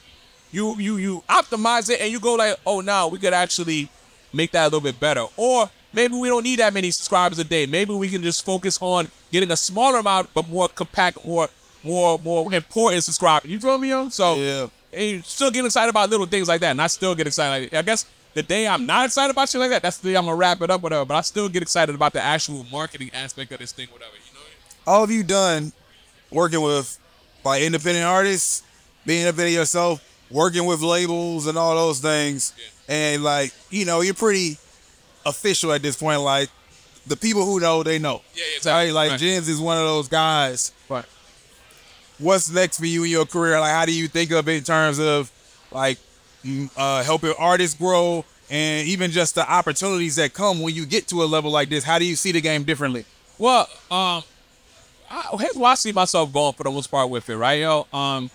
you 0.51 0.75
you 0.79 0.97
you 0.97 1.23
optimize 1.29 1.89
it 1.89 2.01
and 2.01 2.11
you 2.11 2.19
go 2.19 2.33
like, 2.33 2.57
oh 2.65 2.81
now 2.81 3.07
we 3.07 3.19
could 3.19 3.33
actually 3.33 3.89
make 4.33 4.51
that 4.51 4.63
a 4.63 4.65
little 4.65 4.81
bit 4.81 4.99
better. 4.99 5.25
Or 5.37 5.69
maybe 5.93 6.15
we 6.15 6.27
don't 6.29 6.43
need 6.43 6.59
that 6.59 6.73
many 6.73 6.89
subscribers 6.89 7.37
a 7.37 7.43
day. 7.43 7.67
Maybe 7.67 7.93
we 7.93 8.09
can 8.09 8.23
just 8.23 8.43
focus 8.43 8.79
on 8.81 9.07
getting 9.31 9.51
a 9.51 9.57
smaller 9.57 9.99
amount 9.99 10.33
but 10.33 10.49
more 10.49 10.67
compact, 10.67 11.23
more 11.23 11.47
more 11.83 12.19
more 12.23 12.51
important 12.51 13.03
subscribers. 13.03 13.51
You 13.51 13.59
feel 13.59 13.77
me, 13.77 13.89
yo? 13.89 14.09
So 14.09 14.35
Yeah. 14.35 14.67
And 14.93 15.03
you 15.03 15.21
still 15.21 15.51
get 15.51 15.65
excited 15.65 15.89
about 15.89 16.09
little 16.09 16.25
things 16.25 16.47
like 16.47 16.61
that, 16.61 16.71
and 16.71 16.81
I 16.81 16.87
still 16.87 17.15
get 17.15 17.27
excited. 17.27 17.73
I 17.73 17.81
guess 17.81 18.05
the 18.33 18.43
day 18.43 18.67
I'm 18.67 18.85
not 18.85 19.05
excited 19.05 19.31
about 19.31 19.49
shit 19.49 19.59
like 19.59 19.71
that, 19.71 19.81
that's 19.81 19.97
the 19.97 20.09
day 20.11 20.17
I'm 20.17 20.25
gonna 20.25 20.35
wrap 20.35 20.61
it 20.61 20.69
up, 20.69 20.81
whatever. 20.81 21.05
But 21.05 21.15
I 21.15 21.21
still 21.21 21.49
get 21.49 21.61
excited 21.61 21.95
about 21.95 22.13
the 22.13 22.21
actual 22.21 22.65
marketing 22.71 23.11
aspect 23.13 23.51
of 23.51 23.59
this 23.59 23.71
thing, 23.71 23.87
whatever. 23.91 24.11
You 24.13 24.33
know? 24.33 24.91
All 24.91 25.03
of 25.03 25.11
you 25.11 25.23
done 25.23 25.71
working 26.31 26.61
with 26.61 26.97
like 27.43 27.63
independent 27.63 28.05
artists, 28.05 28.63
being 29.05 29.21
independent 29.21 29.55
yourself, 29.55 30.03
working 30.29 30.65
with 30.65 30.81
labels 30.81 31.47
and 31.47 31.57
all 31.57 31.75
those 31.75 31.99
things, 31.99 32.53
and 32.87 33.23
like 33.23 33.53
you 33.69 33.85
know 33.85 34.01
you're 34.01 34.13
pretty 34.13 34.57
official 35.25 35.71
at 35.73 35.81
this 35.81 35.97
point. 35.97 36.21
Like 36.21 36.49
the 37.07 37.17
people 37.17 37.45
who 37.45 37.59
know, 37.59 37.83
they 37.83 37.99
know. 37.99 38.21
Yeah, 38.35 38.43
yeah, 38.51 38.57
exactly. 38.57 38.87
Right? 38.87 38.93
Like 38.93 39.11
Right. 39.11 39.19
Jens 39.19 39.49
is 39.49 39.59
one 39.59 39.77
of 39.77 39.83
those 39.83 40.07
guys. 40.07 40.71
But 40.87 41.05
what's 42.19 42.49
next 42.49 42.79
for 42.79 42.85
you 42.85 43.03
in 43.03 43.09
your 43.09 43.25
career? 43.25 43.59
Like, 43.59 43.71
how 43.71 43.85
do 43.85 43.93
you 43.93 44.07
think 44.07 44.31
of 44.31 44.47
it 44.47 44.57
in 44.57 44.63
terms 44.63 44.99
of 44.99 45.31
like 45.71 45.97
uh, 46.75 47.03
helping 47.03 47.33
artists 47.37 47.77
grow 47.77 48.25
and 48.49 48.87
even 48.87 49.11
just 49.11 49.35
the 49.35 49.49
opportunities 49.49 50.15
that 50.15 50.33
come 50.33 50.61
when 50.61 50.73
you 50.73 50.85
get 50.85 51.07
to 51.09 51.23
a 51.23 51.25
level 51.25 51.51
like 51.51 51.69
this? 51.69 51.83
How 51.83 51.99
do 51.99 52.05
you 52.05 52.15
see 52.15 52.31
the 52.31 52.41
game 52.41 52.63
differently? 52.63 53.05
Well, 53.37 53.69
um, 53.91 54.23
I, 55.09 55.35
here's 55.39 55.57
I 55.57 55.75
see 55.75 55.91
myself 55.91 56.33
going 56.33 56.53
for 56.53 56.63
the 56.63 56.71
most 56.71 56.87
part 56.87 57.09
with 57.09 57.29
it, 57.29 57.37
right, 57.37 57.59
yo. 57.61 57.87
Um, 57.93 58.29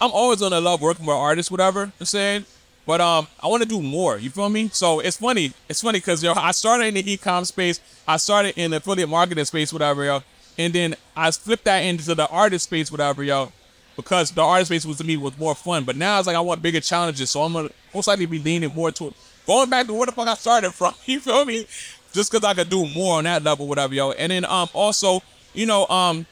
I'm 0.00 0.10
always 0.12 0.40
gonna 0.40 0.60
love 0.60 0.80
working 0.80 1.06
with 1.06 1.16
artists, 1.16 1.50
whatever 1.50 1.92
I'm 1.98 2.06
saying. 2.06 2.44
But 2.86 3.02
um, 3.02 3.26
I 3.38 3.48
want 3.48 3.62
to 3.62 3.68
do 3.68 3.82
more. 3.82 4.16
You 4.16 4.30
feel 4.30 4.48
me? 4.48 4.70
So 4.72 5.00
it's 5.00 5.18
funny. 5.18 5.52
It's 5.68 5.82
funny 5.82 5.98
because 5.98 6.22
yo, 6.22 6.32
I 6.32 6.52
started 6.52 6.86
in 6.86 6.94
the 6.94 7.12
e-com 7.12 7.44
space. 7.44 7.80
I 8.06 8.16
started 8.16 8.56
in 8.56 8.70
the 8.70 8.78
affiliate 8.78 9.10
marketing 9.10 9.44
space, 9.44 9.74
whatever, 9.74 10.04
yo. 10.04 10.22
And 10.58 10.72
then 10.72 10.96
I 11.16 11.30
flipped 11.30 11.64
that 11.64 11.78
into 11.78 12.14
the 12.14 12.28
artist 12.28 12.64
space, 12.64 12.90
whatever, 12.90 13.22
yo. 13.22 13.52
Because 13.96 14.32
the 14.32 14.42
artist 14.42 14.68
space 14.68 14.84
was 14.84 14.98
to 14.98 15.04
me 15.04 15.16
was 15.16 15.38
more 15.38 15.54
fun. 15.54 15.84
But 15.84 15.96
now 15.96 16.18
it's 16.18 16.26
like 16.26 16.36
I 16.36 16.40
want 16.40 16.60
bigger 16.60 16.80
challenges, 16.80 17.30
so 17.30 17.42
I'm 17.42 17.52
gonna 17.52 17.70
most 17.94 18.06
likely 18.08 18.26
be 18.26 18.38
leaning 18.38 18.74
more 18.74 18.90
to 18.92 19.14
going 19.46 19.70
back 19.70 19.86
to 19.86 19.94
where 19.94 20.06
the 20.06 20.12
fuck 20.12 20.28
I 20.28 20.34
started 20.34 20.72
from. 20.72 20.94
You 21.06 21.20
feel 21.20 21.44
me? 21.44 21.66
Just 22.12 22.30
because 22.30 22.44
I 22.44 22.54
could 22.54 22.70
do 22.70 22.86
more 22.88 23.18
on 23.18 23.24
that 23.24 23.42
level, 23.42 23.66
whatever, 23.66 23.94
yo. 23.94 24.12
And 24.12 24.30
then 24.30 24.44
um 24.44 24.68
also, 24.72 25.20
you 25.54 25.66
know, 25.66 25.86
um 25.88 26.26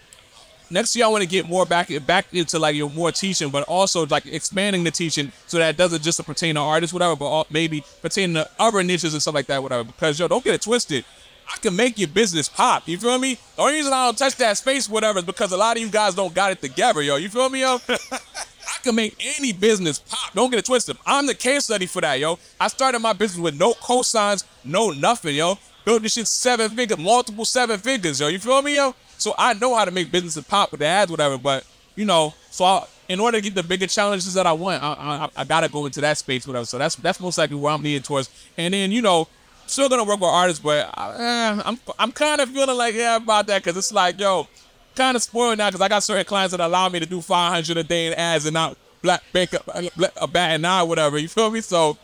next 0.71 0.95
year 0.97 1.05
I 1.07 1.09
want 1.09 1.23
to 1.23 1.29
get 1.29 1.49
more 1.49 1.67
back 1.67 1.91
back 2.07 2.27
into 2.33 2.59
like 2.59 2.77
your 2.77 2.91
more 2.91 3.12
teaching, 3.12 3.51
but 3.51 3.65
also 3.65 4.07
like 4.07 4.27
expanding 4.27 4.85
the 4.85 4.91
teaching 4.91 5.33
so 5.47 5.59
that 5.59 5.77
doesn't 5.77 6.03
just 6.03 6.25
pertain 6.25 6.55
to 6.55 6.61
artists, 6.61 6.93
whatever, 6.93 7.17
but 7.17 7.51
maybe 7.51 7.85
pertain 8.03 8.35
to 8.35 8.49
other 8.59 8.83
niches 8.83 9.12
and 9.12 9.23
stuff 9.23 9.35
like 9.35 9.47
that, 9.47 9.62
whatever. 9.62 9.85
Because 9.85 10.19
yo, 10.19 10.29
don't 10.29 10.45
get 10.45 10.55
it 10.55 10.62
twisted. 10.62 11.05
I 11.53 11.59
can 11.59 11.77
make 11.77 11.99
your 11.99 12.09
business 12.09 12.49
pop. 12.49 12.89
You 12.89 12.99
feel 12.99 13.19
me? 13.19 13.39
The 13.55 13.63
only 13.63 13.75
reason 13.75 13.93
I 13.93 14.07
don't 14.07 14.19
touch 14.19 14.37
that 14.37 14.57
space, 14.59 14.89
whatever, 14.89 15.21
is 15.21 15.25
because 15.25 15.53
a 15.53 15.57
lot 15.57 15.77
of 15.77 15.83
you 15.83 15.89
guys 15.89 16.15
don't 16.15 16.35
got 16.35 16.51
it 16.51 16.61
together, 16.61 17.03
yo. 17.03 17.17
You 17.17 17.29
feel 17.29 17.49
me, 17.49 17.61
yo? 17.61 17.79
I 17.89 18.79
can 18.83 18.95
make 18.95 19.15
any 19.39 19.53
business 19.53 19.99
pop. 19.99 20.33
Don't 20.35 20.51
get 20.51 20.59
it 20.59 20.65
twisted. 20.65 20.97
I'm 21.07 21.27
the 21.27 21.35
case 21.35 21.65
study 21.65 21.87
for 21.87 22.01
that, 22.01 22.19
yo. 22.19 22.39
I 22.61 22.69
started 22.69 22.99
my 22.99 23.13
business 23.13 23.41
with 23.41 23.59
no 23.59 23.75
cosigns, 23.75 24.45
no 24.65 24.91
nothing, 24.91 25.37
yo. 25.37 25.59
Built 25.85 26.03
this 26.03 26.15
shit 26.15 26.27
seven 26.27 26.71
figures, 26.71 26.99
multiple 26.99 27.45
seven 27.45 27.79
figures, 27.79 28.21
yo. 28.21 28.29
You 28.29 28.41
feel 28.41 28.61
me, 28.63 28.75
yo? 28.75 28.95
So 29.19 29.35
I 29.39 29.55
know 29.55 29.75
how 29.75 29.85
to 29.85 29.91
make 29.91 30.11
businesses 30.11 30.45
pop 30.45 30.73
with 30.73 30.81
the 30.81 30.87
ads, 30.87 31.11
whatever. 31.11 31.39
But 31.39 31.65
you 31.95 32.05
know, 32.05 32.35
so 32.51 32.65
I, 32.65 32.87
in 33.09 33.21
order 33.21 33.39
to 33.39 33.43
get 33.43 33.55
the 33.55 33.63
bigger 33.63 33.87
challenges 33.87 34.35
that 34.35 34.47
I 34.47 34.53
want, 34.53 34.83
I, 34.83 34.93
I, 34.93 35.29
I 35.37 35.45
gotta 35.45 35.69
go 35.69 35.87
into 35.87 36.01
that 36.01 36.19
space, 36.19 36.47
whatever. 36.47 36.67
So 36.67 36.77
that's 36.79 36.97
that's 36.97 37.21
most 37.21 37.39
likely 37.39 37.57
where 37.57 37.73
I'm 37.73 37.83
leaning 37.83 38.03
towards. 38.03 38.31
And 38.57 38.75
then 38.75 38.91
you 38.91 39.01
know, 39.01 39.29
still 39.67 39.89
gonna 39.89 40.05
work 40.05 40.21
with 40.21 40.31
artists, 40.31 40.63
but 40.63 40.91
I, 40.95 41.15
eh, 41.59 41.63
I'm 41.65 41.79
I'm 41.99 42.13
kind 42.13 42.41
of 42.41 42.49
feeling 42.51 42.77
like 42.77 42.95
yeah 42.95 43.17
about 43.17 43.47
that 43.49 43.63
because 43.63 43.77
it's 43.77 43.93
like 43.93 44.19
yo, 44.19 44.47
kind 44.95 45.17
of 45.17 45.23
spoiled 45.23 45.59
now 45.59 45.69
because 45.69 45.81
I 45.81 45.89
got 45.89 46.03
certain 46.03 46.25
clients 46.25 46.53
that 46.53 46.61
allow 46.61 46.89
me 46.89 47.01
to 47.01 47.07
do 47.07 47.21
500 47.21 47.77
a 47.77 47.83
day 47.83 48.07
in 48.09 48.15
ads 48.15 48.47
and 48.47 48.55
not 48.55 48.77
black 49.03 49.23
bank 49.33 49.53
a, 49.53 49.91
a 50.17 50.27
bat 50.27 50.53
and 50.53 50.67
eye, 50.67 50.83
whatever. 50.83 51.19
You 51.19 51.29
feel 51.29 51.51
me? 51.51 51.61
So 51.61 51.97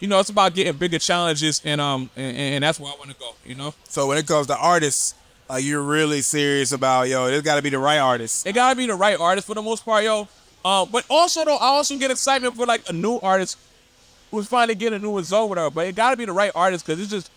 you 0.00 0.08
know, 0.08 0.18
it's 0.18 0.30
about 0.30 0.52
getting 0.54 0.72
bigger 0.72 0.98
challenges, 0.98 1.62
and 1.64 1.80
um, 1.80 2.10
and, 2.16 2.36
and 2.36 2.64
that's 2.64 2.80
where 2.80 2.92
I 2.92 2.96
want 2.96 3.10
to 3.10 3.16
go. 3.16 3.34
You 3.46 3.54
know, 3.54 3.72
So 3.88 4.08
when 4.08 4.18
it 4.18 4.26
comes 4.26 4.48
to 4.48 4.56
artists, 4.56 5.14
like 5.48 5.64
you're 5.64 5.82
really 5.82 6.22
serious 6.22 6.72
about 6.72 7.08
yo, 7.08 7.26
it's 7.26 7.42
got 7.42 7.56
to 7.56 7.62
be 7.62 7.70
the 7.70 7.78
right 7.78 7.98
artist. 7.98 8.46
it 8.46 8.52
gotta 8.52 8.74
be 8.76 8.86
the 8.86 8.94
right 8.94 9.18
artist 9.18 9.46
for 9.46 9.54
the 9.54 9.62
most 9.62 9.84
part, 9.84 10.02
yo. 10.04 10.28
Um, 10.64 10.88
but 10.92 11.04
also 11.08 11.44
though, 11.44 11.56
I 11.56 11.66
also 11.66 11.96
get 11.98 12.10
excitement 12.10 12.56
for 12.56 12.66
like 12.66 12.88
a 12.88 12.92
new 12.92 13.18
artist 13.20 13.58
who's 14.32 14.48
finally 14.48 14.74
getting 14.74 14.96
a 14.96 15.02
new 15.02 15.16
result, 15.16 15.48
whatever. 15.48 15.70
But 15.70 15.86
it 15.86 15.94
gotta 15.94 16.16
be 16.16 16.24
the 16.24 16.32
right 16.32 16.50
artist 16.56 16.84
because 16.84 17.00
it's 17.00 17.10
just 17.10 17.30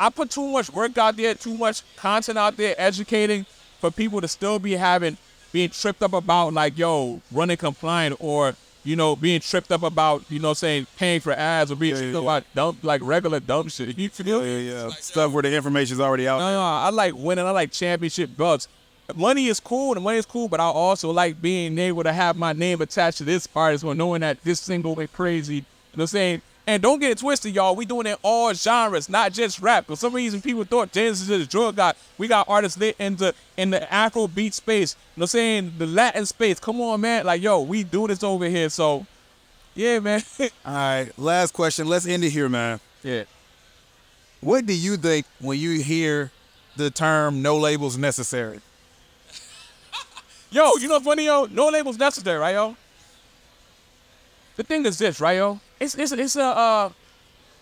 I 0.00 0.10
put 0.10 0.30
too 0.30 0.48
much 0.48 0.72
work 0.72 0.98
out 0.98 1.16
there, 1.16 1.34
too 1.34 1.56
much 1.56 1.82
content 1.94 2.36
out 2.36 2.56
there, 2.56 2.74
educating 2.76 3.46
for 3.78 3.92
people 3.92 4.20
to 4.20 4.26
still 4.26 4.58
be 4.58 4.72
having 4.72 5.16
being 5.52 5.68
tripped 5.68 6.02
up 6.02 6.14
about 6.14 6.52
like 6.54 6.76
yo 6.76 7.20
running 7.30 7.56
compliant 7.58 8.16
or 8.18 8.54
you 8.84 8.96
know 8.96 9.14
being 9.14 9.38
tripped 9.40 9.70
up 9.70 9.82
about 9.82 10.24
you 10.30 10.40
know 10.40 10.54
saying 10.54 10.86
paying 10.96 11.20
for 11.20 11.32
ads 11.32 11.70
or 11.70 11.76
being 11.76 11.94
Yeah, 11.94 12.00
tripped 12.00 12.14
yeah, 12.14 12.20
about 12.20 12.44
dumb 12.54 12.78
like 12.82 13.00
regular 13.04 13.38
dumb 13.38 13.68
shit. 13.68 13.96
You 13.96 14.08
feel? 14.08 14.44
Yeah, 14.44 14.86
yeah. 14.86 14.88
Stuff 14.88 15.32
where 15.32 15.42
the 15.42 15.54
information's 15.54 16.00
already 16.00 16.26
out. 16.26 16.38
No, 16.38 16.52
no, 16.52 16.60
I 16.60 16.90
like 16.90 17.14
winning. 17.14 17.44
I 17.46 17.50
like 17.50 17.70
championship 17.70 18.36
belts. 18.36 18.66
Money 19.14 19.48
is 19.48 19.60
cool, 19.60 19.94
and 19.94 20.02
money 20.02 20.16
is 20.16 20.24
cool, 20.24 20.48
but 20.48 20.58
I 20.58 20.64
also 20.64 21.10
like 21.10 21.42
being 21.42 21.78
able 21.78 22.02
to 22.04 22.12
have 22.12 22.36
my 22.36 22.52
name 22.54 22.80
attached 22.80 23.18
to 23.18 23.24
this 23.24 23.46
artist 23.54 23.84
or 23.84 23.94
knowing 23.94 24.22
that 24.22 24.42
this 24.42 24.60
single 24.60 24.94
went 24.94 25.12
crazy. 25.12 25.64
You 25.92 25.98
know 25.98 26.02
what 26.02 26.04
I'm 26.04 26.06
saying? 26.08 26.42
And 26.66 26.80
don't 26.82 27.00
get 27.00 27.10
it 27.10 27.18
twisted, 27.18 27.54
y'all. 27.54 27.74
We 27.74 27.84
doing 27.84 28.06
it 28.06 28.18
all 28.22 28.54
genres, 28.54 29.08
not 29.08 29.32
just 29.32 29.60
rap. 29.60 29.86
For 29.86 29.96
some 29.96 30.14
reason, 30.14 30.40
people 30.40 30.62
thought 30.62 30.92
Genesis 30.92 31.28
is 31.28 31.46
a 31.46 31.48
drug 31.48 31.74
guy. 31.76 31.92
We 32.18 32.28
got 32.28 32.48
artists 32.48 32.78
lit 32.78 32.94
in 33.00 33.16
the 33.16 33.34
in 33.56 33.70
the 33.70 33.92
Afro 33.92 34.28
beat 34.28 34.54
space. 34.54 34.94
You 35.16 35.20
know 35.20 35.22
what 35.22 35.24
I'm 35.24 35.28
saying? 35.28 35.72
The 35.78 35.86
Latin 35.86 36.24
space. 36.24 36.60
Come 36.60 36.80
on, 36.80 37.00
man. 37.00 37.26
Like, 37.26 37.42
yo, 37.42 37.60
we 37.62 37.82
do 37.82 38.06
this 38.06 38.22
over 38.22 38.46
here. 38.46 38.68
So, 38.68 39.04
yeah, 39.74 39.98
man. 39.98 40.22
All 40.64 40.72
right, 40.72 41.10
last 41.18 41.52
question. 41.52 41.88
Let's 41.88 42.06
end 42.06 42.22
it 42.22 42.30
here, 42.30 42.48
man. 42.48 42.78
yeah. 43.02 43.24
What 44.40 44.64
do 44.64 44.72
you 44.74 44.96
think 44.96 45.26
when 45.40 45.58
you 45.58 45.80
hear 45.80 46.30
the 46.76 46.90
term 46.90 47.42
"no 47.42 47.58
labels 47.58 47.98
necessary"? 47.98 48.60
Yo, 50.52 50.70
you 50.76 50.86
know 50.86 50.94
what's 50.94 51.06
funny, 51.06 51.26
yo? 51.26 51.46
No 51.50 51.68
labels 51.68 51.98
necessary, 51.98 52.38
right, 52.38 52.52
yo? 52.52 52.76
The 54.56 54.62
thing 54.62 54.84
is 54.84 54.98
this, 54.98 55.20
right, 55.20 55.36
yo? 55.38 55.60
It's 55.82 55.96
it's 55.96 56.12
it's 56.12 56.36
a 56.36 56.44
uh, 56.44 56.90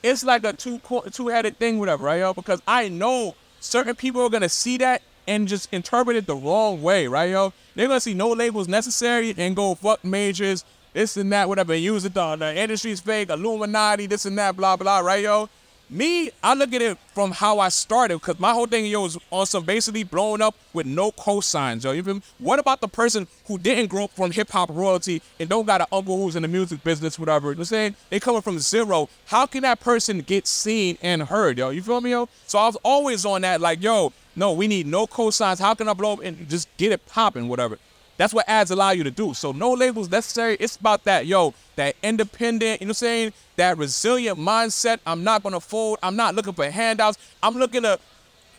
it's 0.02 0.22
like 0.22 0.44
a 0.44 0.52
two 0.52 0.78
two 1.10 1.28
headed 1.28 1.56
thing, 1.56 1.78
whatever, 1.78 2.04
right, 2.04 2.20
yo? 2.20 2.34
Because 2.34 2.60
I 2.68 2.88
know 2.88 3.34
certain 3.60 3.94
people 3.94 4.20
are 4.20 4.28
gonna 4.28 4.50
see 4.50 4.76
that 4.76 5.00
and 5.26 5.48
just 5.48 5.72
interpret 5.72 6.16
it 6.16 6.26
the 6.26 6.36
wrong 6.36 6.82
way, 6.82 7.06
right, 7.06 7.30
yo? 7.30 7.54
They're 7.74 7.88
gonna 7.88 7.98
see 7.98 8.12
no 8.12 8.28
labels 8.28 8.68
necessary 8.68 9.34
and 9.38 9.56
go 9.56 9.74
fuck 9.74 10.04
majors, 10.04 10.66
this 10.92 11.16
and 11.16 11.32
that, 11.32 11.48
whatever, 11.48 11.74
use 11.74 12.04
it 12.04 12.14
on 12.18 12.40
the 12.40 12.54
industry's 12.54 13.00
fake, 13.00 13.30
Illuminati, 13.30 14.04
this 14.04 14.26
and 14.26 14.36
that, 14.36 14.54
blah 14.54 14.76
blah, 14.76 14.98
right, 14.98 15.24
yo? 15.24 15.48
Me, 15.92 16.30
I 16.40 16.54
look 16.54 16.72
at 16.72 16.80
it 16.80 16.96
from 17.14 17.32
how 17.32 17.58
I 17.58 17.68
started, 17.68 18.20
because 18.20 18.38
my 18.38 18.52
whole 18.52 18.66
thing, 18.66 18.86
yo, 18.86 19.02
was 19.02 19.18
on 19.30 19.44
some 19.44 19.64
basically 19.64 20.04
blowing 20.04 20.40
up 20.40 20.54
with 20.72 20.86
no 20.86 21.10
cosigns, 21.10 21.82
yo. 21.82 21.90
You 21.90 22.04
feel 22.04 22.14
me? 22.14 22.22
What 22.38 22.60
about 22.60 22.80
the 22.80 22.86
person 22.86 23.26
who 23.46 23.58
didn't 23.58 23.88
grow 23.88 24.04
up 24.04 24.12
from 24.12 24.30
hip 24.30 24.50
hop 24.50 24.70
royalty 24.72 25.20
and 25.40 25.48
don't 25.48 25.66
got 25.66 25.80
an 25.80 25.88
uncle 25.90 26.16
who's 26.16 26.36
in 26.36 26.42
the 26.42 26.48
music 26.48 26.84
business, 26.84 27.18
whatever? 27.18 27.48
You 27.48 27.56
know 27.56 27.58
what 27.58 27.62
I'm 27.62 27.64
saying? 27.64 27.96
They 28.08 28.20
coming 28.20 28.40
from 28.40 28.60
zero. 28.60 29.08
How 29.26 29.46
can 29.46 29.62
that 29.62 29.80
person 29.80 30.20
get 30.20 30.46
seen 30.46 30.96
and 31.02 31.24
heard, 31.24 31.58
yo? 31.58 31.70
You 31.70 31.82
feel 31.82 32.00
me, 32.00 32.10
yo? 32.10 32.28
So 32.46 32.60
I 32.60 32.66
was 32.66 32.76
always 32.84 33.26
on 33.26 33.40
that, 33.42 33.60
like, 33.60 33.82
yo, 33.82 34.12
no, 34.36 34.52
we 34.52 34.68
need 34.68 34.86
no 34.86 35.08
cosigns. 35.08 35.58
How 35.58 35.74
can 35.74 35.88
I 35.88 35.94
blow 35.94 36.12
up 36.12 36.20
and 36.22 36.48
just 36.48 36.68
get 36.76 36.92
it 36.92 37.04
popping, 37.06 37.48
whatever? 37.48 37.78
That's 38.20 38.34
what 38.34 38.46
ads 38.46 38.70
allow 38.70 38.90
you 38.90 39.02
to 39.04 39.10
do. 39.10 39.32
So 39.32 39.50
no 39.50 39.72
labels 39.72 40.10
necessary. 40.10 40.58
It's 40.60 40.76
about 40.76 41.04
that, 41.04 41.24
yo, 41.24 41.54
that 41.76 41.96
independent, 42.02 42.82
you 42.82 42.86
know 42.86 42.90
what 42.90 42.96
I'm 42.98 43.06
saying? 43.06 43.32
That 43.56 43.78
resilient 43.78 44.38
mindset. 44.38 44.98
I'm 45.06 45.24
not 45.24 45.42
gonna 45.42 45.58
fold. 45.58 46.00
I'm 46.02 46.16
not 46.16 46.34
looking 46.34 46.52
for 46.52 46.68
handouts. 46.70 47.16
I'm 47.42 47.54
looking 47.54 47.80
to 47.80 47.98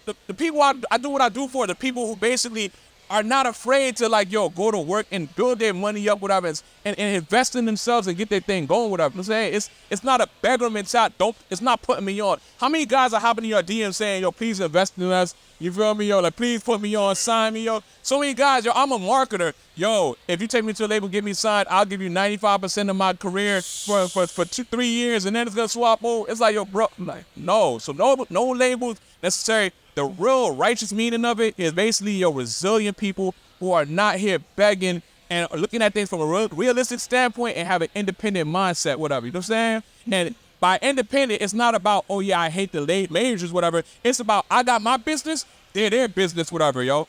the, 0.06 0.15
the 0.26 0.34
people 0.34 0.63
I, 0.63 0.74
I 0.89 0.97
do 0.97 1.12
what 1.12 1.21
I 1.21 1.30
do 1.30 1.47
for, 1.47 1.67
the 1.67 1.76
people 1.76 2.08
who 2.08 2.15
basically 2.15 2.71
are 3.12 3.24
not 3.24 3.45
afraid 3.45 3.97
to 3.97 4.08
like, 4.08 4.32
yo, 4.32 4.50
go 4.50 4.71
to 4.71 4.80
work 4.80 5.06
and 5.12 5.34
build 5.36 5.60
their 5.60 5.74
money 5.74 6.08
up, 6.08 6.21
whatever, 6.21 6.47
and, 6.47 6.58
and, 6.86 6.97
invest 6.97 7.56
in 7.56 7.65
themselves 7.65 8.08
and 8.08 8.17
get 8.17 8.30
their 8.30 8.39
thing 8.39 8.65
going, 8.65 8.89
whatever. 8.89 9.17
I'm 9.17 9.24
saying? 9.24 9.54
It's 9.54 9.69
it's 9.89 10.04
not 10.04 10.21
a 10.21 10.30
beggar 10.41 10.69
mentality. 10.69 11.15
Don't 11.17 11.36
it's 11.50 11.62
not 11.62 11.82
putting 11.82 12.06
me 12.06 12.19
on. 12.21 12.39
How 12.58 12.69
many 12.69 12.86
guys 12.86 13.13
are 13.13 13.19
hopping 13.19 13.43
in 13.43 13.50
your 13.50 13.62
DM 13.62 13.93
saying, 13.93 14.21
yo, 14.21 14.32
please 14.32 14.60
invest 14.62 14.97
in 14.97 15.04
us? 15.12 15.36
You 15.60 15.71
feel 15.71 15.93
me, 15.93 16.06
yo? 16.06 16.21
Like, 16.21 16.36
please 16.36 16.63
put 16.63 16.82
me 16.82 16.95
on, 16.95 17.15
sign 17.15 17.54
me, 17.54 17.65
yo. 17.65 17.84
So 18.02 18.19
many 18.19 18.34
guys, 18.34 18.65
yo, 18.65 18.71
I'm 18.74 18.91
a 18.91 18.97
marketer. 18.97 19.54
Yo, 19.76 20.15
if 20.28 20.41
you 20.41 20.47
take 20.47 20.63
me 20.63 20.74
to 20.74 20.86
a 20.86 20.88
label, 20.88 21.08
get 21.08 21.24
me 21.24 21.34
signed, 21.34 21.67
I'll 21.69 21.86
give 21.86 22.02
you 22.02 22.10
95% 22.10 22.89
of 22.89 22.95
my 22.95 23.13
career 23.13 23.62
for, 23.62 24.08
for, 24.08 24.26
for 24.26 24.45
two, 24.45 24.63
three 24.63 24.88
years, 24.88 25.26
and 25.26 25.36
then 25.36 25.45
it's 25.45 25.56
gonna 25.56 25.67
swap 25.67 26.04
over. 26.04 26.32
It's 26.32 26.39
like, 26.39 26.56
yo, 26.56 26.65
bro, 26.65 26.88
I'm 26.97 27.06
like, 27.06 27.26
no. 27.36 27.78
So 27.78 27.91
no 27.91 28.26
no 28.30 28.50
labels 28.50 28.97
necessary. 29.21 29.71
The 29.96 30.06
real 30.06 30.56
righteous 30.56 30.94
meaning 30.94 31.26
of 31.26 31.40
it 31.40 31.56
is 31.58 31.74
basically 31.74 32.14
your 32.14 32.34
resilient 32.34 32.98
people 32.98 33.36
who 33.60 33.72
are 33.72 33.86
not 33.86 34.18
here 34.18 34.40
begging 34.56 35.02
and 35.30 35.50
looking 35.52 35.82
at 35.82 35.94
things 35.94 36.10
from 36.10 36.22
a 36.22 36.26
real, 36.26 36.50
realistic 36.50 37.00
standpoint 37.00 37.56
and 37.58 37.68
have 37.68 37.82
an 37.82 37.90
independent 37.96 38.50
mindset, 38.50 38.98
whatever. 38.98 39.26
You 39.26 39.32
know 39.32 39.40
what 39.40 39.50
I'm 39.50 39.84
saying? 39.84 39.84
And 40.12 40.36
by 40.60 40.78
independent, 40.82 41.42
it's 41.42 41.54
not 41.54 41.74
about, 41.74 42.06
oh 42.10 42.20
yeah, 42.20 42.40
I 42.40 42.50
hate 42.50 42.72
the 42.72 42.82
late 42.82 43.12
majors, 43.12 43.52
whatever. 43.52 43.84
It's 44.04 44.20
about 44.20 44.46
I 44.50 44.64
got 44.64 44.82
my 44.82 44.98
business, 44.98 45.46
they're 45.74 45.90
their 45.90 46.08
business, 46.08 46.52
whatever, 46.52 46.84
yo. 46.84 47.08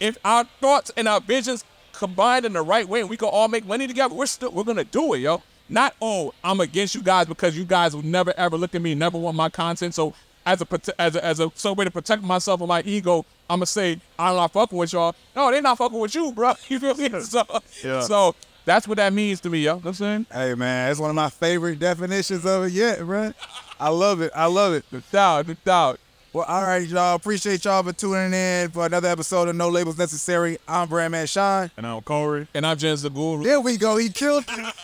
If 0.00 0.18
our 0.24 0.44
thoughts 0.60 0.90
and 0.96 1.08
our 1.08 1.20
visions 1.20 1.64
combined 1.92 2.44
in 2.44 2.52
the 2.52 2.62
right 2.62 2.88
way 2.88 3.00
and 3.00 3.10
we 3.10 3.16
can 3.16 3.28
all 3.28 3.48
make 3.48 3.66
money 3.66 3.86
together, 3.86 4.14
we're 4.14 4.26
still 4.26 4.50
we're 4.50 4.64
gonna 4.64 4.84
do 4.84 5.14
it, 5.14 5.18
yo. 5.18 5.42
Not 5.68 5.94
oh, 6.00 6.32
I'm 6.42 6.60
against 6.60 6.94
you 6.94 7.02
guys 7.02 7.26
because 7.26 7.56
you 7.56 7.64
guys 7.64 7.94
will 7.94 8.04
never 8.04 8.32
ever 8.36 8.56
look 8.56 8.74
at 8.74 8.82
me, 8.82 8.94
never 8.94 9.18
want 9.18 9.36
my 9.36 9.48
content. 9.48 9.94
So 9.94 10.14
as 10.48 10.62
a 10.62 11.00
as 11.00 11.16
a 11.16 11.24
as 11.24 11.40
a 11.40 11.50
some 11.54 11.76
way 11.76 11.84
to 11.84 11.90
protect 11.90 12.22
myself 12.22 12.60
and 12.60 12.68
my 12.68 12.82
ego, 12.82 13.24
I'ma 13.50 13.64
say 13.64 14.00
I'm 14.18 14.36
not 14.36 14.52
fucking 14.52 14.76
with 14.78 14.92
y'all. 14.92 15.14
No, 15.36 15.50
they're 15.50 15.62
not 15.62 15.78
fucking 15.78 15.98
with 15.98 16.14
you, 16.14 16.32
bro. 16.32 16.54
You 16.68 16.78
feel 16.80 16.94
me? 16.94 17.20
So 17.20 17.42
Yeah. 17.84 18.00
so 18.00 18.34
that's 18.64 18.86
what 18.88 18.96
that 18.98 19.12
means 19.12 19.40
to 19.40 19.50
me, 19.50 19.58
yo. 19.60 19.62
You 19.62 19.68
know 19.68 19.76
what 19.76 19.86
I'm 19.86 19.94
saying? 19.94 20.26
Hey 20.32 20.54
man, 20.54 20.90
it's 20.90 21.00
one 21.00 21.10
of 21.10 21.16
my 21.16 21.30
favorite 21.30 21.78
definitions 21.78 22.44
of 22.46 22.64
it 22.64 22.72
yet, 22.72 22.98
bro. 23.00 23.32
I 23.80 23.88
love 23.90 24.20
it. 24.22 24.32
I 24.34 24.46
love 24.46 24.72
it. 24.74 24.84
No 24.90 25.00
doubt, 25.12 25.48
no 25.48 25.54
doubt. 25.64 26.00
Well, 26.32 26.44
all 26.46 26.62
right, 26.62 26.86
y'all. 26.86 27.14
Appreciate 27.16 27.64
y'all 27.64 27.82
for 27.82 27.92
tuning 27.92 28.34
in 28.34 28.70
for 28.70 28.84
another 28.84 29.08
episode 29.08 29.48
of 29.48 29.56
No 29.56 29.70
Labels 29.70 29.96
Necessary. 29.96 30.58
I'm 30.68 30.86
Brandman 30.88 31.26
Sean. 31.28 31.70
And 31.76 31.86
I'm 31.86 32.02
Kohrey. 32.02 32.46
And 32.52 32.66
I'm 32.66 32.76
Jens 32.76 33.00
the 33.02 33.08
Guru. 33.10 33.44
There 33.44 33.60
we 33.60 33.78
go. 33.78 33.96
He 33.96 34.10
killed 34.10 34.44
it. 34.48 34.74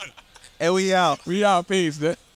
and 0.59 0.72
we 0.72 0.94
out. 0.94 1.24
We 1.27 1.44
out, 1.44 1.68
peace. 1.68 2.00
man. 2.00 2.16